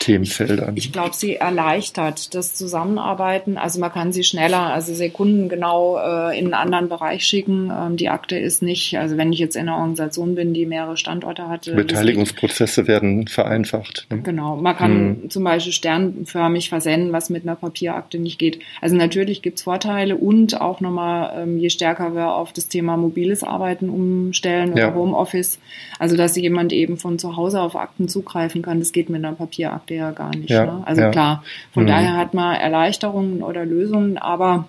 Themenfeldern. 0.01 0.77
Ich, 0.77 0.87
ich 0.87 0.93
glaube, 0.93 1.15
sie 1.15 1.37
erleichtert 1.37 2.35
das 2.35 2.55
Zusammenarbeiten. 2.55 3.57
Also 3.59 3.81
man 3.81 3.93
kann 3.93 4.13
sie 4.13 4.25
schneller, 4.25 4.73
also 4.73 4.95
sekundengenau 4.95 5.99
äh, 5.99 6.39
in 6.39 6.47
einen 6.47 6.55
anderen 6.55 6.89
Bereich 6.89 7.25
schicken. 7.25 7.71
Ähm, 7.71 7.97
die 7.97 8.09
Akte 8.09 8.39
ist 8.39 8.63
nicht, 8.63 8.99
also 8.99 9.17
wenn 9.17 9.33
ich 9.33 9.39
jetzt 9.39 9.57
in 9.57 9.63
einer 9.63 9.79
Organisation 9.79 10.35
bin, 10.35 10.55
die 10.55 10.67
mehrere 10.67 10.97
Standorte 10.97 11.49
hatte. 11.49 11.75
Beteiligungsprozesse 11.75 12.87
werden 12.87 13.27
vereinfacht. 13.27 14.07
Ne? 14.11 14.23
Genau. 14.23 14.57
Man 14.57 14.77
kann 14.77 14.93
hm. 15.23 15.31
zum 15.31 15.45
Beispiel 15.45 15.73
sternförmig 15.73 16.69
versenden, 16.69 17.13
was 17.13 17.31
mit 17.31 17.45
einer 17.45 17.57
Papierakte 17.57 18.19
nicht 18.19 18.39
geht. 18.39 18.61
Also 18.81 18.97
natürlich 18.97 19.43
gibt 19.43 19.59
es 19.59 19.65
Vorteile 19.65 20.17
und 20.17 20.61
auch 20.61 20.81
nochmal, 20.81 21.43
ähm, 21.43 21.59
je 21.59 21.71
stärker 21.71 22.15
wir 22.15 22.35
auf 22.35 22.53
das 22.53 22.69
Thema 22.69 22.97
mobiles 22.97 23.43
Arbeiten 23.43 23.89
umstellen 23.89 24.73
oder 24.73 24.89
ja. 24.89 24.95
Homeoffice, 24.95 25.59
also 25.99 26.17
dass 26.17 26.37
jemand 26.37 26.73
eben 26.73 26.99
von 26.99 27.19
zu 27.19 27.37
Hause 27.37 27.61
auf 27.61 27.77
Akten 27.77 28.09
zugreifen 28.09 28.63
kann, 28.63 28.79
das 28.79 28.93
geht 28.93 29.09
mit 29.09 29.25
einer 29.25 29.35
Papierakte 29.35 29.86
Akte 29.87 29.95
ja 29.95 30.11
gar 30.11 30.35
nicht. 30.35 30.51
Ja, 30.51 30.67
ne? 30.67 30.83
Also 30.85 31.03
ja. 31.03 31.11
klar, 31.11 31.45
von 31.73 31.85
mhm. 31.85 31.89
daher 31.89 32.17
hat 32.17 32.35
man 32.35 32.57
Erleichterungen 32.57 33.43
oder 33.43 33.65
Lösungen, 33.65 34.19
aber 34.19 34.67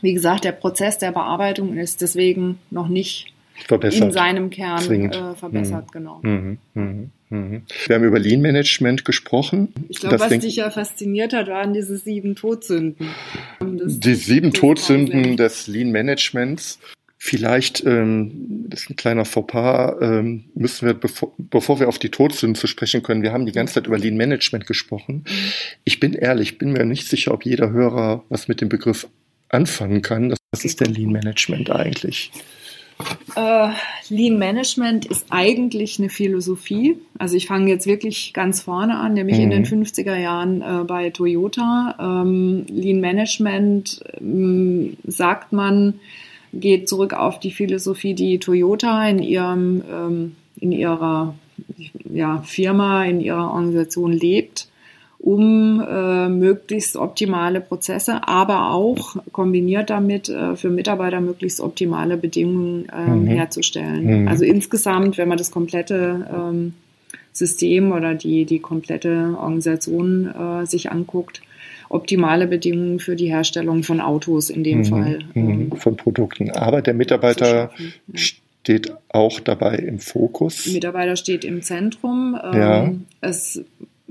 wie 0.00 0.14
gesagt, 0.14 0.44
der 0.44 0.52
Prozess 0.52 0.98
der 0.98 1.10
Bearbeitung 1.10 1.76
ist 1.76 2.02
deswegen 2.02 2.58
noch 2.70 2.88
nicht 2.88 3.32
verbessert. 3.66 4.02
in 4.02 4.12
seinem 4.12 4.50
Kern 4.50 5.10
äh, 5.10 5.34
verbessert, 5.34 5.86
mhm. 5.86 5.92
genau. 5.92 6.20
Mhm. 6.22 6.58
mhm. 6.74 7.10
Mhm. 7.30 7.62
Wir 7.86 7.96
haben 7.96 8.04
über 8.04 8.20
Lean 8.20 8.42
Management 8.42 9.04
gesprochen. 9.04 9.72
Ich 9.88 9.98
glaube, 9.98 10.20
was 10.20 10.28
dich 10.38 10.56
ja 10.56 10.70
fasziniert 10.70 11.32
hat, 11.32 11.48
waren 11.48 11.72
diese 11.72 11.96
sieben 11.96 12.36
Todsünden. 12.36 13.08
Die 13.60 14.14
sieben 14.14 14.52
Todsünden 14.52 15.36
des 15.36 15.66
Lean 15.66 15.90
Managements. 15.90 16.78
Vielleicht, 17.26 17.82
ähm, 17.86 18.66
das 18.68 18.82
ist 18.82 18.90
ein 18.90 18.96
kleiner 18.96 19.24
Fauxpas, 19.24 19.96
ähm, 20.02 20.44
müssen 20.54 20.86
wir, 20.86 20.92
bevor, 20.92 21.32
bevor 21.38 21.80
wir 21.80 21.88
auf 21.88 21.98
die 21.98 22.10
Todsünden 22.10 22.54
zu 22.54 22.66
sprechen 22.66 23.02
können, 23.02 23.22
wir 23.22 23.32
haben 23.32 23.46
die 23.46 23.52
ganze 23.52 23.72
Zeit 23.72 23.86
über 23.86 23.96
Lean 23.96 24.18
Management 24.18 24.66
gesprochen. 24.66 25.24
Mhm. 25.26 25.52
Ich 25.84 26.00
bin 26.00 26.12
ehrlich, 26.12 26.58
bin 26.58 26.72
mir 26.72 26.84
nicht 26.84 27.08
sicher, 27.08 27.32
ob 27.32 27.46
jeder 27.46 27.70
Hörer 27.70 28.22
was 28.28 28.46
mit 28.46 28.60
dem 28.60 28.68
Begriff 28.68 29.08
anfangen 29.48 30.02
kann. 30.02 30.34
Was 30.52 30.66
ist 30.66 30.82
denn 30.82 30.92
Lean 30.92 31.12
Management 31.12 31.70
eigentlich? 31.70 32.30
Äh, 33.36 33.70
Lean 34.10 34.38
Management 34.38 35.06
ist 35.06 35.24
eigentlich 35.30 35.98
eine 35.98 36.10
Philosophie. 36.10 36.98
Also 37.18 37.36
ich 37.36 37.46
fange 37.46 37.70
jetzt 37.70 37.86
wirklich 37.86 38.34
ganz 38.34 38.60
vorne 38.60 38.98
an, 38.98 39.14
nämlich 39.14 39.38
mhm. 39.38 39.44
in 39.44 39.50
den 39.50 39.64
50er 39.64 40.18
Jahren 40.18 40.60
äh, 40.60 40.84
bei 40.84 41.08
Toyota. 41.08 42.22
Ähm, 42.22 42.66
Lean 42.68 43.00
Management 43.00 44.04
ähm, 44.20 44.98
sagt 45.06 45.54
man, 45.54 45.94
geht 46.60 46.88
zurück 46.88 47.12
auf 47.12 47.40
die 47.40 47.50
Philosophie, 47.50 48.14
die 48.14 48.38
Toyota 48.38 49.08
in 49.08 49.18
ihrem, 49.20 49.82
ähm, 49.90 50.36
in 50.56 50.72
ihrer 50.72 51.34
ja, 52.12 52.42
Firma, 52.44 53.04
in 53.04 53.20
ihrer 53.20 53.52
Organisation 53.52 54.12
lebt, 54.12 54.68
um 55.18 55.80
äh, 55.80 56.28
möglichst 56.28 56.96
optimale 56.96 57.60
Prozesse, 57.60 58.28
aber 58.28 58.72
auch 58.72 59.16
kombiniert 59.32 59.90
damit 59.90 60.28
äh, 60.28 60.54
für 60.56 60.70
Mitarbeiter 60.70 61.20
möglichst 61.20 61.60
optimale 61.60 62.16
Bedingungen 62.16 62.86
äh, 62.90 63.06
mhm. 63.06 63.26
herzustellen. 63.26 64.22
Mhm. 64.22 64.28
Also 64.28 64.44
insgesamt, 64.44 65.16
wenn 65.16 65.28
man 65.28 65.38
das 65.38 65.50
komplette 65.50 66.28
ähm, 66.30 66.74
System 67.32 67.92
oder 67.92 68.14
die, 68.14 68.44
die 68.44 68.60
komplette 68.60 69.34
Organisation 69.38 70.26
äh, 70.26 70.66
sich 70.66 70.92
anguckt, 70.92 71.40
optimale 71.88 72.46
Bedingungen 72.46 73.00
für 73.00 73.16
die 73.16 73.28
Herstellung 73.28 73.82
von 73.82 74.00
Autos 74.00 74.50
in 74.50 74.64
dem 74.64 74.78
mhm. 74.78 74.84
Fall. 74.84 75.18
Mhm. 75.34 75.50
Ähm, 75.50 75.72
von 75.76 75.96
Produkten. 75.96 76.50
Aber 76.50 76.82
der 76.82 76.94
Mitarbeiter 76.94 77.70
steht 78.14 78.92
auch 79.08 79.40
dabei 79.40 79.76
im 79.76 79.98
Fokus. 79.98 80.64
Der 80.64 80.74
Mitarbeiter 80.74 81.16
steht 81.16 81.44
im 81.44 81.62
Zentrum. 81.62 82.38
Ja. 82.42 82.84
Ähm, 82.84 83.06
es 83.20 83.62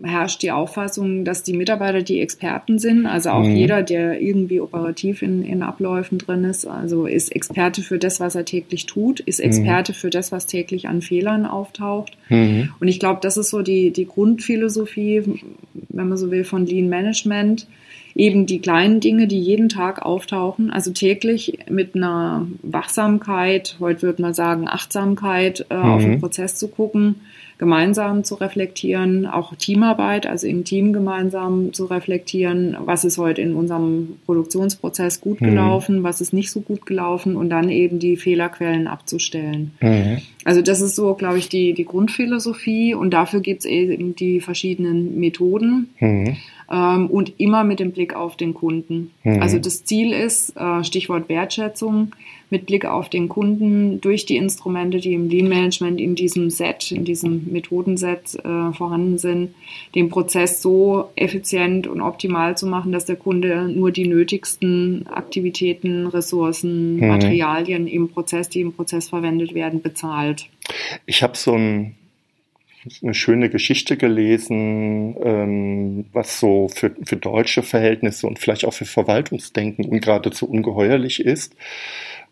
herrscht 0.01 0.41
die 0.41 0.51
Auffassung, 0.51 1.23
dass 1.23 1.43
die 1.43 1.53
Mitarbeiter 1.53 2.01
die 2.01 2.19
Experten 2.19 2.79
sind. 2.79 3.05
Also 3.05 3.29
auch 3.29 3.43
mhm. 3.43 3.55
jeder, 3.55 3.83
der 3.83 4.19
irgendwie 4.19 4.59
operativ 4.59 5.21
in, 5.21 5.43
in 5.43 5.61
Abläufen 5.61 6.17
drin 6.17 6.43
ist, 6.45 6.65
also 6.65 7.05
ist 7.05 7.33
Experte 7.33 7.83
für 7.83 7.99
das, 7.99 8.19
was 8.19 8.33
er 8.33 8.43
täglich 8.43 8.87
tut, 8.87 9.19
ist 9.19 9.39
mhm. 9.39 9.45
Experte 9.45 9.91
mhm. 9.91 9.95
für 9.95 10.09
das, 10.09 10.31
was 10.31 10.47
täglich 10.47 10.87
an 10.87 11.01
Fehlern 11.01 11.45
auftaucht. 11.45 12.17
Mhm. 12.29 12.69
Und 12.79 12.87
ich 12.87 12.99
glaube, 12.99 13.19
das 13.21 13.37
ist 13.37 13.51
so 13.51 13.61
die, 13.61 13.91
die 13.91 14.07
Grundphilosophie, 14.07 15.23
wenn 15.89 16.07
man 16.07 16.17
so 16.17 16.31
will, 16.31 16.43
von 16.43 16.65
Lean 16.65 16.89
Management 16.89 17.67
eben 18.15 18.45
die 18.45 18.59
kleinen 18.59 18.99
Dinge, 18.99 19.27
die 19.27 19.39
jeden 19.39 19.69
Tag 19.69 20.01
auftauchen, 20.01 20.71
also 20.71 20.91
täglich 20.91 21.59
mit 21.69 21.95
einer 21.95 22.47
Wachsamkeit, 22.61 23.77
heute 23.79 24.03
würde 24.03 24.21
man 24.21 24.33
sagen 24.33 24.67
Achtsamkeit, 24.67 25.65
äh, 25.69 25.75
mhm. 25.75 25.83
auf 25.83 26.01
den 26.03 26.19
Prozess 26.19 26.55
zu 26.55 26.67
gucken, 26.67 27.15
gemeinsam 27.63 28.25
zu 28.25 28.35
reflektieren, 28.35 29.25
auch 29.25 29.55
Teamarbeit, 29.55 30.27
also 30.27 30.47
im 30.47 30.65
Team 30.65 30.91
gemeinsam 30.91 31.71
zu 31.71 31.85
reflektieren, 31.85 32.75
was 32.83 33.05
ist 33.05 33.17
heute 33.17 33.41
in 33.41 33.55
unserem 33.55 34.17
Produktionsprozess 34.25 35.21
gut 35.21 35.39
mhm. 35.39 35.45
gelaufen, 35.45 36.03
was 36.03 36.19
ist 36.19 36.33
nicht 36.33 36.51
so 36.51 36.59
gut 36.59 36.85
gelaufen 36.85 37.37
und 37.37 37.49
dann 37.49 37.69
eben 37.69 37.99
die 37.99 38.17
Fehlerquellen 38.17 38.87
abzustellen. 38.87 39.71
Mhm. 39.79 40.17
Also 40.43 40.61
das 40.61 40.81
ist 40.81 40.97
so, 40.97 41.13
glaube 41.13 41.37
ich, 41.37 41.47
die, 41.47 41.73
die 41.73 41.85
Grundphilosophie 41.85 42.95
und 42.95 43.11
dafür 43.11 43.39
gibt 43.39 43.61
es 43.61 43.65
eben 43.65 44.13
die 44.13 44.41
verschiedenen 44.41 45.17
Methoden. 45.21 45.93
Mhm 46.01 46.35
ähm, 46.73 47.07
und 47.07 47.39
immer 47.39 47.63
mit 47.63 47.79
dem 47.79 47.91
Blick 47.91 48.15
auf 48.15 48.35
den 48.35 48.53
Kunden. 48.53 49.11
Mhm. 49.23 49.41
Also 49.41 49.59
das 49.59 49.83
Ziel 49.83 50.11
ist, 50.11 50.57
äh, 50.57 50.83
Stichwort 50.83 51.29
Wertschätzung, 51.29 52.13
mit 52.49 52.67
Blick 52.67 52.85
auf 52.85 53.09
den 53.09 53.29
Kunden 53.29 53.99
durch 53.99 54.25
die 54.25 54.37
Instrumente, 54.37 54.99
die 54.99 55.13
im 55.13 55.27
Lean 55.27 55.47
Management 55.47 55.99
in 55.99 56.13
diesem 56.13 56.49
Set, 56.51 56.91
in 56.91 57.03
diesem 57.03 57.51
Methodenset 57.51 58.35
äh, 58.35 58.73
vorhanden 58.73 59.17
sind, 59.17 59.55
den 59.95 60.09
Prozess 60.09 60.61
so 60.61 61.09
effizient 61.15 61.87
und 61.87 62.01
optimal 62.01 62.55
zu 62.55 62.67
machen, 62.67 62.91
dass 62.91 63.05
der 63.05 63.15
Kunde 63.15 63.69
nur 63.69 63.91
die 63.91 64.07
nötigsten 64.07 65.07
Aktivitäten, 65.07 66.05
Ressourcen, 66.07 66.97
mhm. 66.97 67.07
Materialien 67.07 67.87
im 67.87 68.09
Prozess, 68.09 68.49
die 68.49 68.61
im 68.61 68.73
Prozess 68.73 69.09
verwendet 69.09 69.55
werden, 69.55 69.81
bezahlt. 69.81 70.45
Ich 71.07 71.23
habe 71.23 71.35
so 71.35 71.53
ein 71.53 71.95
eine 73.01 73.13
schöne 73.13 73.49
Geschichte 73.49 73.97
gelesen, 73.97 75.15
ähm, 75.23 76.05
was 76.11 76.39
so 76.39 76.67
für, 76.67 76.91
für 77.03 77.17
deutsche 77.17 77.63
Verhältnisse 77.63 78.27
und 78.27 78.39
vielleicht 78.39 78.65
auch 78.65 78.73
für 78.73 78.85
Verwaltungsdenken 78.85 79.85
und 79.85 80.01
geradezu 80.01 80.49
ungeheuerlich 80.49 81.23
ist. 81.23 81.55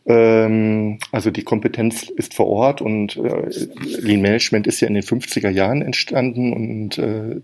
Ähm, 0.06 0.98
also 1.12 1.30
die 1.30 1.44
Kompetenz 1.44 2.10
ist 2.10 2.34
vor 2.34 2.48
Ort 2.48 2.82
und 2.82 3.18
äh, 3.18 3.50
Lean 4.00 4.22
Management 4.22 4.66
ist 4.66 4.82
ja 4.82 4.88
in 4.88 4.96
den 4.96 5.04
50er 5.04 5.50
Jahren 5.50 5.82
entstanden 5.84 6.54
und 6.54 6.98
äh, 6.98 7.40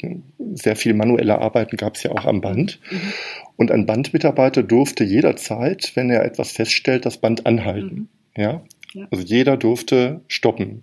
sehr 0.55 0.75
viel 0.75 0.95
manuelle 0.95 1.39
Arbeiten 1.39 1.77
gab 1.77 1.95
es 1.95 2.03
ja 2.03 2.11
auch 2.11 2.25
am 2.25 2.41
Band. 2.41 2.79
Mhm. 2.89 3.13
Und 3.57 3.71
ein 3.71 3.85
Bandmitarbeiter 3.85 4.63
durfte 4.63 5.03
jederzeit, 5.03 5.91
wenn 5.95 6.09
er 6.09 6.25
etwas 6.25 6.51
feststellt, 6.51 7.05
das 7.05 7.17
Band 7.17 7.45
anhalten. 7.45 8.09
Mhm. 8.35 8.41
Ja? 8.41 8.61
ja? 8.93 9.07
Also 9.11 9.23
jeder 9.23 9.55
durfte 9.55 10.21
stoppen. 10.27 10.81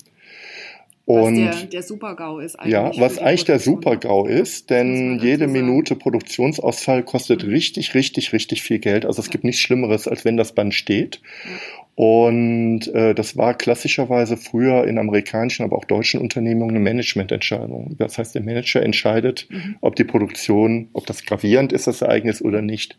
Und 1.07 1.47
was 1.47 1.61
der, 1.61 1.67
der 1.69 1.83
Super-GAU 1.83 2.39
ist 2.39 2.59
eigentlich. 2.59 2.73
Ja, 2.73 2.91
was 2.97 3.19
eigentlich 3.19 3.45
der 3.45 3.59
Super-GAU 3.59 4.25
ist, 4.25 4.71
denn 4.71 5.19
jede 5.21 5.47
Minute 5.47 5.97
Produktionsausfall 5.97 7.03
kostet 7.03 7.45
mhm. 7.45 7.51
richtig, 7.51 7.95
richtig, 7.95 8.33
richtig 8.33 8.63
viel 8.63 8.79
Geld. 8.79 9.05
Also 9.05 9.21
es 9.21 9.27
ja. 9.27 9.33
gibt 9.33 9.45
nichts 9.45 9.61
Schlimmeres, 9.61 10.09
als 10.09 10.25
wenn 10.25 10.39
das 10.39 10.53
Band 10.53 10.73
steht. 10.73 11.21
Ja. 11.45 11.51
Und 11.97 12.93
äh, 12.93 13.15
das 13.15 13.37
war 13.37 13.55
klassischerweise 13.55 14.37
früher 14.37 14.85
in 14.85 14.99
amerikanischen, 14.99 15.65
aber 15.65 15.77
auch 15.77 15.85
deutschen 15.85 16.21
Unternehmungen 16.21 16.71
eine 16.75 16.81
Managemententscheidung. 16.81 17.95
Das 17.99 18.19
heißt, 18.19 18.35
der 18.35 18.43
Manager 18.43 18.83
entscheidet, 18.83 19.47
mhm. 19.49 19.77
ob 19.81 19.95
die 19.95 20.03
Produktion, 20.03 20.89
ob 20.93 21.07
das 21.07 21.25
gravierend 21.25 21.73
ist, 21.73 21.87
das 21.87 22.03
Ereignis 22.03 22.43
oder 22.43 22.63
nicht. 22.63 22.99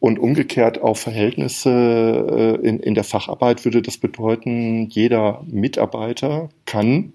Und 0.00 0.18
umgekehrt 0.18 0.82
auf 0.82 1.00
Verhältnisse 1.00 2.58
äh, 2.62 2.66
in, 2.66 2.80
in 2.80 2.94
der 2.94 3.04
Facharbeit 3.04 3.64
würde 3.64 3.80
das 3.80 3.96
bedeuten, 3.96 4.88
jeder 4.90 5.42
Mitarbeiter 5.46 6.50
kann, 6.66 7.14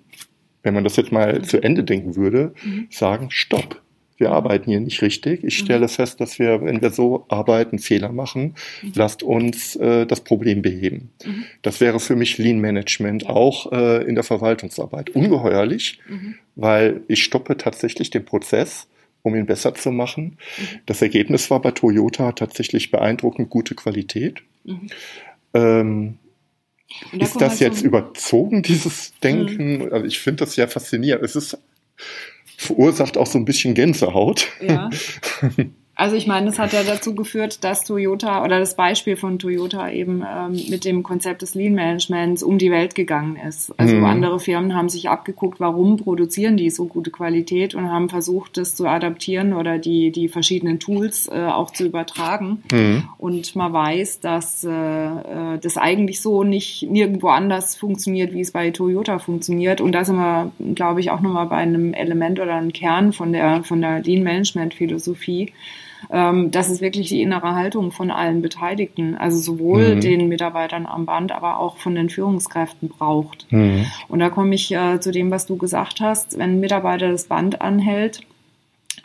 wenn 0.66 0.74
man 0.74 0.84
das 0.84 0.98
jetzt 0.98 1.12
mal 1.12 1.40
mhm. 1.40 1.44
zu 1.46 1.64
Ende 1.64 1.84
denken 1.84 2.16
würde, 2.16 2.54
mhm. 2.64 2.88
sagen, 2.90 3.28
stopp 3.30 3.82
wir 4.18 4.32
arbeiten 4.32 4.70
hier 4.70 4.80
nicht 4.80 5.02
richtig. 5.02 5.44
Ich 5.44 5.60
mhm. 5.60 5.66
stelle 5.66 5.88
fest, 5.88 6.22
dass 6.22 6.40
wir, 6.40 6.64
wenn 6.64 6.82
wir 6.82 6.92
so 6.92 7.26
arbeiten, 7.28 7.80
Fehler 7.80 8.12
machen. 8.12 8.56
Mhm. 8.82 8.92
Lasst 8.96 9.24
uns 9.24 9.76
äh, 9.76 10.06
das 10.06 10.22
Problem 10.22 10.62
beheben. 10.62 11.10
Mhm. 11.26 11.46
Das 11.62 11.82
wäre 11.82 12.00
für 12.00 12.16
mich 12.16 12.38
Lean 12.38 12.60
Management 12.60 13.28
auch 13.28 13.72
äh, 13.72 14.04
in 14.04 14.16
der 14.16 14.24
Verwaltungsarbeit 14.24 15.10
ungeheuerlich, 15.10 16.00
mhm. 16.08 16.36
weil 16.56 17.02
ich 17.08 17.24
stoppe 17.24 17.58
tatsächlich 17.58 18.10
den 18.10 18.26
Prozess, 18.26 18.88
um 19.22 19.36
ihn 19.36 19.48
besser 19.48 19.74
zu 19.74 19.92
machen. 19.92 20.38
Das 20.86 21.02
Ergebnis 21.02 21.50
war 21.50 21.62
bei 21.62 21.72
Toyota 21.72 22.32
tatsächlich 22.32 22.92
beeindruckend 22.92 23.50
gute 23.50 23.76
Qualität. 23.76 24.42
Mhm. 24.64 26.18
Ähm, 27.12 27.20
ist 27.20 27.40
das 27.40 27.60
jetzt 27.60 27.82
überzogen, 27.82 28.62
dieses 28.62 29.14
Denken? 29.20 29.92
Also 29.92 30.06
ich 30.06 30.20
finde 30.20 30.46
das 30.46 30.56
sehr 30.56 30.68
faszinierend. 30.68 31.24
Es 31.24 31.36
ist 31.36 31.58
verursacht 32.58 33.18
auch 33.18 33.28
so 33.28 33.38
ein 33.38 33.46
bisschen 33.46 33.74
Gänsehaut. 33.74 34.48
Ja. 34.62 34.90
Also 35.96 36.18
ich 36.18 36.28
meine, 36.28 36.48
das 36.48 36.60
hat 36.60 36.74
ja 36.74 36.84
dazu 36.84 37.16
geführt, 37.16 37.64
dass 37.64 37.86
Toyota 37.86 38.44
oder 38.44 38.60
das 38.60 38.76
Beispiel 38.76 39.16
von 39.16 39.40
Toyota 39.40 39.90
eben 39.90 40.24
ähm, 40.30 40.52
mit 40.70 40.84
dem 40.84 41.04
Konzept 41.04 41.42
des 41.42 41.56
Lean 41.56 41.74
Managements 41.74 42.44
um 42.44 42.58
die 42.58 42.70
Welt 42.70 42.96
gegangen 42.96 43.38
ist. 43.38 43.74
Also 43.80 43.96
mhm. 43.96 44.04
andere 44.04 44.40
Firmen 44.42 44.76
haben 44.76 44.90
sich 44.90 45.08
abgeguckt, 45.08 45.62
warum 45.62 45.96
produzieren 45.96 46.58
die 46.58 46.70
so 46.70 46.86
gute 46.86 47.12
Qualität 47.12 47.76
und 47.76 47.90
haben 47.90 48.10
versucht, 48.10 48.58
das 48.58 48.76
zu 48.76 48.88
adaptieren 48.88 49.54
oder 49.54 49.78
die, 49.78 50.12
die 50.12 50.28
verschiedenen 50.28 50.80
Tools 50.80 51.30
äh, 51.30 51.46
auch 51.46 51.72
zu 51.72 51.86
übertragen. 51.86 52.62
Mhm. 52.74 53.04
Und 53.18 53.56
man 53.56 53.72
weiß, 53.72 54.20
dass 54.20 54.66
äh, 54.66 54.70
äh, 54.70 55.60
das 55.62 55.78
eigentlich 55.78 56.20
so 56.20 56.44
nicht 56.44 56.84
nirgendwo 56.90 57.30
anders 57.30 57.78
funktioniert, 57.78 58.34
wie 58.34 58.42
es 58.42 58.52
bei 58.52 58.72
Toyota 58.72 59.18
funktioniert. 59.20 59.80
Und 59.80 59.94
da 59.94 60.04
sind 60.04 60.18
wir, 60.18 60.52
glaube 60.76 61.00
ich, 61.00 61.10
auch 61.12 61.22
nochmal 61.22 61.46
bei 61.46 61.56
einem 61.56 61.94
Element 61.94 62.42
oder 62.42 62.56
einem 62.56 62.74
Kern 62.74 63.14
von 63.14 63.32
der, 63.32 63.64
von 63.64 63.80
der 63.80 64.02
Lean 64.02 64.24
Management 64.24 64.74
Philosophie 64.74 65.54
ähm, 66.12 66.52
das 66.52 66.70
ist 66.70 66.82
wirklich 66.82 67.10
die 67.10 67.22
innere 67.22 67.56
Haltung 67.56 67.92
von 67.92 68.12
allen 68.12 68.42
Beteiligten, 68.42 69.16
also 69.16 69.38
sowohl 69.38 69.96
mhm. 69.96 70.02
den 70.02 70.28
Mitarbeitern 70.28 70.86
am 70.86 71.06
Band, 71.06 71.32
aber 71.32 71.60
auch 71.60 71.78
von 71.78 71.96
den 71.96 72.10
Führungskräften 72.10 72.90
braucht. 72.90 73.48
Mhm. 73.52 73.86
Und 74.08 74.20
da 74.20 74.30
komme 74.30 74.56
ich 74.56 74.72
äh, 74.74 75.00
zu 75.00 75.12
dem, 75.12 75.32
was 75.32 75.46
du 75.46 75.58
gesagt 75.58 76.00
hast, 76.00 76.38
wenn 76.38 76.52
ein 76.52 76.60
Mitarbeiter 76.60 77.12
das 77.12 77.26
Band 77.26 77.62
anhält, 77.62 78.22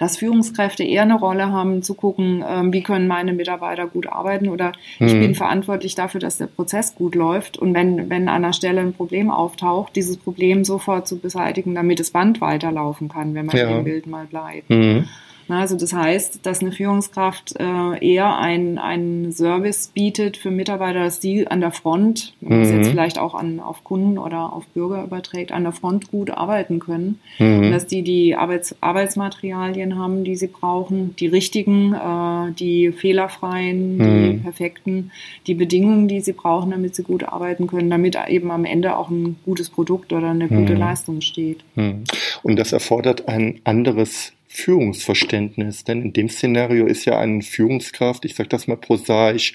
dass 0.00 0.16
Führungskräfte 0.16 0.82
eher 0.82 1.02
eine 1.02 1.18
Rolle 1.18 1.52
haben, 1.52 1.82
zu 1.82 1.92
gucken, 1.94 2.42
ähm, 2.48 2.72
wie 2.72 2.82
können 2.82 3.06
meine 3.06 3.34
Mitarbeiter 3.34 3.86
gut 3.86 4.06
arbeiten 4.06 4.48
oder 4.48 4.72
mhm. 4.98 5.06
ich 5.06 5.12
bin 5.12 5.34
verantwortlich 5.34 5.94
dafür, 5.94 6.20
dass 6.20 6.38
der 6.38 6.46
Prozess 6.46 6.94
gut 6.94 7.14
läuft. 7.14 7.58
Und 7.58 7.74
wenn, 7.74 8.08
wenn 8.08 8.28
an 8.28 8.36
einer 8.44 8.54
Stelle 8.54 8.80
ein 8.80 8.94
Problem 8.94 9.30
auftaucht, 9.30 9.94
dieses 9.96 10.16
Problem 10.16 10.64
sofort 10.64 11.06
zu 11.06 11.18
beseitigen, 11.18 11.74
damit 11.74 12.00
das 12.00 12.12
Band 12.12 12.40
weiterlaufen 12.40 13.08
kann, 13.08 13.34
wenn 13.34 13.46
man 13.46 13.56
ja. 13.56 13.76
im 13.76 13.84
Bild 13.84 14.06
mal 14.06 14.24
bleibt. 14.24 14.70
Mhm. 14.70 15.06
Also 15.52 15.76
das 15.76 15.92
heißt, 15.92 16.44
dass 16.44 16.60
eine 16.60 16.72
Führungskraft 16.72 17.54
äh, 17.58 18.06
eher 18.06 18.38
einen 18.38 19.32
Service 19.32 19.88
bietet 19.88 20.36
für 20.36 20.50
Mitarbeiter, 20.50 21.00
dass 21.00 21.20
die 21.20 21.46
an 21.46 21.60
der 21.60 21.72
Front, 21.72 22.34
wenn 22.40 22.50
man 22.50 22.60
es 22.62 22.72
jetzt 22.72 22.86
mhm. 22.86 22.90
vielleicht 22.90 23.18
auch 23.18 23.34
an, 23.34 23.60
auf 23.60 23.84
Kunden 23.84 24.18
oder 24.18 24.52
auf 24.52 24.66
Bürger 24.68 25.02
überträgt, 25.04 25.52
an 25.52 25.64
der 25.64 25.72
Front 25.72 26.10
gut 26.10 26.30
arbeiten 26.30 26.78
können. 26.78 27.20
Mhm. 27.38 27.70
dass 27.70 27.86
die 27.86 28.02
die 28.02 28.34
Arbeits 28.34 28.74
Arbeitsmaterialien 28.80 29.98
haben, 29.98 30.24
die 30.24 30.36
sie 30.36 30.46
brauchen, 30.46 31.16
die 31.16 31.26
richtigen, 31.26 31.94
äh, 31.94 32.52
die 32.52 32.92
fehlerfreien, 32.92 33.96
mhm. 33.96 34.32
die 34.32 34.38
perfekten, 34.38 35.10
die 35.46 35.54
Bedingungen, 35.54 36.08
die 36.08 36.20
sie 36.20 36.32
brauchen, 36.32 36.70
damit 36.70 36.94
sie 36.94 37.02
gut 37.02 37.24
arbeiten 37.24 37.66
können, 37.66 37.90
damit 37.90 38.18
eben 38.28 38.50
am 38.50 38.64
Ende 38.64 38.96
auch 38.96 39.10
ein 39.10 39.36
gutes 39.44 39.70
Produkt 39.70 40.12
oder 40.12 40.30
eine 40.30 40.48
gute 40.48 40.74
mhm. 40.74 40.78
Leistung 40.78 41.20
steht. 41.20 41.64
Mhm. 41.74 42.04
Und 42.42 42.56
das 42.56 42.72
erfordert 42.72 43.28
ein 43.28 43.60
anderes 43.64 44.32
Führungsverständnis. 44.52 45.84
Denn 45.84 46.02
in 46.02 46.12
dem 46.12 46.28
Szenario 46.28 46.86
ist 46.86 47.04
ja 47.04 47.18
eine 47.18 47.40
Führungskraft, 47.40 48.24
ich 48.24 48.34
sage 48.34 48.48
das 48.48 48.66
mal 48.66 48.76
prosaisch, 48.76 49.54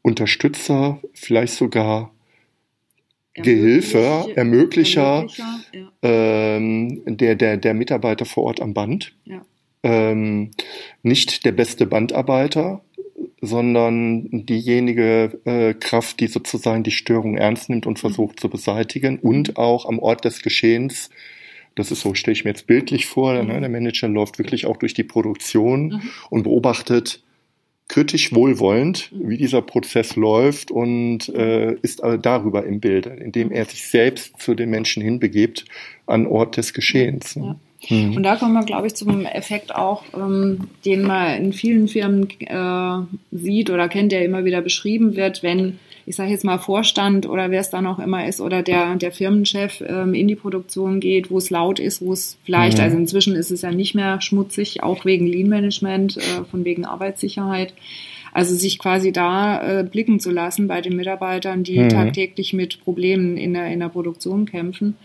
Unterstützer, 0.00 1.00
vielleicht 1.12 1.54
sogar 1.54 2.12
Gehilfe, 3.34 4.32
Ermöglicher, 4.36 5.26
Ermöglicher 5.26 5.62
ja. 5.72 5.92
ähm, 6.02 7.02
der, 7.04 7.34
der, 7.34 7.56
der 7.56 7.74
Mitarbeiter 7.74 8.24
vor 8.24 8.44
Ort 8.44 8.60
am 8.62 8.74
Band. 8.74 9.12
Ja. 9.24 9.44
Ähm, 9.82 10.52
nicht 11.02 11.44
der 11.44 11.52
beste 11.52 11.86
Bandarbeiter, 11.86 12.82
sondern 13.40 14.46
diejenige 14.46 15.40
äh, 15.44 15.74
Kraft, 15.74 16.20
die 16.20 16.28
sozusagen 16.28 16.84
die 16.84 16.92
Störung 16.92 17.36
ernst 17.36 17.68
nimmt 17.70 17.86
und 17.86 17.98
versucht 17.98 18.36
mhm. 18.36 18.40
zu 18.40 18.48
beseitigen 18.50 19.18
und 19.18 19.56
auch 19.56 19.86
am 19.86 19.98
Ort 19.98 20.24
des 20.24 20.40
Geschehens 20.42 21.10
das 21.74 21.90
ist 21.90 22.00
so, 22.00 22.14
stelle 22.14 22.32
ich 22.32 22.44
mir 22.44 22.50
jetzt 22.50 22.66
bildlich 22.66 23.06
vor. 23.06 23.32
Ne? 23.34 23.42
Mhm. 23.42 23.60
Der 23.60 23.68
Manager 23.68 24.08
läuft 24.08 24.38
wirklich 24.38 24.66
auch 24.66 24.76
durch 24.76 24.94
die 24.94 25.04
Produktion 25.04 25.86
mhm. 25.86 26.02
und 26.30 26.42
beobachtet 26.44 27.20
kritisch 27.88 28.32
wohlwollend, 28.32 29.12
mhm. 29.12 29.28
wie 29.28 29.36
dieser 29.36 29.60
Prozess 29.60 30.16
läuft 30.16 30.70
und 30.70 31.28
äh, 31.28 31.74
ist 31.82 32.02
also 32.02 32.16
darüber 32.16 32.64
im 32.64 32.80
Bilde, 32.80 33.10
indem 33.10 33.50
er 33.50 33.64
sich 33.66 33.86
selbst 33.86 34.40
zu 34.40 34.54
den 34.54 34.70
Menschen 34.70 35.02
hinbegibt 35.02 35.64
an 36.06 36.26
Ort 36.26 36.56
des 36.56 36.72
Geschehens. 36.72 37.36
Ne? 37.36 37.44
Ja. 37.44 37.96
Mhm. 37.96 38.16
Und 38.16 38.22
da 38.22 38.36
kommen 38.36 38.54
wir, 38.54 38.64
glaube 38.64 38.86
ich, 38.86 38.94
zum 38.94 39.26
Effekt 39.26 39.74
auch, 39.74 40.04
ähm, 40.14 40.68
den 40.84 41.02
man 41.02 41.36
in 41.36 41.52
vielen 41.52 41.88
Firmen 41.88 42.28
äh, 42.40 43.36
sieht 43.36 43.68
oder 43.68 43.88
kennt, 43.88 44.12
der 44.12 44.24
immer 44.24 44.44
wieder 44.44 44.62
beschrieben 44.62 45.16
wird, 45.16 45.42
wenn 45.42 45.78
ich 46.06 46.16
sage 46.16 46.30
jetzt 46.30 46.44
mal 46.44 46.58
Vorstand 46.58 47.26
oder 47.26 47.50
wer 47.50 47.60
es 47.60 47.70
dann 47.70 47.86
auch 47.86 47.98
immer 47.98 48.26
ist 48.26 48.40
oder 48.40 48.62
der, 48.62 48.96
der 48.96 49.12
Firmenchef 49.12 49.82
ähm, 49.86 50.14
in 50.14 50.28
die 50.28 50.34
Produktion 50.34 51.00
geht, 51.00 51.30
wo 51.30 51.38
es 51.38 51.50
laut 51.50 51.78
ist, 51.78 52.02
wo 52.02 52.12
es 52.12 52.36
vielleicht, 52.44 52.78
mhm. 52.78 52.84
also 52.84 52.96
inzwischen 52.98 53.34
ist 53.34 53.50
es 53.50 53.62
ja 53.62 53.70
nicht 53.70 53.94
mehr 53.94 54.20
schmutzig, 54.20 54.82
auch 54.82 55.04
wegen 55.04 55.26
Lean 55.26 55.48
Management, 55.48 56.16
äh, 56.18 56.44
von 56.50 56.64
wegen 56.64 56.84
Arbeitssicherheit. 56.84 57.74
Also 58.32 58.56
sich 58.56 58.80
quasi 58.80 59.12
da 59.12 59.80
äh, 59.80 59.84
blicken 59.84 60.18
zu 60.18 60.32
lassen 60.32 60.66
bei 60.66 60.80
den 60.80 60.96
Mitarbeitern, 60.96 61.62
die 61.62 61.78
mhm. 61.78 61.88
tagtäglich 61.88 62.52
mit 62.52 62.82
Problemen 62.82 63.36
in 63.36 63.54
der, 63.54 63.68
in 63.68 63.78
der 63.78 63.88
Produktion 63.88 64.44
kämpfen. 64.44 64.96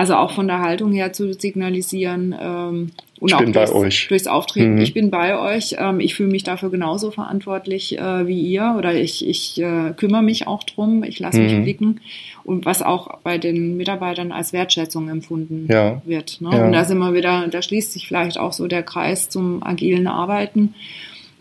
Also 0.00 0.14
auch 0.14 0.30
von 0.30 0.46
der 0.46 0.60
Haltung 0.60 0.92
her 0.92 1.12
zu 1.12 1.34
signalisieren 1.34 2.34
ähm, 2.40 2.92
und 3.20 3.28
ich 3.28 3.34
auch 3.34 3.44
durchs, 3.44 4.08
durchs, 4.08 4.26
Auftreten, 4.26 4.76
mhm. 4.76 4.80
ich 4.80 4.94
bin 4.94 5.10
bei 5.10 5.38
euch, 5.38 5.76
ähm, 5.78 6.00
ich 6.00 6.14
fühle 6.14 6.30
mich 6.30 6.42
dafür 6.42 6.70
genauso 6.70 7.10
verantwortlich 7.10 7.98
äh, 7.98 8.26
wie 8.26 8.40
ihr 8.40 8.76
oder 8.78 8.94
ich, 8.94 9.28
ich 9.28 9.60
äh, 9.60 9.92
kümmere 9.94 10.22
mich 10.22 10.46
auch 10.46 10.64
drum, 10.64 11.04
ich 11.04 11.18
lasse 11.18 11.38
mhm. 11.38 11.44
mich 11.44 11.62
blicken 11.64 12.00
und 12.44 12.64
was 12.64 12.80
auch 12.80 13.18
bei 13.22 13.36
den 13.36 13.76
Mitarbeitern 13.76 14.32
als 14.32 14.54
Wertschätzung 14.54 15.10
empfunden 15.10 15.66
ja. 15.70 16.00
wird. 16.06 16.40
Ne? 16.40 16.48
Ja. 16.50 16.64
Und 16.64 16.72
da 16.72 16.84
sind 16.84 16.96
wir 16.96 17.12
wieder, 17.12 17.48
da 17.48 17.60
schließt 17.60 17.92
sich 17.92 18.08
vielleicht 18.08 18.38
auch 18.38 18.54
so 18.54 18.68
der 18.68 18.82
Kreis 18.82 19.28
zum 19.28 19.62
agilen 19.62 20.06
Arbeiten. 20.06 20.74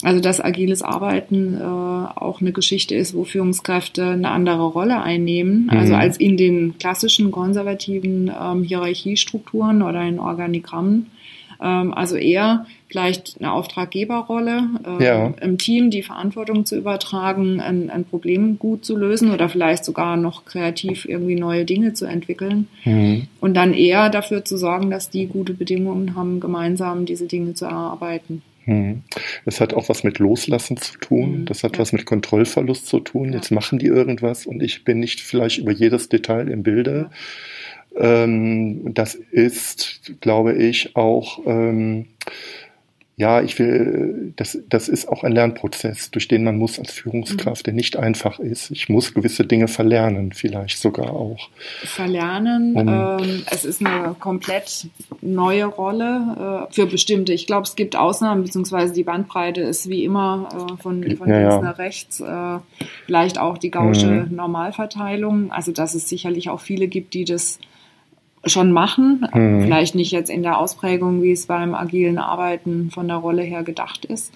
Also 0.01 0.21
dass 0.21 0.39
agiles 0.39 0.81
Arbeiten 0.81 1.55
äh, 1.55 1.61
auch 1.61 2.39
eine 2.39 2.53
Geschichte 2.53 2.95
ist, 2.95 3.13
wo 3.13 3.25
Führungskräfte 3.25 4.05
eine 4.05 4.29
andere 4.29 4.63
Rolle 4.63 5.01
einnehmen, 5.01 5.63
mhm. 5.63 5.77
also 5.77 5.93
als 5.95 6.17
in 6.17 6.37
den 6.37 6.77
klassischen 6.77 7.31
konservativen 7.31 8.31
ähm, 8.41 8.63
Hierarchiestrukturen 8.63 9.81
oder 9.81 10.01
in 10.03 10.19
Organigrammen. 10.19 11.07
Ähm, 11.61 11.93
also 11.93 12.15
eher 12.15 12.65
vielleicht 12.87 13.35
eine 13.39 13.51
Auftraggeberrolle 13.51 14.69
äh, 14.99 15.03
ja. 15.03 15.33
im 15.41 15.57
Team, 15.57 15.91
die 15.91 16.01
Verantwortung 16.01 16.65
zu 16.65 16.77
übertragen, 16.77 17.59
ein, 17.59 17.89
ein, 17.89 18.05
Problem 18.05 18.57
gut 18.57 18.85
zu 18.85 18.95
lösen 18.95 19.31
oder 19.31 19.49
vielleicht 19.49 19.83
sogar 19.83 20.15
noch 20.15 20.45
kreativ 20.45 21.05
irgendwie 21.05 21.35
neue 21.35 21.65
Dinge 21.65 21.93
zu 21.93 22.05
entwickeln. 22.05 22.67
Mhm. 22.85 23.27
Und 23.41 23.55
dann 23.55 23.73
eher 23.73 24.09
dafür 24.09 24.45
zu 24.45 24.57
sorgen, 24.57 24.89
dass 24.89 25.09
die 25.09 25.27
gute 25.27 25.53
Bedingungen 25.53 26.15
haben, 26.15 26.39
gemeinsam 26.39 27.05
diese 27.05 27.25
Dinge 27.25 27.53
zu 27.53 27.65
erarbeiten. 27.65 28.41
Hm. 28.69 29.01
Das 29.45 29.59
hat 29.59 29.73
auch 29.73 29.89
was 29.89 30.03
mit 30.03 30.19
Loslassen 30.19 30.77
zu 30.77 30.95
tun. 30.99 31.39
Mhm, 31.39 31.45
das 31.45 31.63
hat 31.63 31.73
ja. 31.73 31.79
was 31.79 31.91
mit 31.91 32.05
Kontrollverlust 32.05 32.85
zu 32.85 32.99
tun. 32.99 33.29
Ja. 33.29 33.37
Jetzt 33.37 33.49
machen 33.49 33.79
die 33.79 33.87
irgendwas 33.87 34.45
und 34.45 34.61
ich 34.61 34.83
bin 34.83 34.99
nicht 34.99 35.21
vielleicht 35.21 35.57
über 35.57 35.71
jedes 35.71 36.07
Detail 36.07 36.47
im 36.49 36.61
Bilde. 36.61 37.09
Ja. 37.95 38.23
Ähm, 38.23 38.93
das 38.93 39.15
ist, 39.15 40.13
glaube 40.21 40.53
ich, 40.53 40.95
auch 40.95 41.39
ähm, 41.47 42.05
ja, 43.19 43.41
ich 43.41 43.59
will, 43.59 44.31
das, 44.37 44.57
das 44.69 44.87
ist 44.87 45.09
auch 45.09 45.25
ein 45.25 45.33
Lernprozess, 45.33 46.09
durch 46.09 46.29
den 46.29 46.45
man 46.45 46.57
muss 46.57 46.79
als 46.79 46.93
Führungskraft, 46.93 47.65
der 47.65 47.73
nicht 47.73 47.97
einfach 47.97 48.39
ist. 48.39 48.71
Ich 48.71 48.87
muss 48.87 49.13
gewisse 49.13 49.43
Dinge 49.43 49.67
verlernen, 49.67 50.31
vielleicht 50.31 50.79
sogar 50.79 51.11
auch. 51.11 51.49
Verlernen, 51.83 52.77
um, 52.77 52.87
ähm, 52.87 53.43
es 53.51 53.65
ist 53.65 53.85
eine 53.85 54.15
komplett 54.17 54.87
neue 55.19 55.65
Rolle 55.65 56.67
äh, 56.69 56.73
für 56.73 56.85
bestimmte. 56.85 57.33
Ich 57.33 57.45
glaube, 57.45 57.63
es 57.63 57.75
gibt 57.75 57.97
Ausnahmen, 57.97 58.43
beziehungsweise 58.43 58.93
die 58.93 59.03
Bandbreite 59.03 59.63
ist 59.63 59.89
wie 59.89 60.05
immer 60.05 60.47
äh, 60.53 60.81
von, 60.81 61.03
von 61.17 61.29
ja, 61.29 61.39
links 61.39 61.55
ja. 61.55 61.61
nach 61.61 61.77
rechts, 61.77 62.21
äh, 62.21 62.59
vielleicht 63.05 63.37
auch 63.37 63.57
die 63.57 63.69
gausche 63.69 64.07
mhm. 64.29 64.33
Normalverteilung. 64.33 65.51
Also, 65.51 65.73
dass 65.73 65.93
es 65.93 66.07
sicherlich 66.07 66.49
auch 66.49 66.61
viele 66.61 66.87
gibt, 66.87 67.13
die 67.13 67.25
das 67.25 67.59
schon 68.45 68.71
machen. 68.71 69.27
Mhm. 69.33 69.61
Vielleicht 69.61 69.95
nicht 69.95 70.11
jetzt 70.11 70.29
in 70.29 70.43
der 70.43 70.57
Ausprägung, 70.57 71.21
wie 71.21 71.31
es 71.31 71.47
beim 71.47 71.75
agilen 71.75 72.17
Arbeiten 72.17 72.89
von 72.91 73.07
der 73.07 73.17
Rolle 73.17 73.43
her 73.43 73.63
gedacht 73.63 74.05
ist. 74.05 74.33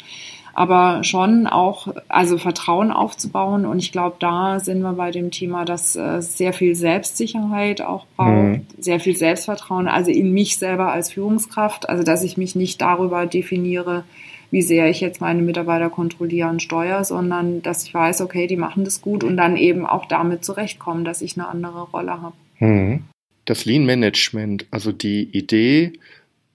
Aber 0.56 1.04
schon 1.04 1.48
auch, 1.48 1.88
also 2.10 2.38
Vertrauen 2.38 2.92
aufzubauen. 2.92 3.66
Und 3.66 3.80
ich 3.80 3.92
glaube, 3.92 4.18
da 4.20 4.60
sind 4.60 4.82
wir 4.82 4.94
bei 4.94 5.10
dem 5.10 5.32
Thema, 5.32 5.66
dass 5.66 5.96
äh, 5.96 6.22
sehr 6.22 6.54
viel 6.54 6.76
Selbstsicherheit 6.76 7.82
auch 7.82 8.06
braucht, 8.16 8.28
mhm. 8.28 8.68
sehr 8.78 9.00
viel 9.00 9.16
Selbstvertrauen, 9.16 9.88
also 9.88 10.12
in 10.12 10.32
mich 10.32 10.60
selber 10.60 10.92
als 10.92 11.12
Führungskraft. 11.12 11.90
Also, 11.90 12.04
dass 12.04 12.24
ich 12.24 12.38
mich 12.38 12.56
nicht 12.56 12.82
darüber 12.82 13.26
definiere, 13.26 14.04
wie 14.52 14.62
sehr 14.62 14.88
ich 14.92 15.02
jetzt 15.02 15.22
meine 15.22 15.42
Mitarbeiter 15.42 15.90
kontrolliere 15.90 16.50
und 16.50 16.62
steuere, 16.62 17.04
sondern 17.04 17.64
dass 17.64 17.84
ich 17.88 17.94
weiß, 17.94 18.22
okay, 18.22 18.46
die 18.46 18.58
machen 18.58 18.84
das 18.84 19.02
gut 19.02 19.24
und 19.24 19.36
dann 19.38 19.58
eben 19.58 19.88
auch 19.88 20.06
damit 20.06 20.46
zurechtkommen, 20.46 21.04
dass 21.04 21.24
ich 21.24 21.36
eine 21.36 21.48
andere 21.48 21.82
Rolle 21.90 22.22
habe. 22.22 22.36
Mhm 22.60 23.06
das 23.46 23.66
Lean 23.66 23.86
Management, 23.86 24.66
also 24.72 24.92
die 24.92 25.24
Idee, 25.38 25.94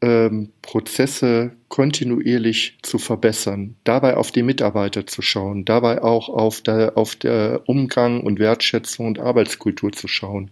ähm, 0.01 0.51
Prozesse 0.63 1.53
kontinuierlich 1.69 2.79
zu 2.83 2.99
verbessern, 2.99 3.75
dabei 3.85 4.17
auf 4.17 4.31
die 4.31 4.43
Mitarbeiter 4.43 5.07
zu 5.07 5.23
schauen, 5.23 5.65
dabei 5.65 6.03
auch 6.03 6.29
auf 6.29 6.61
der, 6.61 6.97
auf 6.97 7.17
der 7.17 7.63
Umgang 7.67 8.23
und 8.23 8.39
Wertschätzung 8.39 9.07
und 9.07 9.19
Arbeitskultur 9.19 9.93
zu 9.93 10.07
schauen. 10.07 10.51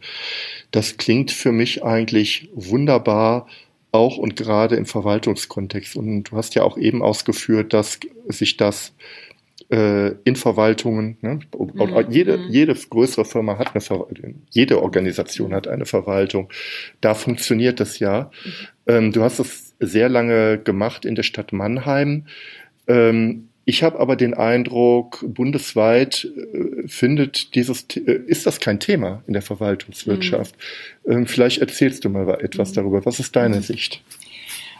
Das 0.72 0.96
klingt 0.96 1.30
für 1.30 1.52
mich 1.52 1.84
eigentlich 1.84 2.48
wunderbar, 2.54 3.46
auch 3.92 4.18
und 4.18 4.36
gerade 4.36 4.76
im 4.76 4.84
Verwaltungskontext. 4.84 5.96
Und 5.96 6.24
du 6.24 6.36
hast 6.36 6.54
ja 6.54 6.62
auch 6.62 6.76
eben 6.76 7.02
ausgeführt, 7.02 7.72
dass 7.72 7.98
sich 8.28 8.56
das 8.56 8.92
äh, 9.70 10.12
in 10.24 10.36
Verwaltungen. 10.36 11.18
Ne? 11.20 11.40
Mhm. 11.58 12.06
Jede, 12.10 12.38
mhm. 12.38 12.50
jede 12.50 12.74
größere 12.74 13.24
Firma 13.24 13.58
hat 13.58 13.74
eine 13.74 13.80
Verwaltung, 13.80 14.42
jede 14.50 14.82
Organisation 14.82 15.54
hat 15.54 15.68
eine 15.68 15.86
Verwaltung. 15.86 16.48
Da 17.00 17.14
funktioniert 17.14 17.80
das 17.80 17.98
ja. 17.98 18.30
Mhm. 18.44 18.52
Ähm, 18.86 19.12
du 19.12 19.22
hast 19.22 19.38
es 19.38 19.74
sehr 19.80 20.08
lange 20.08 20.58
gemacht 20.58 21.04
in 21.04 21.14
der 21.14 21.22
Stadt 21.22 21.52
Mannheim. 21.52 22.26
Ähm, 22.86 23.48
ich 23.68 23.82
habe 23.82 23.98
aber 23.98 24.14
den 24.14 24.32
Eindruck, 24.32 25.24
bundesweit 25.26 26.24
äh, 26.24 26.86
findet 26.86 27.56
dieses, 27.56 27.84
äh, 27.96 28.20
ist 28.26 28.46
das 28.46 28.60
kein 28.60 28.78
Thema 28.78 29.24
in 29.26 29.32
der 29.32 29.42
Verwaltungswirtschaft. 29.42 30.54
Mhm. 31.04 31.12
Ähm, 31.12 31.26
vielleicht 31.26 31.60
erzählst 31.60 32.04
du 32.04 32.08
mal 32.08 32.28
etwas 32.40 32.70
mhm. 32.70 32.74
darüber. 32.74 33.04
Was 33.04 33.18
ist 33.18 33.34
deine 33.34 33.60
Sicht? 33.62 34.02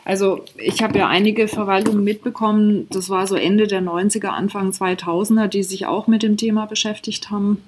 Also 0.07 0.45
ich 0.57 0.85
habe 0.85 1.01
ja 1.01 1.09
einige 1.09 1.49
Verwaltungen 1.49 2.05
mitbekommen, 2.05 2.87
das 2.91 3.11
war 3.11 3.27
so 3.27 3.35
Ende 3.35 3.67
der 3.67 3.83
90er, 3.83 4.29
Anfang 4.29 4.71
2000er, 4.71 5.49
die 5.49 5.65
sich 5.65 5.87
auch 5.87 6.07
mit 6.07 6.23
dem 6.23 6.37
Thema 6.37 6.67
beschäftigt 6.67 7.33
haben. 7.33 7.61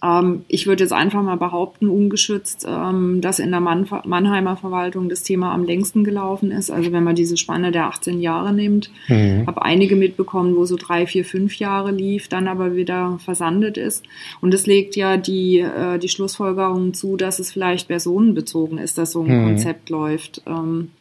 Ähm, 0.00 0.44
ich 0.46 0.68
würde 0.68 0.84
jetzt 0.84 0.92
einfach 0.92 1.20
mal 1.20 1.36
behaupten, 1.36 1.88
ungeschützt, 1.88 2.64
ähm, 2.68 3.20
dass 3.20 3.40
in 3.40 3.50
der 3.50 3.58
Mann 3.58 3.88
Mannheimer 4.04 4.56
Verwaltung 4.56 5.08
das 5.08 5.24
Thema 5.24 5.52
am 5.52 5.64
längsten 5.64 6.04
gelaufen 6.04 6.52
ist. 6.52 6.70
Also 6.70 6.92
wenn 6.92 7.02
man 7.02 7.16
diese 7.16 7.36
Spanne 7.36 7.72
der 7.72 7.86
18 7.86 8.20
Jahre 8.20 8.52
nimmt, 8.52 8.92
mhm. 9.08 9.44
habe 9.48 9.62
einige 9.62 9.96
mitbekommen, 9.96 10.54
wo 10.54 10.64
so 10.64 10.76
drei, 10.76 11.08
vier, 11.08 11.24
fünf 11.24 11.56
Jahre 11.56 11.90
lief, 11.90 12.28
dann 12.28 12.46
aber 12.46 12.76
wieder 12.76 13.18
versandet 13.24 13.76
ist. 13.76 14.04
Und 14.40 14.54
es 14.54 14.68
legt 14.68 14.94
ja 14.94 15.16
die, 15.16 15.58
äh, 15.58 15.98
die 15.98 16.08
Schlussfolgerung 16.08 16.94
zu, 16.94 17.16
dass 17.16 17.40
es 17.40 17.50
vielleicht 17.50 17.88
personenbezogen 17.88 18.78
ist, 18.78 18.96
dass 18.96 19.10
so 19.10 19.24
ein 19.24 19.40
mhm. 19.40 19.44
Konzept 19.46 19.90
läuft. 19.90 20.42
Ähm, 20.46 20.92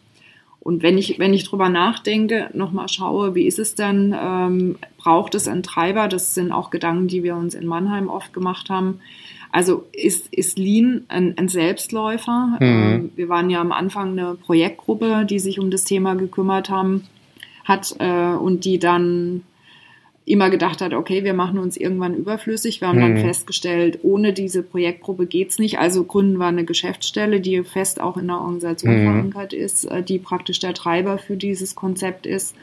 und 0.59 0.83
wenn 0.83 0.97
ich, 0.97 1.17
wenn 1.17 1.33
ich 1.33 1.45
drüber 1.45 1.69
nachdenke, 1.69 2.49
nochmal 2.53 2.89
schaue, 2.89 3.35
wie 3.35 3.47
ist 3.47 3.59
es 3.59 3.75
denn, 3.75 4.15
ähm, 4.19 4.77
braucht 4.97 5.33
es 5.35 5.47
einen 5.47 5.63
Treiber? 5.63 6.07
Das 6.07 6.33
sind 6.33 6.51
auch 6.51 6.71
Gedanken, 6.71 7.07
die 7.07 7.23
wir 7.23 7.35
uns 7.35 7.55
in 7.55 7.65
Mannheim 7.65 8.09
oft 8.09 8.33
gemacht 8.33 8.69
haben. 8.69 8.99
Also 9.51 9.85
ist, 9.93 10.33
ist 10.33 10.57
Lean 10.57 11.05
ein, 11.07 11.37
ein 11.37 11.47
Selbstläufer? 11.47 12.57
Mhm. 12.59 12.65
Ähm, 12.65 13.11
wir 13.15 13.29
waren 13.29 13.49
ja 13.49 13.61
am 13.61 13.71
Anfang 13.71 14.11
eine 14.11 14.35
Projektgruppe, 14.35 15.25
die 15.29 15.39
sich 15.39 15.59
um 15.59 15.71
das 15.71 15.85
Thema 15.85 16.15
gekümmert 16.15 16.69
haben, 16.69 17.07
hat 17.63 17.95
äh, 17.99 18.33
und 18.33 18.65
die 18.65 18.79
dann 18.79 19.43
immer 20.27 20.49
gedacht 20.49 20.81
hat, 20.81 20.93
okay, 20.93 21.23
wir 21.23 21.33
machen 21.33 21.57
uns 21.57 21.77
irgendwann 21.77 22.13
überflüssig. 22.13 22.81
Wir 22.81 22.89
haben 22.89 22.97
mhm. 22.97 23.15
dann 23.15 23.17
festgestellt, 23.17 23.99
ohne 24.03 24.33
diese 24.33 24.61
Projektgruppe 24.61 25.25
geht's 25.25 25.57
nicht. 25.57 25.79
Also 25.79 26.03
gründen 26.03 26.37
wir 26.37 26.47
eine 26.47 26.65
Geschäftsstelle, 26.65 27.39
die 27.39 27.63
fest 27.63 28.01
auch 28.01 28.17
in 28.17 28.27
der 28.27 28.37
Organisation 28.37 28.99
mhm. 28.99 29.03
verankert 29.03 29.53
ist, 29.53 29.85
äh, 29.85 30.03
die 30.03 30.19
praktisch 30.19 30.59
der 30.59 30.73
Treiber 30.73 31.17
für 31.17 31.37
dieses 31.37 31.75
Konzept 31.75 32.25
ist. 32.25 32.55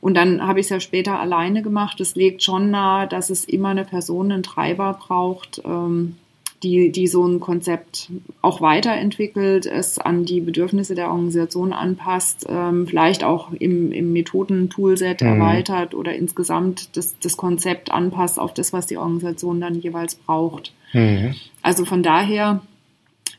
Und 0.00 0.14
dann 0.14 0.46
habe 0.46 0.60
ich 0.60 0.66
es 0.66 0.70
ja 0.70 0.80
später 0.80 1.20
alleine 1.20 1.62
gemacht. 1.62 2.00
Es 2.00 2.14
legt 2.14 2.42
schon 2.42 2.70
nahe, 2.70 3.06
dass 3.06 3.28
es 3.28 3.44
immer 3.44 3.68
eine 3.68 3.84
Person, 3.84 4.32
einen 4.32 4.42
Treiber 4.42 4.98
braucht, 4.98 5.60
ähm, 5.64 6.16
die, 6.64 6.90
die 6.90 7.06
so 7.06 7.26
ein 7.26 7.38
Konzept 7.38 8.10
auch 8.42 8.60
weiterentwickelt, 8.60 9.66
es 9.66 9.98
an 9.98 10.24
die 10.24 10.40
Bedürfnisse 10.40 10.94
der 10.94 11.08
Organisation 11.08 11.72
anpasst, 11.72 12.46
ähm, 12.48 12.86
vielleicht 12.86 13.22
auch 13.22 13.52
im, 13.52 13.92
im 13.92 14.12
Methoden-Toolset 14.12 15.20
mhm. 15.20 15.28
erweitert 15.28 15.94
oder 15.94 16.14
insgesamt 16.14 16.96
das, 16.96 17.18
das 17.20 17.36
Konzept 17.36 17.92
anpasst 17.92 18.40
auf 18.40 18.54
das, 18.54 18.72
was 18.72 18.86
die 18.86 18.96
Organisation 18.96 19.60
dann 19.60 19.74
jeweils 19.74 20.14
braucht. 20.14 20.72
Mhm. 20.92 21.34
Also 21.62 21.84
von 21.84 22.02
daher 22.02 22.62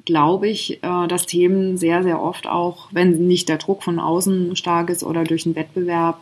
glaube 0.05 0.47
ich, 0.47 0.84
äh, 0.84 1.07
dass 1.07 1.26
Themen 1.26 1.78
sehr, 1.78 2.03
sehr 2.03 2.21
oft 2.21 2.47
auch, 2.47 2.89
wenn 2.91 3.28
nicht 3.28 3.49
der 3.49 3.57
Druck 3.57 3.84
von 3.84 3.99
außen 3.99 4.55
stark 4.55 4.89
ist 4.91 5.03
oder 5.03 5.23
durch 5.23 5.45
einen 5.45 5.55
Wettbewerb, 5.55 6.19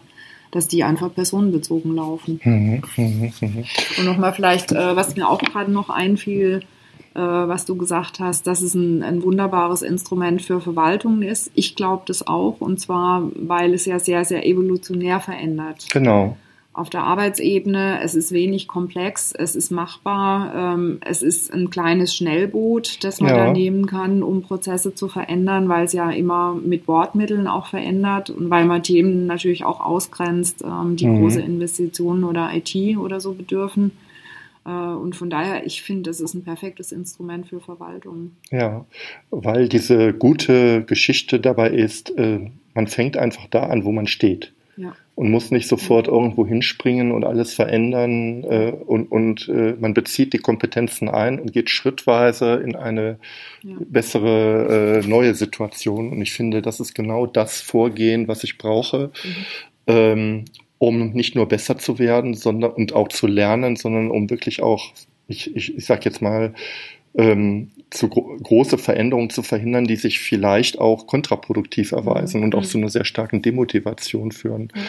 dass 0.51 0.67
die 0.67 0.83
einfach 0.83 1.13
personenbezogen 1.13 1.95
laufen. 1.95 2.39
Mhm, 2.43 2.83
mh, 2.95 3.31
mh. 3.41 3.63
Und 3.97 4.05
nochmal 4.05 4.33
vielleicht, 4.33 4.71
äh, 4.71 4.95
was 4.95 5.15
mir 5.15 5.27
auch 5.27 5.39
gerade 5.39 5.71
noch 5.71 5.89
einfiel, 5.89 6.61
was 7.20 7.66
du 7.66 7.76
gesagt 7.76 8.20
hast, 8.20 8.47
dass 8.47 8.61
es 8.61 8.74
ein, 8.74 9.03
ein 9.03 9.24
wunderbares 9.24 9.82
Instrument 9.82 10.41
für 10.41 10.61
Verwaltungen 10.61 11.22
ist. 11.22 11.51
Ich 11.53 11.76
glaube 11.76 12.03
das 12.07 12.26
auch, 12.26 12.59
und 12.59 12.80
zwar, 12.80 13.30
weil 13.36 13.74
es 13.74 13.86
ja 13.86 13.99
sehr, 13.99 14.26
sehr 14.26 14.45
evolutionär 14.45 15.20
verändert. 15.20 15.88
Genau. 15.91 16.38
Auf 16.76 16.89
der 16.89 17.03
Arbeitsebene, 17.03 17.99
es 18.01 18.16
ist 18.16 18.32
wenig 18.32 18.68
komplex, 18.68 19.32
es 19.32 19.55
ist 19.55 19.70
machbar, 19.70 20.53
ähm, 20.55 20.97
es 21.01 21.22
ist 21.22 21.53
ein 21.53 21.70
kleines 21.70 22.16
Schnellboot, 22.16 23.03
das 23.03 23.22
man 23.22 23.30
ja. 23.30 23.45
da 23.45 23.51
nehmen 23.51 23.86
kann, 23.86 24.24
um 24.24 24.41
Prozesse 24.41 24.95
zu 24.95 25.07
verändern, 25.07 25.70
weil 25.70 25.86
es 25.86 25.93
ja 25.93 26.09
immer 26.09 26.55
mit 26.55 26.88
Wortmitteln 26.88 27.45
auch 27.45 27.68
verändert 27.68 28.32
und 28.32 28.49
weil 28.49 28.66
man 28.66 28.82
Themen 28.82 29.28
natürlich 29.28 29.66
auch 29.66 29.82
ausgrenzt, 29.82 30.64
ähm, 30.64 30.95
die 30.95 31.05
mhm. 31.05 31.22
große 31.22 31.41
Investitionen 31.41 32.24
oder 32.24 32.49
IT 32.51 32.76
oder 32.97 33.20
so 33.20 33.34
bedürfen. 33.34 33.91
Äh, 34.66 34.70
und 34.70 35.16
von 35.16 35.30
daher, 35.30 35.66
ich 35.66 35.82
finde, 35.82 36.09
das 36.09 36.20
ist 36.20 36.34
ein 36.34 36.43
perfektes 36.43 36.91
Instrument 36.91 37.47
für 37.47 37.59
Verwaltung. 37.59 38.36
Ja, 38.51 38.86
weil 39.30 39.68
diese 39.68 40.14
gute 40.14 40.84
Geschichte 40.84 41.39
dabei 41.39 41.70
ist, 41.70 42.16
äh, 42.18 42.49
man 42.74 42.88
fängt 42.88 43.18
einfach 43.18 43.47
da 43.47 43.64
an, 43.64 43.84
wo 43.84 43.91
man 43.91 44.07
steht. 44.07 44.53
Ja. 44.76 44.95
Und 45.14 45.30
muss 45.30 45.51
nicht 45.51 45.68
sofort 45.68 46.07
ja. 46.07 46.14
irgendwo 46.14 46.47
hinspringen 46.47 47.11
und 47.11 47.24
alles 47.24 47.53
verändern 47.53 48.43
äh, 48.43 48.72
und, 48.72 49.11
und 49.11 49.47
man 49.80 49.93
bezieht 49.93 50.34
die 50.34 50.39
Kompetenzen 50.39 51.09
ein 51.09 51.39
und 51.39 51.53
geht 51.53 51.70
schrittweise 51.70 52.55
in 52.55 52.76
eine 52.76 53.20
ja. 53.61 53.76
bessere 53.80 55.03
neue 55.05 55.36
Situation. 55.36 56.09
Und 56.09 56.22
ich 56.24 56.34
finde, 56.34 56.64
das 56.64 56.80
ist 56.80 56.95
genau 56.95 57.28
das 57.28 57.61
Vorgehen, 57.61 58.28
was 58.28 58.43
ich 58.43 58.57
brauche. 58.57 59.11
Mhm. 59.24 59.45
Ähm, 59.86 60.45
um 60.84 61.11
nicht 61.13 61.34
nur 61.34 61.47
besser 61.47 61.77
zu 61.77 61.97
werden, 61.97 62.34
sondern 62.34 62.71
und 62.71 62.91
auch 62.91 63.07
zu 63.07 63.25
lernen, 63.25 63.77
sondern 63.77 64.11
um 64.11 64.29
wirklich 64.29 64.61
auch, 64.61 64.91
ich, 65.29 65.55
ich, 65.55 65.77
ich 65.77 65.86
sag 65.86 66.03
jetzt 66.03 66.21
mal, 66.21 66.53
ähm, 67.15 67.71
zu 67.93 68.09
gro 68.09 68.37
große 68.41 68.77
Veränderungen 68.77 69.29
zu 69.29 69.43
verhindern, 69.43 69.85
die 69.85 69.95
sich 69.95 70.19
vielleicht 70.19 70.79
auch 70.79 71.07
kontraproduktiv 71.07 71.91
erweisen 71.91 72.39
mhm. 72.39 72.45
und 72.45 72.55
auch 72.55 72.63
zu 72.63 72.77
einer 72.77 72.89
sehr 72.89 73.05
starken 73.05 73.41
Demotivation 73.41 74.31
führen. 74.31 74.63
Mhm. 74.73 74.79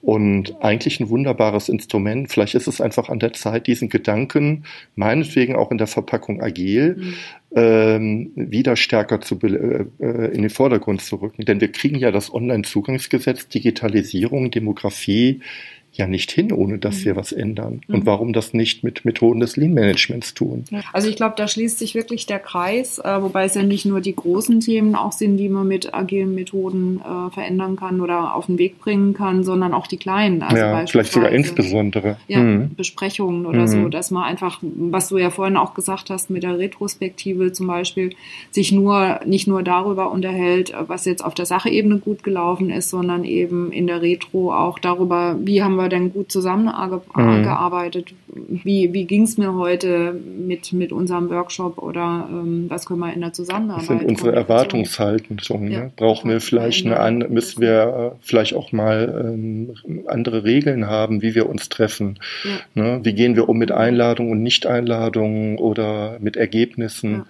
Und 0.00 0.62
eigentlich 0.62 1.00
ein 1.00 1.08
wunderbares 1.08 1.68
Instrument. 1.68 2.30
Vielleicht 2.30 2.54
ist 2.54 2.68
es 2.68 2.80
einfach 2.80 3.08
an 3.08 3.18
der 3.18 3.32
Zeit, 3.32 3.66
diesen 3.66 3.88
Gedanken, 3.88 4.64
meinetwegen 4.94 5.56
auch 5.56 5.70
in 5.70 5.78
der 5.78 5.86
Verpackung 5.86 6.40
agil, 6.40 6.96
mhm. 6.96 7.14
ähm, 7.56 8.32
wieder 8.34 8.76
stärker 8.76 9.20
zu 9.20 9.38
äh, 9.42 9.86
äh, 10.00 10.34
in 10.34 10.42
den 10.42 10.50
Vordergrund 10.50 11.00
zu 11.02 11.16
rücken. 11.16 11.44
Denn 11.44 11.60
wir 11.60 11.72
kriegen 11.72 11.96
ja 11.96 12.10
das 12.10 12.32
Online-Zugangsgesetz, 12.32 13.48
Digitalisierung, 13.48 14.50
Demografie 14.50 15.40
ja 15.92 16.06
nicht 16.06 16.30
hin, 16.30 16.52
ohne 16.52 16.78
dass 16.78 17.00
mhm. 17.00 17.04
wir 17.04 17.16
was 17.16 17.32
ändern. 17.32 17.80
Und 17.88 18.00
mhm. 18.00 18.06
warum 18.06 18.32
das 18.32 18.54
nicht 18.54 18.84
mit 18.84 19.04
Methoden 19.04 19.40
des 19.40 19.56
Lean-Managements 19.56 20.34
tun? 20.34 20.64
Also 20.92 21.08
ich 21.08 21.16
glaube, 21.16 21.34
da 21.36 21.48
schließt 21.48 21.78
sich 21.78 21.94
wirklich 21.94 22.26
der 22.26 22.38
Kreis, 22.38 22.98
äh, 22.98 23.22
wobei 23.22 23.44
es 23.44 23.54
ja 23.54 23.62
nicht 23.62 23.84
nur 23.84 24.00
die 24.00 24.14
großen 24.14 24.60
Themen 24.60 24.94
auch 24.94 25.12
sind, 25.12 25.36
die 25.38 25.48
man 25.48 25.66
mit 25.66 25.94
agilen 25.94 26.34
Methoden 26.34 27.00
äh, 27.00 27.30
verändern 27.32 27.76
kann 27.76 28.00
oder 28.00 28.34
auf 28.34 28.46
den 28.46 28.58
Weg 28.58 28.78
bringen 28.78 29.14
kann, 29.14 29.42
sondern 29.42 29.74
auch 29.74 29.86
die 29.86 29.96
kleinen. 29.96 30.42
Also 30.42 30.56
ja, 30.56 30.86
vielleicht 30.86 31.12
sogar 31.12 31.30
insbesondere. 31.30 32.16
Ja, 32.28 32.40
mhm. 32.40 32.74
Besprechungen 32.76 33.46
oder 33.46 33.66
so, 33.66 33.78
mhm. 33.78 33.90
dass 33.90 34.10
man 34.10 34.24
einfach, 34.24 34.60
was 34.62 35.08
du 35.08 35.18
ja 35.18 35.30
vorhin 35.30 35.56
auch 35.56 35.74
gesagt 35.74 36.10
hast, 36.10 36.30
mit 36.30 36.42
der 36.42 36.58
Retrospektive 36.58 37.52
zum 37.52 37.66
Beispiel, 37.66 38.10
sich 38.50 38.72
nur, 38.72 39.20
nicht 39.26 39.48
nur 39.48 39.62
darüber 39.62 40.10
unterhält, 40.10 40.72
was 40.86 41.04
jetzt 41.04 41.24
auf 41.24 41.34
der 41.34 41.46
Sachebene 41.46 41.98
gut 41.98 42.22
gelaufen 42.22 42.70
ist, 42.70 42.90
sondern 42.90 43.24
eben 43.24 43.72
in 43.72 43.86
der 43.86 44.02
Retro 44.02 44.54
auch 44.54 44.78
darüber, 44.78 45.36
wie 45.40 45.62
haben 45.62 45.76
wir 45.76 45.87
denn 45.88 46.12
gut 46.12 46.30
zusammengearbeitet? 46.30 48.12
Mhm. 48.32 48.60
Wie, 48.64 48.92
wie 48.92 49.04
ging 49.04 49.22
es 49.22 49.38
mir 49.38 49.54
heute 49.54 50.12
mit, 50.12 50.72
mit 50.72 50.92
unserem 50.92 51.30
Workshop 51.30 51.78
oder 51.78 52.28
ähm, 52.30 52.66
was 52.68 52.86
können 52.86 53.00
wir 53.00 53.12
in 53.12 53.20
der 53.20 53.32
Zusammenarbeit? 53.32 53.82
Das 53.82 53.88
sind 53.88 54.04
unsere 54.08 54.32
Erwartungshaltungen. 54.32 55.70
Ja. 55.70 55.80
Ne? 55.80 55.92
Brauchen 55.96 56.30
wir 56.30 56.40
vielleicht 56.40 56.86
eine 56.86 57.00
an, 57.00 57.18
müssen 57.28 57.60
wir 57.60 58.12
äh, 58.14 58.16
vielleicht 58.20 58.54
auch 58.54 58.72
mal 58.72 59.32
ähm, 59.34 59.74
andere 60.06 60.44
Regeln 60.44 60.86
haben, 60.86 61.22
wie 61.22 61.34
wir 61.34 61.48
uns 61.48 61.68
treffen? 61.68 62.18
Ja. 62.44 62.82
Ne? 62.82 63.00
Wie 63.02 63.12
gehen 63.12 63.36
wir 63.36 63.48
um 63.48 63.58
mit 63.58 63.72
Einladungen 63.72 64.32
und 64.32 64.42
Nicht-Einladungen 64.42 65.58
oder 65.58 66.18
mit 66.20 66.36
Ergebnissen? 66.36 67.12
Ja. 67.12 67.26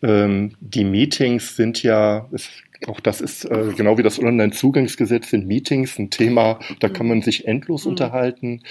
Ähm, 0.00 0.52
die 0.60 0.84
Meetings 0.84 1.56
sind 1.56 1.82
ja, 1.82 2.26
es 2.32 2.48
auch 2.86 3.00
das 3.00 3.20
ist 3.20 3.44
äh, 3.44 3.72
genau 3.76 3.98
wie 3.98 4.02
das 4.02 4.18
Online-Zugangsgesetz 4.18 5.30
sind 5.30 5.46
Meetings 5.46 5.98
ein 5.98 6.10
Thema, 6.10 6.60
da 6.80 6.88
kann 6.88 7.08
man 7.08 7.22
sich 7.22 7.46
endlos 7.46 7.84
mhm. 7.84 7.90
unterhalten. 7.90 8.62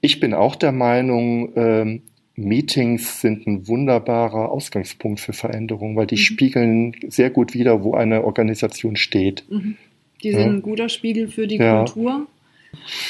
Ich 0.00 0.20
bin 0.20 0.34
auch 0.34 0.56
der 0.56 0.72
Meinung, 0.72 1.52
ähm, 1.56 2.02
Meetings 2.36 3.22
sind 3.22 3.46
ein 3.46 3.66
wunderbarer 3.66 4.50
Ausgangspunkt 4.50 5.20
für 5.20 5.32
Veränderungen, 5.32 5.96
weil 5.96 6.06
die 6.06 6.16
mhm. 6.16 6.20
spiegeln 6.20 6.96
sehr 7.08 7.30
gut 7.30 7.54
wider, 7.54 7.82
wo 7.82 7.94
eine 7.94 8.24
Organisation 8.24 8.96
steht. 8.96 9.44
Mhm. 9.50 9.76
Die 10.22 10.32
sind 10.32 10.40
ja. 10.40 10.46
ein 10.46 10.62
guter 10.62 10.88
Spiegel 10.88 11.28
für 11.28 11.46
die 11.46 11.56
ja. 11.56 11.84
Kultur. 11.84 12.26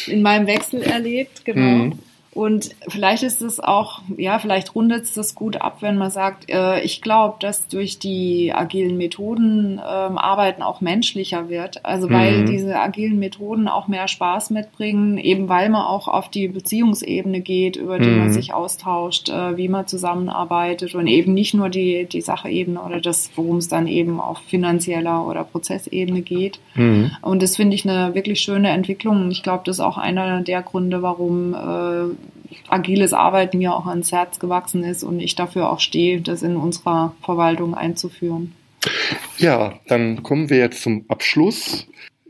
In 0.06 0.22
meinem 0.22 0.46
Wechsel 0.46 0.82
erlebt, 0.82 1.44
genau. 1.44 1.96
Und 2.36 2.76
vielleicht 2.86 3.22
ist 3.22 3.40
es 3.40 3.60
auch, 3.60 4.02
ja, 4.18 4.38
vielleicht 4.38 4.74
rundet 4.74 5.04
es 5.04 5.14
das 5.14 5.34
gut 5.34 5.56
ab, 5.56 5.78
wenn 5.80 5.96
man 5.96 6.10
sagt, 6.10 6.50
äh, 6.50 6.82
ich 6.82 7.00
glaube, 7.00 7.36
dass 7.40 7.66
durch 7.66 7.98
die 7.98 8.52
agilen 8.54 8.98
Methoden 8.98 9.80
ähm, 9.80 10.18
Arbeiten 10.18 10.60
auch 10.60 10.82
menschlicher 10.82 11.48
wird. 11.48 11.82
Also 11.86 12.10
weil 12.10 12.42
mhm. 12.42 12.46
diese 12.46 12.78
agilen 12.78 13.18
Methoden 13.18 13.68
auch 13.68 13.88
mehr 13.88 14.06
Spaß 14.06 14.50
mitbringen, 14.50 15.16
eben 15.16 15.48
weil 15.48 15.70
man 15.70 15.86
auch 15.86 16.08
auf 16.08 16.28
die 16.28 16.48
Beziehungsebene 16.48 17.40
geht, 17.40 17.76
über 17.76 17.98
die 17.98 18.10
mhm. 18.10 18.18
man 18.18 18.32
sich 18.34 18.52
austauscht, 18.52 19.30
äh, 19.30 19.56
wie 19.56 19.68
man 19.68 19.86
zusammenarbeitet 19.86 20.94
und 20.94 21.06
eben 21.06 21.32
nicht 21.32 21.54
nur 21.54 21.70
die, 21.70 22.04
die 22.04 22.20
Sachebene 22.20 22.82
oder 22.82 23.00
das, 23.00 23.30
worum 23.34 23.56
es 23.56 23.68
dann 23.68 23.86
eben 23.86 24.20
auf 24.20 24.40
finanzieller 24.46 25.26
oder 25.26 25.42
Prozessebene 25.42 26.20
geht. 26.20 26.60
Mhm. 26.74 27.12
Und 27.22 27.42
das 27.42 27.56
finde 27.56 27.76
ich 27.76 27.88
eine 27.88 28.14
wirklich 28.14 28.40
schöne 28.40 28.68
Entwicklung. 28.68 29.30
Ich 29.30 29.42
glaube, 29.42 29.62
das 29.64 29.76
ist 29.76 29.80
auch 29.80 29.96
einer 29.96 30.42
der 30.42 30.60
Gründe, 30.60 31.00
warum 31.00 31.54
äh, 31.54 32.14
agiles 32.68 33.12
Arbeiten 33.12 33.58
mir 33.58 33.74
auch 33.74 33.86
ans 33.86 34.12
Herz 34.12 34.38
gewachsen 34.38 34.84
ist 34.84 35.02
und 35.02 35.20
ich 35.20 35.34
dafür 35.34 35.70
auch 35.70 35.80
stehe, 35.80 36.20
das 36.20 36.42
in 36.42 36.56
unserer 36.56 37.14
Verwaltung 37.22 37.74
einzuführen. 37.74 38.52
Ja, 39.38 39.78
dann 39.88 40.22
kommen 40.22 40.50
wir 40.50 40.58
jetzt 40.58 40.82
zum 40.82 41.04
Abschluss. 41.08 41.86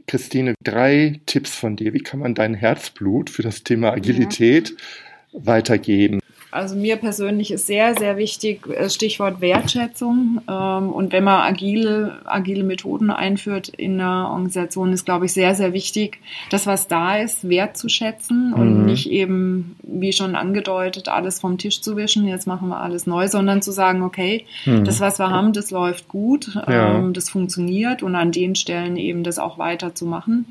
Christine, 0.06 0.54
drei 0.62 1.20
Tipps 1.26 1.54
von 1.54 1.76
dir. 1.76 1.92
Wie 1.92 2.00
kann 2.00 2.20
man 2.20 2.34
dein 2.34 2.54
Herzblut 2.54 3.28
für 3.28 3.42
das 3.42 3.64
Thema 3.64 3.92
Agilität 3.92 4.70
ja. 4.70 5.46
weitergeben? 5.46 6.20
Also 6.50 6.76
mir 6.76 6.96
persönlich 6.96 7.50
ist 7.50 7.66
sehr, 7.66 7.94
sehr 7.96 8.16
wichtig 8.16 8.66
äh, 8.68 8.88
Stichwort 8.88 9.40
Wertschätzung. 9.40 10.40
Ähm, 10.48 10.90
und 10.90 11.12
wenn 11.12 11.24
man 11.24 11.40
agile, 11.40 12.20
agile 12.24 12.64
Methoden 12.64 13.10
einführt 13.10 13.68
in 13.68 14.00
einer 14.00 14.30
Organisation, 14.30 14.92
ist, 14.92 15.04
glaube 15.04 15.26
ich, 15.26 15.32
sehr, 15.32 15.54
sehr 15.54 15.72
wichtig, 15.72 16.18
das, 16.50 16.66
was 16.66 16.88
da 16.88 17.18
ist, 17.18 17.48
wertzuschätzen 17.48 18.52
und 18.52 18.80
mhm. 18.80 18.84
nicht 18.86 19.10
eben, 19.10 19.76
wie 19.82 20.12
schon 20.12 20.36
angedeutet, 20.36 21.08
alles 21.08 21.40
vom 21.40 21.58
Tisch 21.58 21.80
zu 21.80 21.96
wischen, 21.96 22.26
jetzt 22.26 22.46
machen 22.46 22.68
wir 22.68 22.80
alles 22.80 23.06
neu, 23.06 23.28
sondern 23.28 23.62
zu 23.62 23.72
sagen, 23.72 24.02
okay, 24.02 24.46
mhm. 24.64 24.84
das, 24.84 25.00
was 25.00 25.18
wir 25.18 25.30
haben, 25.30 25.52
das 25.52 25.70
läuft 25.70 26.08
gut, 26.08 26.54
ja. 26.54 26.96
Ähm, 26.96 27.12
das 27.12 27.28
funktioniert 27.28 28.02
und 28.02 28.14
an 28.14 28.32
den 28.32 28.54
Stellen 28.54 28.96
eben 28.96 29.24
das 29.24 29.38
auch 29.38 29.58
weiterzumachen 29.58 30.46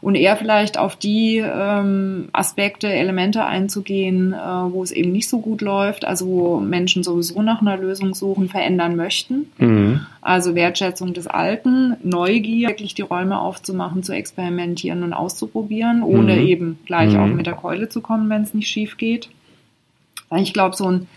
und 0.00 0.14
eher 0.14 0.36
vielleicht 0.36 0.78
auf 0.78 0.96
die 0.96 1.38
ähm, 1.38 2.28
Aspekte, 2.32 2.88
Elemente 2.88 3.44
einzugehen, 3.44 4.32
äh, 4.32 4.36
wo 4.36 4.82
es 4.82 4.92
eben 4.92 5.12
nicht 5.12 5.28
so 5.28 5.40
gut 5.40 5.60
läuft, 5.60 6.04
also 6.04 6.26
wo 6.26 6.60
Menschen 6.60 7.02
sowieso 7.02 7.42
nach 7.42 7.60
einer 7.60 7.76
Lösung 7.76 8.14
suchen, 8.14 8.48
verändern 8.48 8.96
möchten. 8.96 9.50
Mhm. 9.58 10.06
Also 10.20 10.54
Wertschätzung 10.54 11.14
des 11.14 11.26
Alten, 11.26 11.96
Neugier, 12.02 12.68
wirklich 12.68 12.94
die 12.94 13.02
Räume 13.02 13.40
aufzumachen, 13.40 14.02
zu 14.02 14.12
experimentieren 14.12 15.02
und 15.02 15.12
auszuprobieren, 15.12 16.02
ohne 16.02 16.36
mhm. 16.36 16.46
eben 16.46 16.78
gleich 16.86 17.14
mhm. 17.14 17.20
auch 17.20 17.26
mit 17.26 17.46
der 17.46 17.54
Keule 17.54 17.88
zu 17.88 18.00
kommen, 18.00 18.30
wenn 18.30 18.42
es 18.42 18.54
nicht 18.54 18.68
schief 18.68 18.96
geht. 18.96 19.28
Ich 20.36 20.52
glaube, 20.52 20.76
so 20.76 20.90
ein 20.90 21.08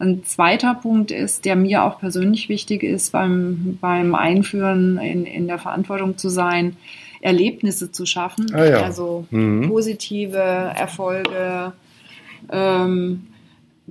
ein 0.00 0.24
zweiter 0.24 0.74
Punkt 0.74 1.10
ist, 1.10 1.44
der 1.44 1.56
mir 1.56 1.84
auch 1.84 1.98
persönlich 1.98 2.48
wichtig 2.48 2.82
ist, 2.82 3.12
beim, 3.12 3.76
beim 3.82 4.14
Einführen 4.14 4.96
in, 4.96 5.26
in 5.26 5.46
der 5.46 5.58
Verantwortung 5.58 6.16
zu 6.16 6.30
sein, 6.30 6.76
Erlebnisse 7.20 7.92
zu 7.92 8.06
schaffen, 8.06 8.46
ah, 8.54 8.64
ja. 8.64 8.82
also 8.82 9.26
mhm. 9.30 9.68
positive 9.68 10.36
Erfolge, 10.36 11.72
ähm, 12.50 13.26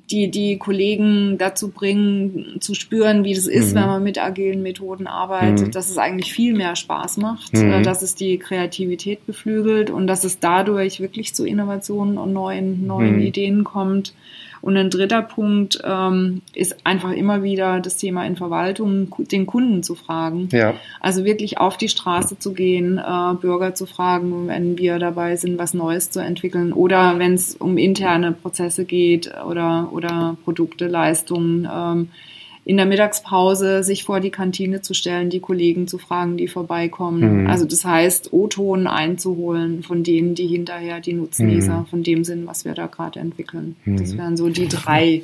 die 0.09 0.31
die 0.31 0.57
Kollegen 0.57 1.37
dazu 1.37 1.69
bringen, 1.69 2.57
zu 2.59 2.73
spüren, 2.73 3.23
wie 3.23 3.33
das 3.33 3.47
ist, 3.47 3.71
mhm. 3.71 3.75
wenn 3.75 3.85
man 3.85 4.03
mit 4.03 4.17
agilen 4.17 4.63
Methoden 4.63 5.07
arbeitet, 5.07 5.67
mhm. 5.67 5.71
dass 5.71 5.89
es 5.89 5.97
eigentlich 5.97 6.33
viel 6.33 6.55
mehr 6.55 6.75
Spaß 6.75 7.17
macht, 7.17 7.53
mhm. 7.53 7.71
Äh, 7.71 7.81
dass 7.83 8.01
es 8.01 8.15
die 8.15 8.37
Kreativität 8.39 9.25
beflügelt 9.25 9.89
und 9.89 10.07
dass 10.07 10.23
es 10.23 10.39
dadurch 10.39 10.99
wirklich 10.99 11.35
zu 11.35 11.45
Innovationen 11.45 12.17
und 12.17 12.33
neuen, 12.33 12.87
neuen 12.87 13.17
mhm. 13.17 13.21
Ideen 13.21 13.63
kommt 13.63 14.13
und 14.61 14.77
ein 14.77 14.89
dritter 14.89 15.21
Punkt 15.21 15.79
ähm, 15.83 16.41
ist 16.53 16.85
einfach 16.85 17.11
immer 17.11 17.43
wieder 17.43 17.79
das 17.79 17.97
Thema 17.97 18.25
in 18.25 18.35
Verwaltung, 18.35 19.13
den 19.17 19.45
Kunden 19.45 19.83
zu 19.83 19.95
fragen. 19.95 20.49
Ja. 20.51 20.75
Also 20.99 21.25
wirklich 21.25 21.57
auf 21.57 21.77
die 21.77 21.89
Straße 21.89 22.39
zu 22.39 22.53
gehen, 22.53 22.97
äh, 22.97 23.33
Bürger 23.35 23.73
zu 23.75 23.85
fragen, 23.85 24.47
wenn 24.47 24.77
wir 24.77 24.99
dabei 24.99 25.35
sind, 25.35 25.57
was 25.57 25.73
Neues 25.73 26.11
zu 26.11 26.19
entwickeln 26.19 26.73
oder 26.73 27.19
wenn 27.19 27.33
es 27.33 27.55
um 27.55 27.77
interne 27.77 28.31
Prozesse 28.31 28.85
geht 28.85 29.31
oder, 29.45 29.89
oder 29.91 30.37
Produkte, 30.43 30.87
Leistungen. 30.87 31.67
Ähm, 31.71 32.09
in 32.69 32.77
der 32.77 32.85
Mittagspause 32.85 33.81
sich 33.81 34.03
vor 34.03 34.19
die 34.19 34.29
Kantine 34.29 34.83
zu 34.83 34.93
stellen, 34.93 35.31
die 35.31 35.39
Kollegen 35.39 35.87
zu 35.87 35.97
fragen, 35.97 36.37
die 36.37 36.47
vorbeikommen. 36.47 37.41
Mhm. 37.41 37.49
Also 37.49 37.65
das 37.65 37.83
heißt, 37.83 38.31
O-Ton 38.31 38.85
einzuholen 38.85 39.81
von 39.81 40.03
denen, 40.03 40.35
die 40.35 40.45
hinterher 40.45 40.99
die 40.99 41.13
Nutznießer 41.13 41.79
mhm. 41.79 41.85
von 41.87 42.03
dem 42.03 42.23
sind, 42.23 42.45
was 42.45 42.65
wir 42.65 42.75
da 42.75 42.85
gerade 42.85 43.21
entwickeln. 43.21 43.75
Mhm. 43.85 43.97
Das 43.97 44.15
wären 44.15 44.37
so 44.37 44.49
die 44.49 44.67
drei 44.67 45.23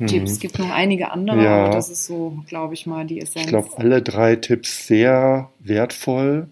mhm. 0.00 0.06
Tipps. 0.08 0.32
Es 0.32 0.40
gibt 0.40 0.58
noch 0.58 0.68
einige 0.68 1.12
andere, 1.12 1.44
ja. 1.44 1.64
aber 1.64 1.74
das 1.76 1.90
ist 1.90 2.06
so, 2.06 2.42
glaube 2.48 2.74
ich 2.74 2.86
mal, 2.86 3.06
die 3.06 3.20
Essenz. 3.20 3.44
Ich 3.44 3.50
glaube, 3.50 3.68
alle 3.76 4.02
drei 4.02 4.34
Tipps 4.34 4.88
sehr 4.88 5.48
wertvoll, 5.60 6.48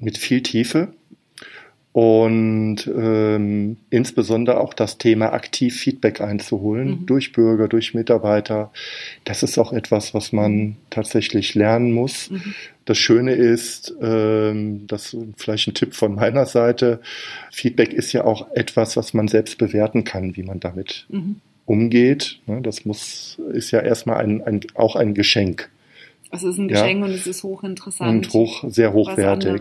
mit 0.00 0.18
viel 0.18 0.42
Tiefe 0.42 0.94
und 1.96 2.86
ähm, 2.94 3.78
insbesondere 3.88 4.60
auch 4.60 4.74
das 4.74 4.98
Thema 4.98 5.32
aktiv 5.32 5.74
Feedback 5.74 6.20
einzuholen 6.20 6.88
mhm. 6.88 7.06
durch 7.06 7.32
Bürger, 7.32 7.68
durch 7.68 7.94
Mitarbeiter. 7.94 8.70
Das 9.24 9.42
ist 9.42 9.56
auch 9.56 9.72
etwas, 9.72 10.12
was 10.12 10.30
man 10.30 10.76
tatsächlich 10.90 11.54
lernen 11.54 11.92
muss. 11.92 12.28
Mhm. 12.28 12.54
Das 12.84 12.98
Schöne 12.98 13.32
ist, 13.32 13.94
ähm, 14.02 14.86
das 14.86 15.16
vielleicht 15.38 15.68
ein 15.68 15.72
Tipp 15.72 15.94
von 15.94 16.14
meiner 16.14 16.44
Seite, 16.44 17.00
Feedback 17.50 17.94
ist 17.94 18.12
ja 18.12 18.24
auch 18.24 18.54
etwas, 18.54 18.98
was 18.98 19.14
man 19.14 19.26
selbst 19.26 19.56
bewerten 19.56 20.04
kann, 20.04 20.36
wie 20.36 20.42
man 20.42 20.60
damit 20.60 21.06
mhm. 21.08 21.36
umgeht. 21.64 22.40
Ne, 22.44 22.60
das 22.60 22.84
muss, 22.84 23.40
ist 23.54 23.70
ja 23.70 23.80
erstmal 23.80 24.18
ein, 24.18 24.42
ein, 24.42 24.60
auch 24.74 24.96
ein 24.96 25.14
Geschenk. 25.14 25.70
Es 26.30 26.42
ist 26.42 26.58
ein 26.58 26.68
Geschenk 26.68 27.00
ja. 27.00 27.06
und 27.06 27.12
es 27.12 27.26
ist 27.26 27.42
hochinteressant. 27.42 28.26
Und 28.26 28.32
hoch, 28.32 28.64
sehr 28.66 28.92
hochwertig. 28.92 29.60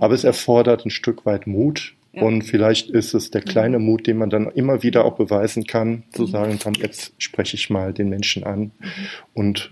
Aber 0.00 0.14
es 0.14 0.24
erfordert 0.24 0.84
ein 0.84 0.90
Stück 0.90 1.26
weit 1.26 1.46
Mut. 1.46 1.94
Ja. 2.12 2.22
Und 2.22 2.42
vielleicht 2.42 2.88
ist 2.88 3.12
es 3.12 3.30
der 3.30 3.42
kleine 3.42 3.78
mhm. 3.78 3.84
Mut, 3.84 4.06
den 4.06 4.16
man 4.16 4.30
dann 4.30 4.50
immer 4.50 4.82
wieder 4.82 5.04
auch 5.04 5.16
beweisen 5.16 5.66
kann, 5.66 6.04
zu 6.12 6.22
mhm. 6.22 6.26
sagen 6.28 6.58
kann, 6.58 6.74
jetzt 6.74 7.12
spreche 7.18 7.56
ich 7.56 7.68
mal 7.68 7.92
den 7.92 8.08
Menschen 8.08 8.44
an 8.44 8.60
mhm. 8.60 8.72
und 9.34 9.70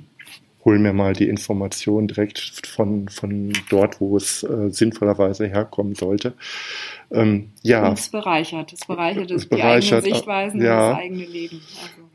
hol 0.65 0.79
mir 0.79 0.93
mal 0.93 1.13
die 1.13 1.29
Information 1.29 2.09
direkt 2.09 2.39
von, 2.67 3.09
von 3.09 3.53
dort, 3.69 4.01
wo 4.01 4.17
es 4.17 4.43
äh, 4.43 4.71
sinnvollerweise 4.71 5.47
herkommen 5.47 5.95
sollte. 5.95 6.35
Ähm, 7.11 7.51
ja. 7.63 7.89
Und 7.89 7.99
es 7.99 8.09
bereichert. 8.09 8.73
Es 8.73 8.87
bereichert, 8.87 9.31
es 9.31 9.47
bereichert 9.47 9.83
die 9.83 9.95
eigenen 9.95 10.15
Sichtweisen 10.15 10.63
ja. 10.63 10.89
und 10.89 10.93
das 10.93 10.99
eigene 11.03 11.25
Leben. 11.25 11.61
Also. 11.83 12.11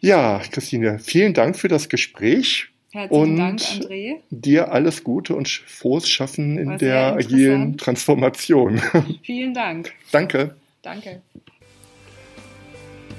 Ja, 0.00 0.40
Christine, 0.50 0.98
vielen 0.98 1.34
Dank 1.34 1.56
für 1.56 1.68
das 1.68 1.88
Gespräch. 1.88 2.71
Herzlichen 2.92 3.22
und 3.22 3.36
Dank, 3.38 3.60
André. 3.60 4.16
Dir 4.30 4.70
alles 4.70 5.02
Gute 5.02 5.34
und 5.34 5.48
frohes 5.48 6.10
Schaffen 6.10 6.58
in 6.58 6.68
War 6.68 6.76
der 6.76 7.14
agilen 7.14 7.78
Transformation. 7.78 8.82
Vielen 9.22 9.54
Dank. 9.54 9.92
Danke. 10.10 10.54
Danke. 10.82 11.22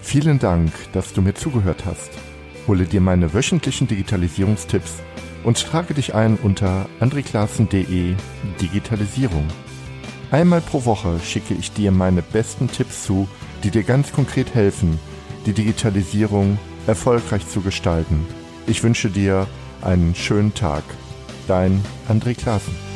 Vielen 0.03 0.37
Dank, 0.37 0.71
dass 0.91 1.13
du 1.13 1.23
mir 1.23 1.33
zugehört 1.33 1.85
hast. 1.85 2.11
Hole 2.67 2.85
dir 2.85 3.01
meine 3.01 3.33
wöchentlichen 3.33 3.87
Digitalisierungstipps 3.87 5.01
und 5.43 5.59
trage 5.59 5.95
dich 5.95 6.13
ein 6.13 6.35
unter 6.35 6.87
andreklassen.de 6.99 8.13
Digitalisierung. 8.61 9.47
Einmal 10.29 10.61
pro 10.61 10.85
Woche 10.85 11.19
schicke 11.19 11.55
ich 11.55 11.71
dir 11.71 11.91
meine 11.91 12.21
besten 12.21 12.67
Tipps 12.67 13.05
zu, 13.05 13.27
die 13.63 13.71
dir 13.71 13.83
ganz 13.83 14.11
konkret 14.11 14.53
helfen, 14.53 14.99
die 15.47 15.53
Digitalisierung 15.53 16.59
erfolgreich 16.85 17.47
zu 17.47 17.61
gestalten. 17.61 18.27
Ich 18.67 18.83
wünsche 18.83 19.09
dir 19.09 19.47
einen 19.83 20.15
schönen 20.15 20.53
Tag. 20.53 20.83
Dein 21.47 21.83
André 22.07 22.35
Klaassen. 22.35 22.92